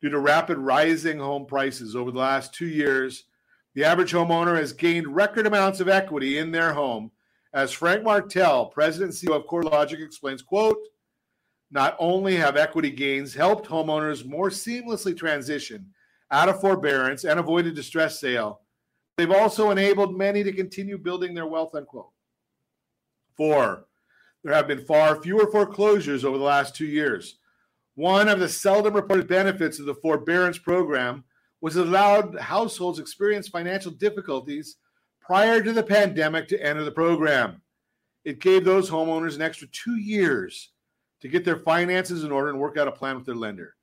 Due 0.00 0.08
to 0.08 0.18
rapid 0.18 0.56
rising 0.56 1.18
home 1.18 1.44
prices 1.44 1.96
over 1.96 2.10
the 2.10 2.18
last 2.18 2.54
two 2.54 2.68
years, 2.68 3.24
the 3.74 3.84
average 3.84 4.12
homeowner 4.12 4.56
has 4.56 4.72
gained 4.72 5.06
record 5.08 5.46
amounts 5.46 5.80
of 5.80 5.88
equity 5.88 6.38
in 6.38 6.50
their 6.50 6.72
home. 6.72 7.10
As 7.52 7.72
Frank 7.72 8.04
Martell, 8.04 8.66
president 8.66 9.20
and 9.20 9.30
CEO 9.30 9.36
of 9.36 9.46
CoreLogic, 9.46 10.04
explains, 10.04 10.42
quote, 10.42 10.78
not 11.70 11.96
only 11.98 12.36
have 12.36 12.56
equity 12.56 12.90
gains 12.90 13.34
helped 13.34 13.68
homeowners 13.68 14.26
more 14.26 14.50
seamlessly 14.50 15.16
transition 15.16 15.86
out 16.30 16.48
of 16.48 16.60
forbearance 16.60 17.24
and 17.24 17.38
avoid 17.38 17.66
a 17.66 17.72
distress 17.72 18.20
sale, 18.20 18.62
they've 19.16 19.30
also 19.30 19.70
enabled 19.70 20.16
many 20.16 20.42
to 20.42 20.52
continue 20.52 20.98
building 20.98 21.34
their 21.34 21.46
wealth, 21.46 21.74
unquote. 21.74 22.10
Four, 23.36 23.86
there 24.42 24.54
have 24.54 24.68
been 24.68 24.84
far 24.84 25.20
fewer 25.22 25.50
foreclosures 25.50 26.24
over 26.24 26.38
the 26.38 26.44
last 26.44 26.74
two 26.74 26.86
years. 26.86 27.38
One 27.94 28.28
of 28.28 28.40
the 28.40 28.48
seldom 28.48 28.94
reported 28.94 29.28
benefits 29.28 29.78
of 29.78 29.86
the 29.86 29.94
forbearance 29.94 30.58
program 30.58 31.24
was 31.60 31.76
it 31.76 31.86
allowed 31.86 32.38
households 32.38 32.98
experience 32.98 33.48
financial 33.48 33.92
difficulties 33.92 34.76
prior 35.20 35.62
to 35.62 35.72
the 35.72 35.82
pandemic 35.82 36.48
to 36.48 36.62
enter 36.62 36.82
the 36.82 36.90
program. 36.90 37.60
It 38.24 38.40
gave 38.40 38.64
those 38.64 38.90
homeowners 38.90 39.36
an 39.36 39.42
extra 39.42 39.68
two 39.68 39.96
years 39.96 40.70
to 41.20 41.28
get 41.28 41.44
their 41.44 41.58
finances 41.58 42.24
in 42.24 42.32
order 42.32 42.50
and 42.50 42.58
work 42.58 42.76
out 42.76 42.88
a 42.88 42.92
plan 42.92 43.16
with 43.16 43.26
their 43.26 43.34
lender. 43.34 43.74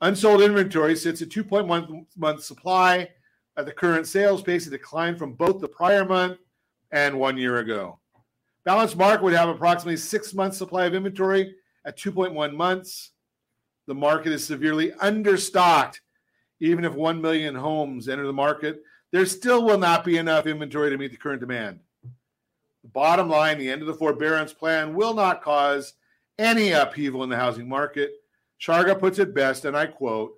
Unsold 0.01 0.43
inventory 0.43 0.95
sits 0.95 1.21
at 1.21 1.31
2.1 1.31 2.07
month 2.17 2.45
supply 2.45 3.09
at 3.57 3.67
the 3.67 3.73
current 3.73 4.07
sales 4.07 4.43
pace, 4.43 4.67
a 4.67 4.71
decline 4.71 5.17
from 5.17 5.35
both 5.35 5.61
the 5.61 5.69
prior 5.69 6.05
month 6.05 6.39
and 6.91 7.19
one 7.19 7.37
year 7.37 7.59
ago. 7.59 7.99
Balanced 8.65 8.97
Mark 8.97 9.23
would 9.23 9.35
have 9.35 9.49
approximately 9.49 9.97
six 9.97 10.35
months 10.35 10.57
supply 10.57 10.87
of 10.87 10.95
inventory 10.95 11.55
at 11.85 11.99
2.1 11.99 12.55
months. 12.55 13.11
The 13.87 13.95
market 13.95 14.33
is 14.33 14.47
severely 14.47 14.93
understocked. 14.93 15.97
Even 16.61 16.85
if 16.85 16.95
1 16.95 17.21
million 17.21 17.57
homes 17.57 18.09
enter 18.09 18.25
the 18.25 18.33
market, 18.33 18.83
there 19.11 19.27
still 19.27 19.65
will 19.65 19.79
not 19.79 20.05
be 20.05 20.17
enough 20.17 20.47
inventory 20.47 20.91
to 20.91 20.97
meet 20.97 21.11
the 21.11 21.17
current 21.17 21.41
demand. 21.41 21.81
The 22.83 22.89
bottom 22.89 23.29
line 23.29 23.59
the 23.59 23.71
end 23.71 23.81
of 23.81 23.89
the 23.89 23.95
forbearance 23.95 24.53
plan 24.53 24.95
will 24.95 25.15
not 25.15 25.43
cause 25.43 25.95
any 26.39 26.71
upheaval 26.71 27.25
in 27.25 27.31
the 27.31 27.37
housing 27.37 27.69
market. 27.69 28.13
Sharga 28.61 28.99
puts 28.99 29.19
it 29.19 29.35
best, 29.35 29.65
and 29.65 29.77
I 29.77 29.87
quote 29.87 30.35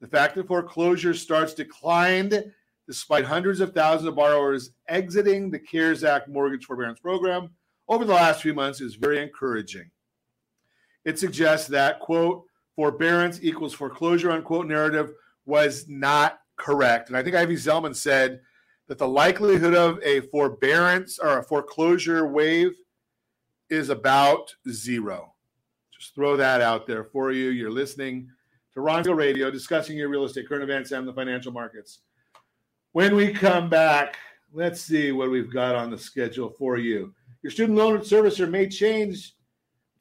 The 0.00 0.06
fact 0.06 0.34
that 0.34 0.46
foreclosure 0.46 1.14
starts 1.14 1.54
declined 1.54 2.52
despite 2.86 3.24
hundreds 3.24 3.60
of 3.60 3.72
thousands 3.72 4.08
of 4.08 4.14
borrowers 4.14 4.70
exiting 4.88 5.50
the 5.50 5.58
CARES 5.58 6.04
Act 6.04 6.28
mortgage 6.28 6.64
forbearance 6.64 7.00
program 7.00 7.50
over 7.88 8.04
the 8.04 8.14
last 8.14 8.42
few 8.42 8.54
months 8.54 8.80
is 8.80 8.94
very 8.94 9.22
encouraging. 9.22 9.90
It 11.04 11.18
suggests 11.18 11.68
that, 11.68 12.00
quote, 12.00 12.44
forbearance 12.74 13.40
equals 13.42 13.74
foreclosure, 13.74 14.30
unquote, 14.30 14.66
narrative 14.66 15.12
was 15.46 15.86
not 15.88 16.40
correct. 16.56 17.08
And 17.08 17.16
I 17.16 17.22
think 17.22 17.36
Ivy 17.36 17.54
Zelman 17.54 17.94
said 17.94 18.40
that 18.88 18.98
the 18.98 19.08
likelihood 19.08 19.74
of 19.74 20.00
a 20.02 20.20
forbearance 20.22 21.18
or 21.18 21.38
a 21.38 21.42
foreclosure 21.42 22.26
wave 22.26 22.72
is 23.70 23.88
about 23.88 24.54
zero. 24.70 25.34
Just 25.96 26.14
throw 26.14 26.36
that 26.36 26.60
out 26.60 26.86
there 26.86 27.04
for 27.04 27.32
you. 27.32 27.50
You're 27.50 27.70
listening 27.70 28.28
to 28.76 28.82
Ron 28.82 29.02
Siegel 29.02 29.14
Radio 29.14 29.50
discussing 29.50 29.96
your 29.96 30.10
real 30.10 30.24
estate, 30.24 30.46
current 30.46 30.62
events, 30.62 30.92
and 30.92 31.08
the 31.08 31.12
financial 31.12 31.50
markets. 31.50 32.00
When 32.92 33.16
we 33.16 33.32
come 33.32 33.70
back, 33.70 34.18
let's 34.52 34.82
see 34.82 35.12
what 35.12 35.30
we've 35.30 35.50
got 35.50 35.74
on 35.74 35.90
the 35.90 35.96
schedule 35.96 36.50
for 36.50 36.76
you. 36.76 37.14
Your 37.42 37.50
student 37.50 37.78
loan 37.78 37.98
servicer 38.00 38.48
may 38.48 38.68
change. 38.68 39.34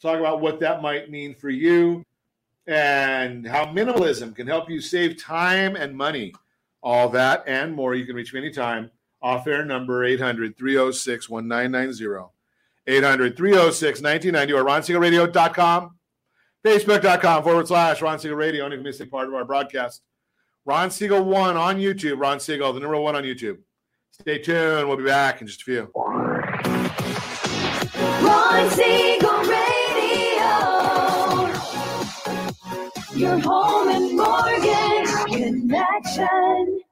Talk 0.02 0.20
about 0.20 0.42
what 0.42 0.60
that 0.60 0.82
might 0.82 1.10
mean 1.10 1.34
for 1.34 1.50
you 1.50 2.04
and 2.68 3.48
how 3.48 3.66
minimalism 3.66 4.36
can 4.36 4.46
help 4.46 4.70
you 4.70 4.82
save 4.82 5.24
time 5.24 5.78
and 5.78 5.96
money. 5.96 6.34
All 6.84 7.08
that 7.10 7.46
and 7.48 7.74
more. 7.74 7.96
You 7.96 8.06
can 8.06 8.16
reach 8.16 8.34
me 8.34 8.42
anytime. 8.42 8.92
Off 9.22 9.48
air 9.48 9.64
number 9.64 10.04
800 10.04 10.58
306 10.58 11.30
1990. 11.30 12.30
800 12.88 13.38
306 13.38 14.02
1990 14.02 14.54
or 14.54 14.64
ronsiegelradio.com, 14.66 15.95
facebook.com 16.66 17.44
forward 17.44 17.68
slash 17.68 18.02
Ron 18.02 18.18
Siegel 18.20 18.36
Radio. 18.36 18.66
And 18.66 18.74
if 18.74 18.80
you 18.80 18.84
miss 18.84 19.00
part 19.06 19.28
of 19.28 19.36
our 19.36 19.46
broadcast, 19.46 20.02
Ron 20.66 20.90
Siegel 20.90 21.24
one 21.24 21.56
on 21.58 21.78
YouTube. 21.78 22.20
Ron 22.20 22.40
Siegel, 22.40 22.74
the 22.74 22.80
number 22.80 23.00
one 23.00 23.16
on 23.16 23.24
YouTube. 23.24 23.60
Stay 24.10 24.40
tuned. 24.40 24.88
We'll 24.88 24.98
be 24.98 25.04
back 25.04 25.42
in 25.42 25.48
just 25.48 25.62
a 25.62 25.66
few. 25.66 25.92
Ron 28.24 28.70
Siegel 28.72 29.40
Radio. 29.42 29.76
Your 33.14 33.40
home 33.40 33.90
and 33.90 34.18
mortgage 34.18 35.10
connection. 35.28 36.82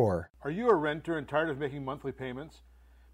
Are 0.00 0.50
you 0.50 0.70
a 0.70 0.74
renter 0.74 1.18
and 1.18 1.28
tired 1.28 1.50
of 1.50 1.58
making 1.58 1.84
monthly 1.84 2.10
payments? 2.10 2.62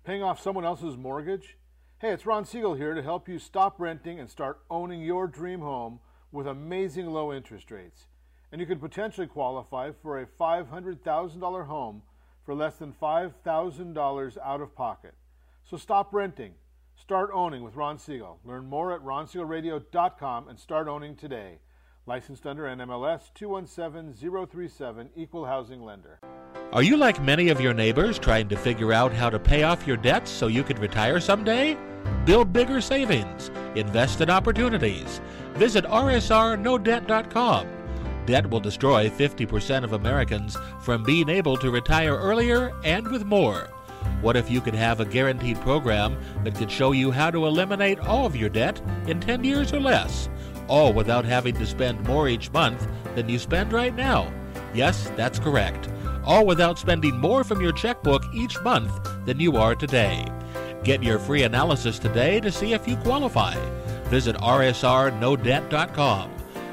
Paying 0.04 0.22
off 0.22 0.40
someone 0.40 0.64
else's 0.64 0.96
mortgage? 0.96 1.56
Hey, 1.98 2.10
it's 2.12 2.26
Ron 2.26 2.44
Siegel 2.44 2.74
here 2.74 2.94
to 2.94 3.02
help 3.02 3.28
you 3.28 3.40
stop 3.40 3.80
renting 3.80 4.20
and 4.20 4.30
start 4.30 4.60
owning 4.70 5.02
your 5.02 5.26
dream 5.26 5.62
home 5.62 5.98
with 6.30 6.46
amazing 6.46 7.06
low 7.06 7.32
interest 7.32 7.72
rates. 7.72 8.06
And 8.52 8.60
you 8.60 8.68
could 8.68 8.80
potentially 8.80 9.26
qualify 9.26 9.90
for 10.00 10.20
a 10.20 10.26
$500,000 10.26 11.66
home 11.66 12.02
for 12.44 12.54
less 12.54 12.76
than 12.76 12.92
$5,000 12.92 14.38
out 14.44 14.60
of 14.60 14.76
pocket. 14.76 15.14
So 15.68 15.76
stop 15.76 16.14
renting. 16.14 16.54
Start 16.94 17.30
owning 17.34 17.64
with 17.64 17.74
Ron 17.74 17.98
Siegel. 17.98 18.38
Learn 18.44 18.66
more 18.66 18.92
at 18.92 19.02
ronsiegelradio.com 19.02 20.46
and 20.46 20.60
start 20.60 20.86
owning 20.86 21.16
today. 21.16 21.58
Licensed 22.06 22.46
under 22.46 22.62
NMLS 22.62 23.34
217037, 23.34 25.10
Equal 25.16 25.46
Housing 25.46 25.82
Lender. 25.82 26.20
Are 26.76 26.82
you 26.82 26.98
like 26.98 27.22
many 27.22 27.48
of 27.48 27.58
your 27.58 27.72
neighbors 27.72 28.18
trying 28.18 28.48
to 28.48 28.56
figure 28.56 28.92
out 28.92 29.10
how 29.10 29.30
to 29.30 29.38
pay 29.38 29.62
off 29.62 29.86
your 29.86 29.96
debts 29.96 30.30
so 30.30 30.46
you 30.46 30.62
could 30.62 30.78
retire 30.78 31.18
someday? 31.20 31.74
Build 32.26 32.52
bigger 32.52 32.82
savings. 32.82 33.50
Invest 33.76 34.20
in 34.20 34.28
opportunities. 34.28 35.22
Visit 35.54 35.86
rsrnodebt.com. 35.86 37.66
Debt 38.26 38.50
will 38.50 38.60
destroy 38.60 39.08
50% 39.08 39.84
of 39.84 39.94
Americans 39.94 40.58
from 40.82 41.02
being 41.02 41.30
able 41.30 41.56
to 41.56 41.70
retire 41.70 42.14
earlier 42.14 42.74
and 42.84 43.08
with 43.08 43.24
more. 43.24 43.70
What 44.20 44.36
if 44.36 44.50
you 44.50 44.60
could 44.60 44.74
have 44.74 45.00
a 45.00 45.06
guaranteed 45.06 45.58
program 45.62 46.18
that 46.44 46.56
could 46.56 46.70
show 46.70 46.92
you 46.92 47.10
how 47.10 47.30
to 47.30 47.46
eliminate 47.46 48.00
all 48.00 48.26
of 48.26 48.36
your 48.36 48.50
debt 48.50 48.82
in 49.06 49.18
10 49.18 49.44
years 49.44 49.72
or 49.72 49.80
less, 49.80 50.28
all 50.68 50.92
without 50.92 51.24
having 51.24 51.54
to 51.54 51.64
spend 51.64 52.06
more 52.06 52.28
each 52.28 52.52
month 52.52 52.86
than 53.14 53.30
you 53.30 53.38
spend 53.38 53.72
right 53.72 53.96
now? 53.96 54.30
Yes, 54.74 55.10
that's 55.16 55.38
correct. 55.38 55.88
All 56.26 56.44
without 56.44 56.78
spending 56.78 57.18
more 57.18 57.44
from 57.44 57.60
your 57.60 57.72
checkbook 57.72 58.24
each 58.34 58.60
month 58.62 58.92
than 59.24 59.38
you 59.38 59.56
are 59.56 59.74
today. 59.74 60.26
Get 60.82 61.02
your 61.02 61.18
free 61.18 61.44
analysis 61.44 61.98
today 61.98 62.40
to 62.40 62.52
see 62.52 62.72
if 62.72 62.86
you 62.86 62.96
qualify. 62.96 63.54
Visit 64.04 64.36
rsrnodebt.com. 64.36 66.30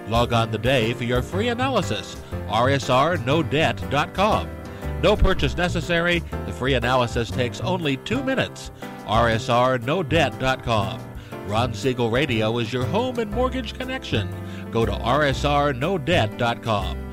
Log 0.08 0.34
on 0.34 0.51
today 0.51 0.93
for 0.93 1.04
your 1.04 1.22
free 1.22 1.49
analysis. 1.49 2.16
rsrnodebt.com. 2.47 4.49
No 5.01 5.16
purchase 5.16 5.58
necessary. 5.58 6.20
The 6.45 6.54
free 6.54 6.76
analysis 6.76 7.30
takes 7.30 7.60
only 7.62 7.97
two 7.97 8.24
minutes. 8.24 8.72
rsrnodebt.com. 9.06 11.01
Ron 11.47 11.74
Siegel 11.74 12.10
Radio 12.10 12.58
is 12.60 12.72
your 12.72 12.86
home 12.86 13.20
and 13.20 13.30
mortgage 13.30 13.78
connection. 13.78 14.34
Go 14.72 14.86
to 14.86 14.93
rsrnodebt.com. 14.93 17.12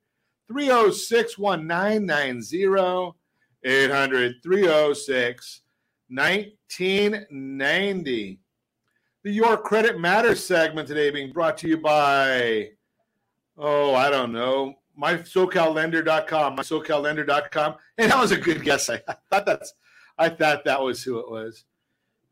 306 0.51 1.37
1990. 1.37 3.15
800 3.63 4.35
306 4.43 5.61
1990. 6.09 8.39
The 9.23 9.31
Your 9.31 9.57
Credit 9.57 9.99
Matters 9.99 10.43
segment 10.43 10.87
today 10.87 11.11
being 11.11 11.31
brought 11.31 11.57
to 11.59 11.67
you 11.67 11.77
by, 11.77 12.71
oh, 13.57 13.93
I 13.93 14.09
don't 14.09 14.33
know, 14.33 14.73
mysocallender.com, 14.99 16.57
mysocallender.com. 16.57 17.75
And 17.97 18.11
that 18.11 18.19
was 18.19 18.31
a 18.31 18.37
good 18.37 18.63
guess. 18.63 18.89
I, 18.89 18.99
thought 19.29 19.45
that's, 19.45 19.73
I 20.17 20.29
thought 20.29 20.65
that 20.65 20.81
was 20.81 21.03
who 21.03 21.19
it 21.19 21.29
was. 21.29 21.65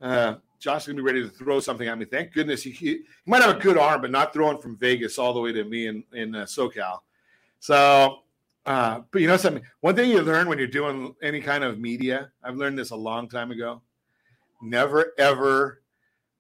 Uh, 0.02 0.36
Josh 0.60 0.82
is 0.82 0.88
gonna 0.88 0.98
be 0.98 1.04
ready 1.04 1.22
to 1.22 1.30
throw 1.30 1.60
something 1.60 1.88
at 1.88 1.98
me. 1.98 2.06
Thank 2.06 2.34
goodness 2.34 2.64
he, 2.64 2.72
he, 2.72 2.88
he 2.88 3.04
might 3.26 3.44
have 3.44 3.56
a 3.56 3.60
good 3.60 3.78
arm, 3.78 4.02
but 4.02 4.12
not 4.12 4.34
throwing 4.34 4.58
from 4.58 4.78
Vegas 4.78 5.18
all 5.18 5.34
the 5.34 5.40
way 5.40 5.54
to 5.54 5.64
me 5.64 5.88
in 5.88 6.04
in 6.12 6.36
uh, 6.36 6.44
SoCal. 6.44 7.00
So, 7.60 8.20
uh, 8.66 9.02
but 9.12 9.22
you 9.22 9.28
know 9.28 9.38
something. 9.38 9.64
One 9.82 9.96
thing 9.96 10.10
you 10.10 10.22
learn 10.22 10.48
when 10.48 10.58
you're 10.58 10.68
doing 10.68 11.16
any 11.22 11.42
kind 11.42 11.64
of 11.64 11.80
media, 11.80 12.32
I've 12.44 12.56
learned 12.56 12.78
this 12.78 12.92
a 12.92 12.96
long 12.96 13.30
time 13.30 13.52
ago. 13.52 13.82
Never 14.62 15.14
ever 15.18 15.82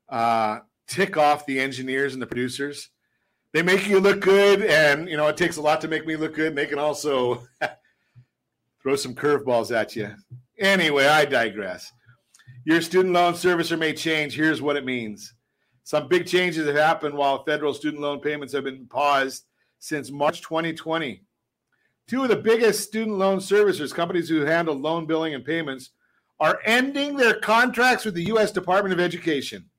uh, 0.09 0.59
tick 0.87 1.17
off 1.17 1.45
the 1.45 1.59
engineers 1.59 2.13
and 2.13 2.21
the 2.21 2.27
producers. 2.27 2.89
They 3.51 3.63
make 3.63 3.87
you 3.87 3.99
look 3.99 4.21
good, 4.21 4.63
and 4.63 5.09
you 5.09 5.17
know 5.17 5.27
it 5.27 5.37
takes 5.37 5.57
a 5.57 5.61
lot 5.61 5.81
to 5.81 5.87
make 5.87 6.05
me 6.05 6.15
look 6.15 6.35
good. 6.35 6.49
And 6.49 6.57
they 6.57 6.65
can 6.65 6.79
also 6.79 7.43
throw 8.81 8.95
some 8.95 9.15
curveballs 9.15 9.75
at 9.75 9.95
you. 9.95 10.13
Anyway, 10.59 11.05
I 11.05 11.25
digress. 11.25 11.91
Your 12.65 12.81
student 12.81 13.13
loan 13.13 13.33
servicer 13.33 13.79
may 13.79 13.93
change. 13.93 14.35
Here's 14.35 14.61
what 14.61 14.75
it 14.75 14.85
means. 14.85 15.33
Some 15.83 16.07
big 16.07 16.27
changes 16.27 16.67
have 16.67 16.75
happened 16.75 17.15
while 17.15 17.43
federal 17.43 17.73
student 17.73 18.03
loan 18.03 18.19
payments 18.19 18.53
have 18.53 18.65
been 18.65 18.85
paused 18.85 19.45
since 19.79 20.11
March 20.11 20.41
2020. 20.41 21.23
Two 22.07 22.23
of 22.23 22.29
the 22.29 22.35
biggest 22.35 22.83
student 22.83 23.17
loan 23.17 23.39
servicers, 23.39 23.93
companies 23.93 24.29
who 24.29 24.41
handle 24.41 24.75
loan 24.75 25.05
billing 25.05 25.33
and 25.33 25.45
payments, 25.45 25.91
are 26.39 26.59
ending 26.65 27.15
their 27.15 27.35
contracts 27.35 28.05
with 28.05 28.13
the 28.13 28.25
U.S. 28.25 28.51
Department 28.51 28.93
of 28.93 28.99
Education. 28.99 29.69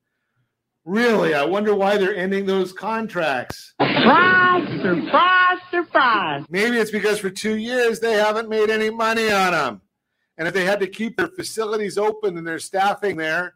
Really? 0.84 1.34
I 1.34 1.44
wonder 1.44 1.74
why 1.74 1.98
they're 1.98 2.16
ending 2.16 2.46
those 2.46 2.72
contracts. 2.72 3.74
Surprise, 3.80 4.82
surprise, 4.82 5.58
surprise. 5.70 6.44
Maybe 6.48 6.78
it's 6.78 6.90
because 6.90 7.18
for 7.18 7.30
two 7.30 7.56
years 7.56 8.00
they 8.00 8.14
haven't 8.14 8.48
made 8.48 8.70
any 8.70 8.90
money 8.90 9.30
on 9.30 9.52
them. 9.52 9.80
And 10.38 10.48
if 10.48 10.54
they 10.54 10.64
had 10.64 10.80
to 10.80 10.86
keep 10.86 11.16
their 11.16 11.28
facilities 11.28 11.98
open 11.98 12.38
and 12.38 12.46
their 12.46 12.58
staffing 12.58 13.16
there, 13.16 13.54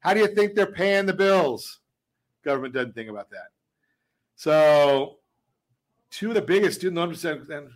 how 0.00 0.12
do 0.12 0.20
you 0.20 0.26
think 0.26 0.54
they're 0.54 0.66
paying 0.66 1.06
the 1.06 1.12
bills? 1.12 1.80
Government 2.44 2.74
doesn't 2.74 2.94
think 2.94 3.10
about 3.10 3.30
that. 3.30 3.48
So, 4.34 5.18
two 6.10 6.28
of 6.28 6.34
the 6.34 6.42
biggest 6.42 6.78
student 6.78 6.96
loan 6.96 7.70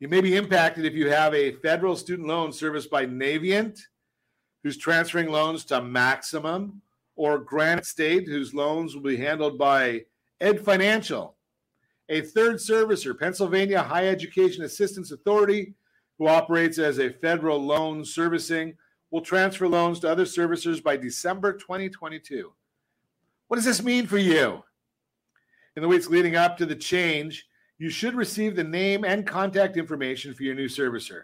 you 0.00 0.06
may 0.06 0.20
be 0.20 0.36
impacted 0.36 0.84
if 0.84 0.94
you 0.94 1.10
have 1.10 1.34
a 1.34 1.52
federal 1.56 1.96
student 1.96 2.28
loan 2.28 2.52
serviced 2.52 2.90
by 2.90 3.04
Navient, 3.04 3.80
who's 4.62 4.76
transferring 4.76 5.30
loans 5.30 5.64
to 5.66 5.82
Maximus, 5.82 6.70
or 7.16 7.38
Granite 7.38 7.84
State, 7.84 8.28
whose 8.28 8.54
loans 8.54 8.94
will 8.94 9.02
be 9.02 9.16
handled 9.16 9.58
by 9.58 10.04
Ed 10.40 10.64
Financial. 10.64 11.36
A 12.08 12.20
third 12.20 12.56
servicer, 12.56 13.18
Pennsylvania 13.18 13.82
High 13.82 14.06
Education 14.06 14.62
Assistance 14.62 15.10
Authority, 15.10 15.74
who 16.16 16.28
operates 16.28 16.78
as 16.78 17.00
a 17.00 17.10
federal 17.10 17.58
loan 17.58 18.04
servicing, 18.04 18.74
will 19.10 19.20
transfer 19.20 19.66
loans 19.66 19.98
to 20.00 20.10
other 20.10 20.24
servicers 20.24 20.82
by 20.82 20.96
December 20.96 21.54
2022. 21.54 22.52
What 23.48 23.56
does 23.56 23.64
this 23.64 23.82
mean 23.82 24.06
for 24.06 24.18
you? 24.18 24.62
In 25.78 25.82
the 25.82 25.86
weeks 25.86 26.08
leading 26.08 26.34
up 26.34 26.56
to 26.56 26.66
the 26.66 26.74
change, 26.74 27.46
you 27.78 27.88
should 27.88 28.16
receive 28.16 28.56
the 28.56 28.64
name 28.64 29.04
and 29.04 29.24
contact 29.24 29.76
information 29.76 30.34
for 30.34 30.42
your 30.42 30.56
new 30.56 30.66
servicer. 30.66 31.22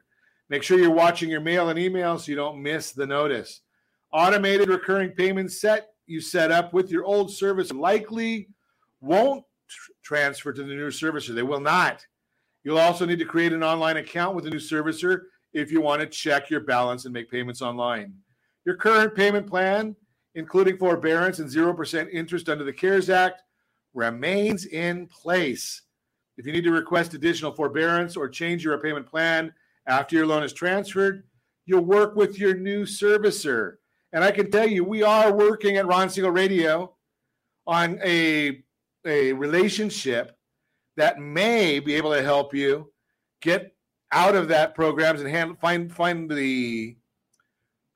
Make 0.49 0.63
sure 0.63 0.79
you're 0.79 0.93
watching 0.93 1.29
your 1.29 1.41
mail 1.41 1.71
and 1.71 1.79
email 1.79 2.21
so 2.21 2.31
you 2.31 2.37
don't 2.37 2.63
miss 2.63 2.93
the 2.93 3.05
notice. 3.05 3.63
Automated 4.13 4.69
recurring 4.69 5.11
payments 5.11 5.61
set 5.61 5.89
you 6.07 6.21
set 6.21 6.53
up 6.53 6.73
with 6.73 6.89
your 6.89 7.03
old 7.05 7.33
service 7.33 7.73
likely 7.73 8.49
won't 9.01 9.43
tr- 9.69 9.91
transfer 10.05 10.53
to 10.53 10.63
the 10.63 10.73
new 10.73 10.87
servicer. 10.87 11.35
They 11.35 11.43
will 11.43 11.59
not. 11.59 12.07
You'll 12.63 12.79
also 12.79 13.05
need 13.05 13.19
to 13.19 13.25
create 13.25 13.53
an 13.53 13.65
online 13.65 13.97
account 13.97 14.37
with 14.37 14.45
the 14.45 14.51
new 14.51 14.59
servicer 14.59 15.23
if 15.53 15.73
you 15.73 15.81
want 15.81 16.01
to 16.01 16.07
check 16.07 16.49
your 16.49 16.61
balance 16.61 17.07
and 17.07 17.13
make 17.13 17.29
payments 17.29 17.61
online. 17.61 18.15
Your 18.65 18.77
current 18.77 19.17
payment 19.17 19.49
plan, 19.49 19.97
including 20.37 20.77
forbearance 20.77 21.41
and 21.41 21.51
0% 21.51 22.09
interest 22.13 22.49
under 22.49 22.63
the 22.63 22.73
CARES 22.73 23.11
Act, 23.11 23.43
remains 23.95 24.67
in 24.67 25.07
place. 25.07 25.83
If 26.37 26.47
you 26.47 26.53
need 26.53 26.65
to 26.65 26.73
request 26.73 27.15
additional 27.15 27.55
forbearance 27.55 28.17
or 28.17 28.29
change 28.29 28.65
your 28.65 28.77
repayment 28.77 29.07
plan 29.07 29.53
after 29.87 30.17
your 30.17 30.27
loan 30.27 30.43
is 30.43 30.53
transferred, 30.53 31.25
you'll 31.67 31.85
work 31.85 32.17
with 32.17 32.39
your 32.39 32.55
new 32.55 32.85
servicer. 32.85 33.77
And 34.13 34.23
I 34.23 34.31
can 34.31 34.51
tell 34.51 34.69
you, 34.69 34.85
we 34.85 35.03
are 35.03 35.33
working 35.33 35.77
at 35.77 35.87
Ron 35.87 36.09
Siegel 36.09 36.31
Radio 36.31 36.95
on 37.67 37.99
a, 38.05 38.63
a 39.05 39.33
relationship 39.33 40.37
that 40.97 41.19
may 41.19 41.81
be 41.81 41.95
able 41.95 42.13
to 42.13 42.23
help 42.23 42.55
you 42.55 42.93
get 43.41 43.75
out 44.13 44.37
of 44.37 44.49
that 44.49 44.75
programs 44.75 45.21
and 45.21 45.29
hand, 45.29 45.59
find 45.59 45.93
find 45.93 46.31
the 46.31 46.97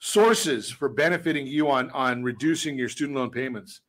sources 0.00 0.70
for 0.70 0.88
benefiting 0.88 1.46
you 1.46 1.70
on 1.70 1.90
on 1.90 2.22
reducing 2.22 2.76
your 2.76 2.88
student 2.88 3.16
loan 3.16 3.30
payments. 3.30 3.80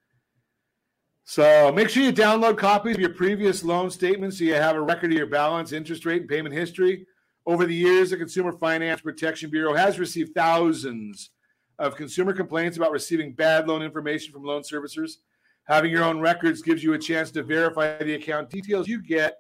So 1.30 1.71
make 1.71 1.89
sure 1.89 2.01
you 2.01 2.11
download 2.11 2.57
copies 2.57 2.95
of 2.95 3.01
your 3.01 3.13
previous 3.13 3.63
loan 3.63 3.91
statements 3.91 4.39
so 4.39 4.45
you 4.45 4.55
have 4.55 4.75
a 4.75 4.82
record 4.82 5.11
of 5.11 5.17
your 5.19 5.27
balance, 5.27 5.73
interest 5.73 6.03
rate, 6.03 6.21
and 6.21 6.27
payment 6.27 6.55
history. 6.55 7.05
Over 7.45 7.67
the 7.67 7.75
years, 7.75 8.09
the 8.09 8.17
Consumer 8.17 8.51
Finance 8.51 9.01
Protection 9.01 9.51
Bureau 9.51 9.75
has 9.75 9.99
received 9.99 10.34
thousands 10.34 11.30
of 11.77 11.95
consumer 11.95 12.34
complaints 12.34 12.77
about 12.77 12.91
receiving 12.91 13.34
bad 13.34 13.67
loan 13.67 13.84
information 13.84 14.34
from 14.34 14.43
loan 14.43 14.63
servicers. 14.63 15.17
Having 15.65 15.91
your 15.91 16.03
own 16.03 16.19
records 16.19 16.63
gives 16.63 16.84
you 16.84 16.93
a 16.93 16.97
chance 16.97 17.30
to 17.30 17.43
verify 17.43 18.01
the 18.01 18.15
account 18.15 18.49
details 18.49 18.88
you 18.88 18.99
get 18.99 19.38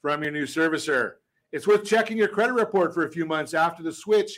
from 0.00 0.22
your 0.22 0.30
new 0.30 0.46
servicer. 0.46 1.14
It's 1.50 1.66
worth 1.66 1.84
checking 1.84 2.18
your 2.18 2.28
credit 2.28 2.52
report 2.52 2.94
for 2.94 3.04
a 3.04 3.10
few 3.10 3.26
months 3.26 3.52
after 3.52 3.82
the 3.82 3.92
switch 3.92 4.30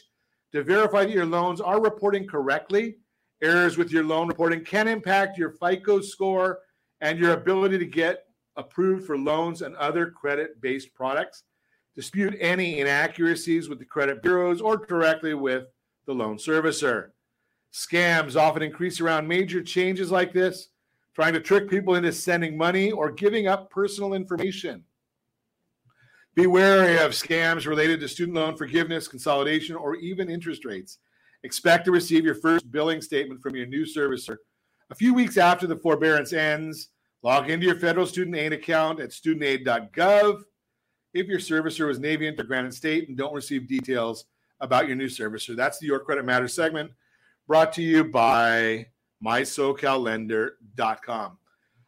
to 0.53 0.63
verify 0.63 1.05
that 1.05 1.13
your 1.13 1.27
loans 1.27 1.61
are 1.61 1.83
reporting 1.83 2.27
correctly. 2.27 2.97
Errors 3.43 3.77
with 3.77 3.93
your 3.93 4.05
loan 4.05 4.27
reporting 4.27 4.65
can 4.65 4.89
impact 4.89 5.37
your 5.37 5.51
FICO 5.51 6.01
score 6.01 6.61
and 7.01 7.19
your 7.19 7.33
ability 7.33 7.79
to 7.79 7.87
get 7.87 8.25
approved 8.57 9.07
for 9.07 9.17
loans 9.17 9.63
and 9.63 9.77
other 9.77 10.11
credit 10.11 10.61
based 10.61 10.93
products. 10.95 11.45
Dispute 11.95 12.37
any 12.41 12.81
inaccuracies 12.81 13.69
with 13.69 13.79
the 13.79 13.85
credit 13.85 14.23
bureaus 14.23 14.61
or 14.61 14.77
directly 14.77 15.35
with 15.35 15.65
the 16.07 16.15
loan 16.15 16.37
servicer. 16.37 17.11
Scams 17.73 18.37
often 18.37 18.63
increase 18.63 19.01
around 19.01 19.27
major 19.27 19.63
changes 19.63 20.11
like 20.11 20.33
this, 20.33 20.69
trying 21.15 21.33
to 21.33 21.41
trick 21.41 21.69
people 21.69 21.95
into 21.95 22.13
sending 22.13 22.57
money 22.57 22.93
or 22.93 23.11
giving 23.11 23.47
up 23.47 23.71
personal 23.71 24.15
information. 24.15 24.85
Be 26.35 26.47
wary 26.47 26.99
of 26.99 27.13
scams 27.13 27.67
related 27.67 27.99
to 28.01 28.09
student 28.09 28.37
loan 28.37 28.57
forgiveness, 28.57 29.09
consolidation, 29.09 29.75
or 29.75 29.97
even 29.97 30.31
interest 30.31 30.65
rates. 30.65 30.99
Expect 31.43 31.85
to 31.85 31.91
receive 31.91 32.25
your 32.25 32.37
first 32.37 32.71
billing 32.71 33.01
statement 33.01 33.43
from 33.43 33.57
your 33.57 33.67
new 33.67 33.85
servicer 33.85 34.37
a 34.91 34.95
few 34.95 35.15
weeks 35.15 35.37
after 35.37 35.67
the 35.67 35.77
forbearance 35.77 36.33
ends. 36.33 36.89
Log 37.23 37.51
into 37.51 37.67
your 37.67 37.77
federal 37.77 38.07
student 38.07 38.37
aid 38.37 38.53
account 38.53 39.01
at 39.01 39.11
studentaid.gov 39.11 40.43
if 41.15 41.27
your 41.27 41.41
servicer 41.41 41.87
was 41.87 41.99
Navient 41.99 42.39
or 42.39 42.45
Granite 42.45 42.75
State 42.75 43.09
and 43.09 43.19
don't 43.19 43.35
receive 43.35 43.67
details 43.67 44.27
about 44.61 44.87
your 44.87 44.97
new 44.97 45.09
servicer. 45.09 45.57
That's 45.57 45.79
the 45.79 45.87
Your 45.87 46.01
Credit 46.01 46.25
Matters 46.25 46.55
segment 46.55 46.91
brought 47.49 47.73
to 47.73 47.83
you 47.83 48.05
by 48.05 48.87
mysocallender.com. 49.25 51.39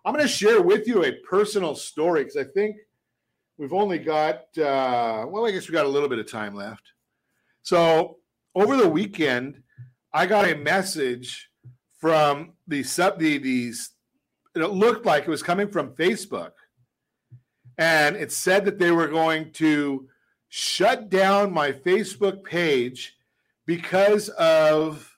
I'm 0.05 0.14
going 0.14 0.24
to 0.24 0.28
share 0.28 0.62
with 0.62 0.88
you 0.88 1.05
a 1.05 1.12
personal 1.28 1.74
story 1.74 2.24
because 2.24 2.38
I 2.38 2.44
think 2.44 2.76
we've 3.59 3.74
only 3.74 3.98
got, 3.98 4.36
uh, 4.57 5.26
well, 5.28 5.46
I 5.46 5.51
guess 5.51 5.68
we 5.68 5.74
got 5.74 5.84
a 5.84 5.90
little 5.90 6.09
bit 6.09 6.18
of 6.18 6.30
time 6.30 6.55
left. 6.55 6.94
So 7.62 8.16
over 8.55 8.78
the 8.78 8.88
weekend, 8.88 9.62
I 10.14 10.24
got 10.24 10.48
a 10.48 10.57
message 10.57 11.49
from 12.01 12.53
the 12.66 12.82
sub 12.82 13.18
the 13.18 13.38
these 13.38 13.90
it 14.55 14.61
looked 14.61 15.07
like 15.07 15.24
it 15.24 15.30
was 15.30 15.42
coming 15.42 15.68
from 15.68 15.94
Facebook. 15.94 16.53
And 17.78 18.16
it 18.16 18.32
said 18.32 18.64
that 18.64 18.78
they 18.78 18.90
were 18.90 19.07
going 19.07 19.53
to 19.53 20.09
shut 20.48 21.09
down 21.09 21.53
my 21.53 21.72
Facebook 21.72 22.44
page 22.44 23.16
because 23.64 24.28
of 24.30 25.16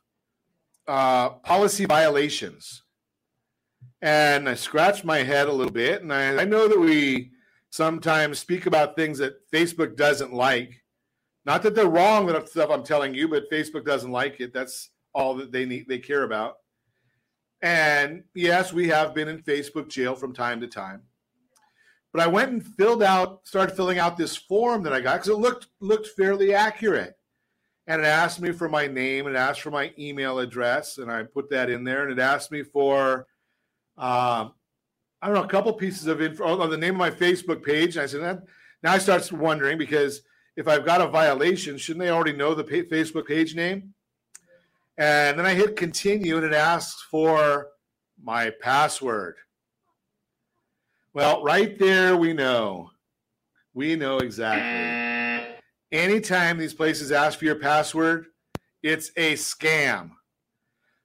uh, 0.86 1.30
policy 1.30 1.86
violations. 1.86 2.82
And 4.02 4.48
I 4.48 4.54
scratched 4.54 5.04
my 5.04 5.18
head 5.18 5.48
a 5.48 5.52
little 5.52 5.72
bit. 5.72 6.02
And 6.02 6.12
I, 6.12 6.42
I 6.42 6.44
know 6.44 6.68
that 6.68 6.78
we 6.78 7.30
sometimes 7.70 8.38
speak 8.38 8.66
about 8.66 8.96
things 8.96 9.18
that 9.18 9.48
Facebook 9.50 9.96
doesn't 9.96 10.32
like. 10.32 10.82
Not 11.44 11.62
that 11.62 11.74
they're 11.74 11.88
wrong, 11.88 12.26
that 12.26 12.48
stuff 12.48 12.70
I'm 12.70 12.84
telling 12.84 13.14
you, 13.14 13.26
but 13.26 13.50
Facebook 13.50 13.84
doesn't 13.84 14.12
like 14.12 14.40
it. 14.40 14.52
That's 14.52 14.90
all 15.14 15.34
that 15.36 15.50
they 15.50 15.64
need, 15.64 15.88
they 15.88 15.98
care 15.98 16.22
about. 16.22 16.58
And 17.62 18.24
yes, 18.34 18.72
we 18.72 18.88
have 18.88 19.14
been 19.14 19.28
in 19.28 19.42
Facebook 19.42 19.88
jail 19.88 20.16
from 20.16 20.34
time 20.34 20.60
to 20.60 20.66
time. 20.66 21.02
But 22.12 22.22
I 22.22 22.26
went 22.26 22.50
and 22.50 22.66
filled 22.76 23.02
out, 23.02 23.46
started 23.46 23.74
filling 23.74 23.98
out 23.98 24.16
this 24.16 24.36
form 24.36 24.82
that 24.82 24.92
I 24.92 25.00
got 25.00 25.14
because 25.14 25.28
it 25.28 25.38
looked 25.38 25.68
looked 25.80 26.08
fairly 26.08 26.54
accurate. 26.54 27.14
And 27.86 28.02
it 28.02 28.06
asked 28.06 28.40
me 28.40 28.52
for 28.52 28.68
my 28.68 28.86
name, 28.86 29.26
it 29.26 29.34
asked 29.34 29.62
for 29.62 29.70
my 29.70 29.92
email 29.98 30.38
address, 30.38 30.98
and 30.98 31.10
I 31.10 31.24
put 31.24 31.50
that 31.50 31.70
in 31.70 31.84
there. 31.84 32.02
And 32.02 32.12
it 32.12 32.22
asked 32.22 32.52
me 32.52 32.62
for, 32.62 33.26
um, 33.96 34.52
I 35.20 35.26
don't 35.26 35.34
know, 35.34 35.42
a 35.42 35.48
couple 35.48 35.72
pieces 35.72 36.06
of 36.06 36.20
info 36.20 36.60
on 36.60 36.70
the 36.70 36.76
name 36.76 36.94
of 36.94 36.98
my 36.98 37.10
Facebook 37.10 37.64
page. 37.64 37.96
And 37.96 38.02
I 38.02 38.06
said, 38.06 38.42
now 38.82 38.92
I 38.92 38.98
start 38.98 39.30
wondering 39.32 39.78
because 39.78 40.22
if 40.56 40.68
I've 40.68 40.84
got 40.84 41.00
a 41.00 41.08
violation, 41.08 41.78
shouldn't 41.78 42.04
they 42.04 42.10
already 42.10 42.34
know 42.34 42.54
the 42.54 42.64
Facebook 42.64 43.26
page 43.26 43.54
name? 43.54 43.94
And 44.98 45.38
then 45.38 45.46
I 45.46 45.54
hit 45.54 45.76
continue 45.76 46.36
and 46.36 46.46
it 46.46 46.52
asks 46.52 47.02
for 47.02 47.68
my 48.22 48.50
password. 48.60 49.36
Well, 51.14 51.42
right 51.42 51.78
there, 51.78 52.16
we 52.16 52.32
know. 52.32 52.90
We 53.74 53.96
know 53.96 54.18
exactly. 54.18 55.56
Anytime 55.90 56.58
these 56.58 56.74
places 56.74 57.12
ask 57.12 57.38
for 57.38 57.44
your 57.44 57.56
password, 57.56 58.26
it's 58.82 59.10
a 59.16 59.34
scam. 59.34 60.10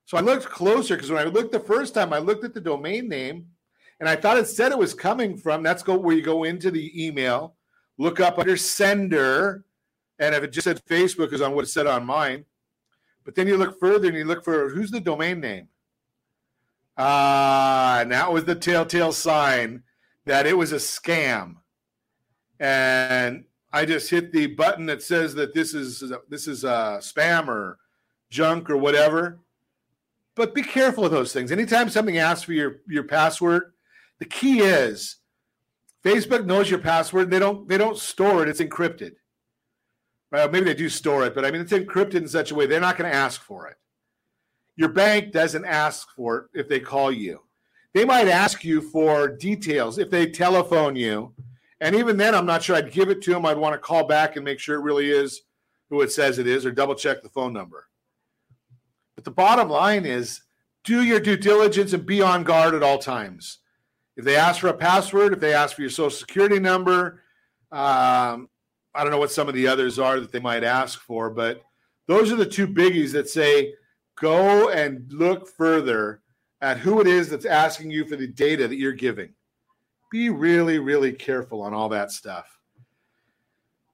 So 0.06 0.18
I 0.18 0.22
looked 0.22 0.46
closer 0.46 0.96
because 0.96 1.12
when 1.12 1.26
I 1.26 1.30
looked 1.30 1.52
the 1.52 1.60
first 1.60 1.94
time, 1.94 2.14
I 2.14 2.20
looked 2.20 2.46
at 2.46 2.54
the 2.54 2.62
domain 2.62 3.10
name 3.10 3.48
and 4.00 4.08
I 4.08 4.16
thought 4.16 4.38
it 4.38 4.48
said 4.48 4.72
it 4.72 4.78
was 4.78 4.94
coming 4.94 5.38
from. 5.38 5.64
That's 5.64 5.84
go 5.84 5.98
where 5.98 6.16
you 6.16 6.22
go 6.22 6.44
into 6.44 6.72
the 6.72 7.06
email, 7.06 7.56
look 7.98 8.20
up 8.20 8.40
under 8.40 8.56
sender, 8.56 9.66
and 10.20 10.34
if 10.34 10.44
it 10.44 10.52
just 10.52 10.66
said 10.66 10.82
Facebook 10.86 11.34
is 11.34 11.42
on 11.42 11.54
what 11.54 11.66
it 11.66 11.70
said 11.70 11.88
on 11.88 12.06
mine, 12.06 12.46
but 13.28 13.36
then 13.36 13.46
you 13.46 13.58
look 13.58 13.78
further 13.78 14.08
and 14.08 14.16
you 14.16 14.24
look 14.24 14.42
for 14.42 14.70
who's 14.70 14.90
the 14.90 15.02
domain 15.02 15.42
name. 15.42 15.68
Ah, 16.98 17.98
uh, 17.98 18.02
and 18.02 18.14
that 18.14 18.32
was 18.32 18.46
the 18.46 18.56
telltale 18.56 19.12
sign 19.12 19.84
that 20.26 20.48
it 20.48 20.58
was 20.58 20.72
a 20.72 20.78
scam. 20.78 21.56
And 22.58 23.44
I 23.74 23.84
just 23.84 24.10
hit 24.10 24.32
the 24.32 24.48
button 24.48 24.86
that 24.86 25.04
says 25.04 25.36
that 25.36 25.54
this 25.54 25.74
is 25.74 26.02
this 26.30 26.48
is 26.48 26.64
a 26.64 27.00
spam 27.02 27.50
or 27.50 27.80
junk 28.30 28.70
or 28.70 28.78
whatever. 28.78 29.42
But 30.34 30.56
be 30.56 30.64
careful 30.64 31.04
of 31.04 31.12
those 31.12 31.34
things. 31.34 31.52
Anytime 31.52 31.90
something 31.90 32.18
asks 32.18 32.44
for 32.44 32.54
your 32.54 32.78
your 32.88 33.04
password, 33.04 33.74
the 34.20 34.26
key 34.26 34.62
is 34.62 35.18
Facebook 36.02 36.46
knows 36.46 36.70
your 36.70 36.80
password. 36.80 37.30
They 37.30 37.40
don't 37.40 37.68
they 37.68 37.78
don't 37.78 37.98
store 37.98 38.44
it. 38.44 38.48
It's 38.48 38.62
encrypted. 38.62 39.16
Well, 40.32 40.50
maybe 40.50 40.66
they 40.66 40.74
do 40.74 40.90
store 40.90 41.26
it, 41.26 41.34
but 41.34 41.46
I 41.46 41.52
mean, 41.52 41.62
it's 41.62 41.72
encrypted 41.72 42.16
in 42.16 42.28
such 42.28 42.52
a 42.52 42.56
way 42.56 42.66
they're 42.66 42.82
not 42.82 42.98
going 42.98 43.10
to 43.10 43.16
ask 43.16 43.42
for 43.42 43.68
it. 43.68 43.78
Your 44.76 44.90
bank 44.90 45.32
doesn't 45.32 45.66
ask 45.66 46.10
for 46.16 46.38
it 46.38 46.60
if 46.62 46.68
they 46.68 46.80
call 46.80 47.12
you. 47.12 47.42
They 47.94 48.06
might 48.06 48.28
ask 48.28 48.64
you 48.64 48.82
for 48.82 49.28
details 49.28 49.98
if 49.98 50.10
they 50.10 50.30
telephone 50.30 50.96
you. 50.96 51.34
And 51.80 51.96
even 51.96 52.18
then, 52.18 52.36
I'm 52.36 52.46
not 52.46 52.62
sure 52.62 52.76
I'd 52.76 52.92
give 52.92 53.10
it 53.10 53.22
to 53.24 53.32
them. 53.32 53.46
I'd 53.46 53.58
want 53.58 53.74
to 53.74 53.80
call 53.80 54.06
back 54.06 54.36
and 54.36 54.46
make 54.46 54.60
sure 54.60 54.76
it 54.76 54.84
really 54.84 55.10
is 55.10 55.42
who 55.90 56.02
it 56.02 56.12
says 56.12 56.38
it 56.38 56.48
is 56.48 56.66
or 56.66 56.72
double 56.72 56.96
check 56.96 57.24
the 57.24 57.30
phone 57.30 57.54
number. 57.54 57.88
But 59.16 59.24
the 59.24 59.32
bottom 59.32 59.70
line 59.70 60.06
is 60.06 60.42
do 60.84 61.04
your 61.04 61.20
due 61.20 61.38
diligence 61.38 61.94
and 61.94 62.06
be 62.06 62.22
on 62.22 62.44
guard 62.44 62.76
at 62.76 62.84
all 62.84 62.98
times. 62.98 63.60
If 64.16 64.26
they 64.26 64.36
ask 64.36 64.62
for 64.62 64.68
a 64.68 64.74
password, 64.74 65.34
if 65.34 65.40
they 65.40 65.54
ask 65.54 65.76
for 65.76 65.82
your 65.82 65.92
social 65.92 66.10
security 66.10 66.60
number, 66.60 67.24
um, 67.72 68.50
I 68.98 69.04
don't 69.04 69.12
know 69.12 69.20
what 69.20 69.32
some 69.32 69.48
of 69.48 69.54
the 69.54 69.68
others 69.68 70.00
are 70.00 70.20
that 70.20 70.32
they 70.32 70.40
might 70.40 70.64
ask 70.64 71.00
for, 71.00 71.30
but 71.30 71.62
those 72.08 72.32
are 72.32 72.36
the 72.36 72.46
two 72.48 72.68
biggies 72.68 73.12
that 73.12 73.30
say 73.30 73.76
go 74.20 74.70
and 74.70 75.06
look 75.14 75.48
further 75.48 76.22
at 76.62 76.80
who 76.80 77.00
it 77.00 77.06
is 77.06 77.30
that's 77.30 77.46
asking 77.46 77.92
you 77.92 78.06
for 78.08 78.16
the 78.16 78.28
data 78.28 78.68
that 78.68 78.78
you're 78.78 78.94
giving. 78.94 79.34
Be 80.12 80.32
really, 80.32 80.80
really 80.80 81.12
careful 81.12 81.62
on 81.62 81.76
all 81.76 81.90
that 81.90 82.12
stuff. 82.12 82.58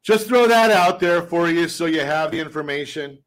Just 0.04 0.28
throw 0.28 0.48
that 0.48 0.72
out 0.72 1.02
there 1.02 1.22
for 1.22 1.50
you 1.50 1.68
so 1.68 1.86
you 1.86 2.00
have 2.00 2.32
the 2.32 2.40
information. 2.40 3.18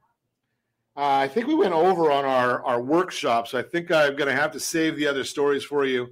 Uh, 0.96 1.20
I 1.20 1.28
think 1.28 1.46
we 1.46 1.54
went 1.54 1.74
over 1.74 2.10
on 2.10 2.24
our, 2.24 2.64
our 2.64 2.80
workshop, 2.80 3.48
so 3.48 3.58
I 3.58 3.62
think 3.62 3.90
I'm 3.90 4.16
going 4.16 4.34
to 4.34 4.40
have 4.40 4.52
to 4.52 4.60
save 4.60 4.96
the 4.96 5.06
other 5.06 5.24
stories 5.24 5.62
for 5.62 5.84
you 5.84 6.08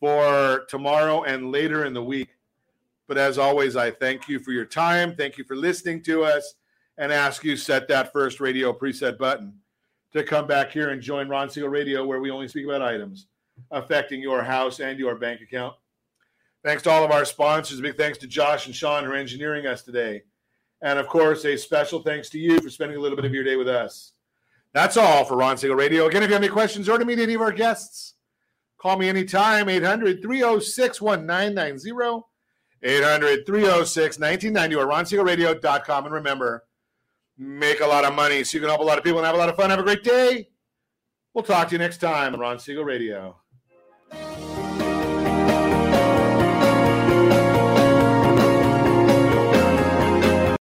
for 0.00 0.64
tomorrow 0.70 1.24
and 1.24 1.52
later 1.52 1.84
in 1.84 1.92
the 1.92 2.02
week. 2.02 2.30
But 3.06 3.18
as 3.18 3.38
always, 3.38 3.76
I 3.76 3.90
thank 3.90 4.28
you 4.28 4.38
for 4.38 4.52
your 4.52 4.64
time. 4.64 5.14
Thank 5.14 5.36
you 5.36 5.44
for 5.44 5.56
listening 5.56 6.02
to 6.04 6.24
us 6.24 6.54
and 6.96 7.12
ask 7.12 7.44
you 7.44 7.56
set 7.56 7.88
that 7.88 8.12
first 8.12 8.40
radio 8.40 8.72
preset 8.72 9.18
button 9.18 9.54
to 10.12 10.22
come 10.22 10.46
back 10.46 10.70
here 10.70 10.90
and 10.90 11.02
join 11.02 11.28
Ron 11.28 11.50
Siegel 11.50 11.68
Radio, 11.68 12.06
where 12.06 12.20
we 12.20 12.30
only 12.30 12.48
speak 12.48 12.64
about 12.64 12.82
items 12.82 13.26
affecting 13.70 14.20
your 14.20 14.42
house 14.42 14.80
and 14.80 14.98
your 14.98 15.14
bank 15.16 15.40
account. 15.40 15.74
Thanks 16.64 16.82
to 16.84 16.90
all 16.90 17.04
of 17.04 17.10
our 17.10 17.24
sponsors. 17.24 17.80
Big 17.80 17.96
thanks 17.96 18.18
to 18.18 18.26
Josh 18.26 18.66
and 18.66 18.74
Sean 18.74 19.04
are 19.04 19.14
engineering 19.14 19.66
us 19.66 19.82
today. 19.82 20.22
And 20.82 20.98
of 20.98 21.08
course, 21.08 21.44
a 21.44 21.56
special 21.56 22.02
thanks 22.02 22.28
to 22.30 22.38
you 22.38 22.60
for 22.60 22.70
spending 22.70 22.96
a 22.96 23.00
little 23.00 23.16
bit 23.16 23.24
of 23.24 23.34
your 23.34 23.44
day 23.44 23.56
with 23.56 23.68
us. 23.68 24.12
That's 24.72 24.96
all 24.96 25.24
for 25.24 25.36
Ron 25.36 25.56
Siegel 25.56 25.76
Radio. 25.76 26.06
Again, 26.06 26.22
if 26.22 26.30
you 26.30 26.34
have 26.34 26.42
any 26.42 26.52
questions 26.52 26.88
or 26.88 26.98
to 26.98 27.04
meet 27.04 27.18
any 27.18 27.34
of 27.34 27.42
our 27.42 27.52
guests, 27.52 28.14
call 28.78 28.98
me 28.98 29.08
anytime, 29.08 29.68
800 29.68 30.20
306 30.22 31.00
1990. 31.00 32.26
800 32.84 33.46
306 33.46 34.18
1990 34.18 34.76
or 34.76 34.86
ronsiegelradio.com. 34.86 36.04
And 36.04 36.14
remember, 36.14 36.64
make 37.38 37.80
a 37.80 37.86
lot 37.86 38.04
of 38.04 38.14
money 38.14 38.44
so 38.44 38.56
you 38.56 38.60
can 38.60 38.68
help 38.68 38.80
a 38.80 38.84
lot 38.84 38.98
of 38.98 39.04
people 39.04 39.18
and 39.18 39.26
have 39.26 39.34
a 39.34 39.38
lot 39.38 39.48
of 39.48 39.56
fun. 39.56 39.70
Have 39.70 39.78
a 39.78 39.82
great 39.82 40.04
day. 40.04 40.48
We'll 41.32 41.44
talk 41.44 41.68
to 41.68 41.74
you 41.74 41.78
next 41.78 41.98
time 41.98 42.34
on 42.34 42.40
Ron 42.40 42.58
Siegel 42.58 42.84
Radio. 42.84 43.40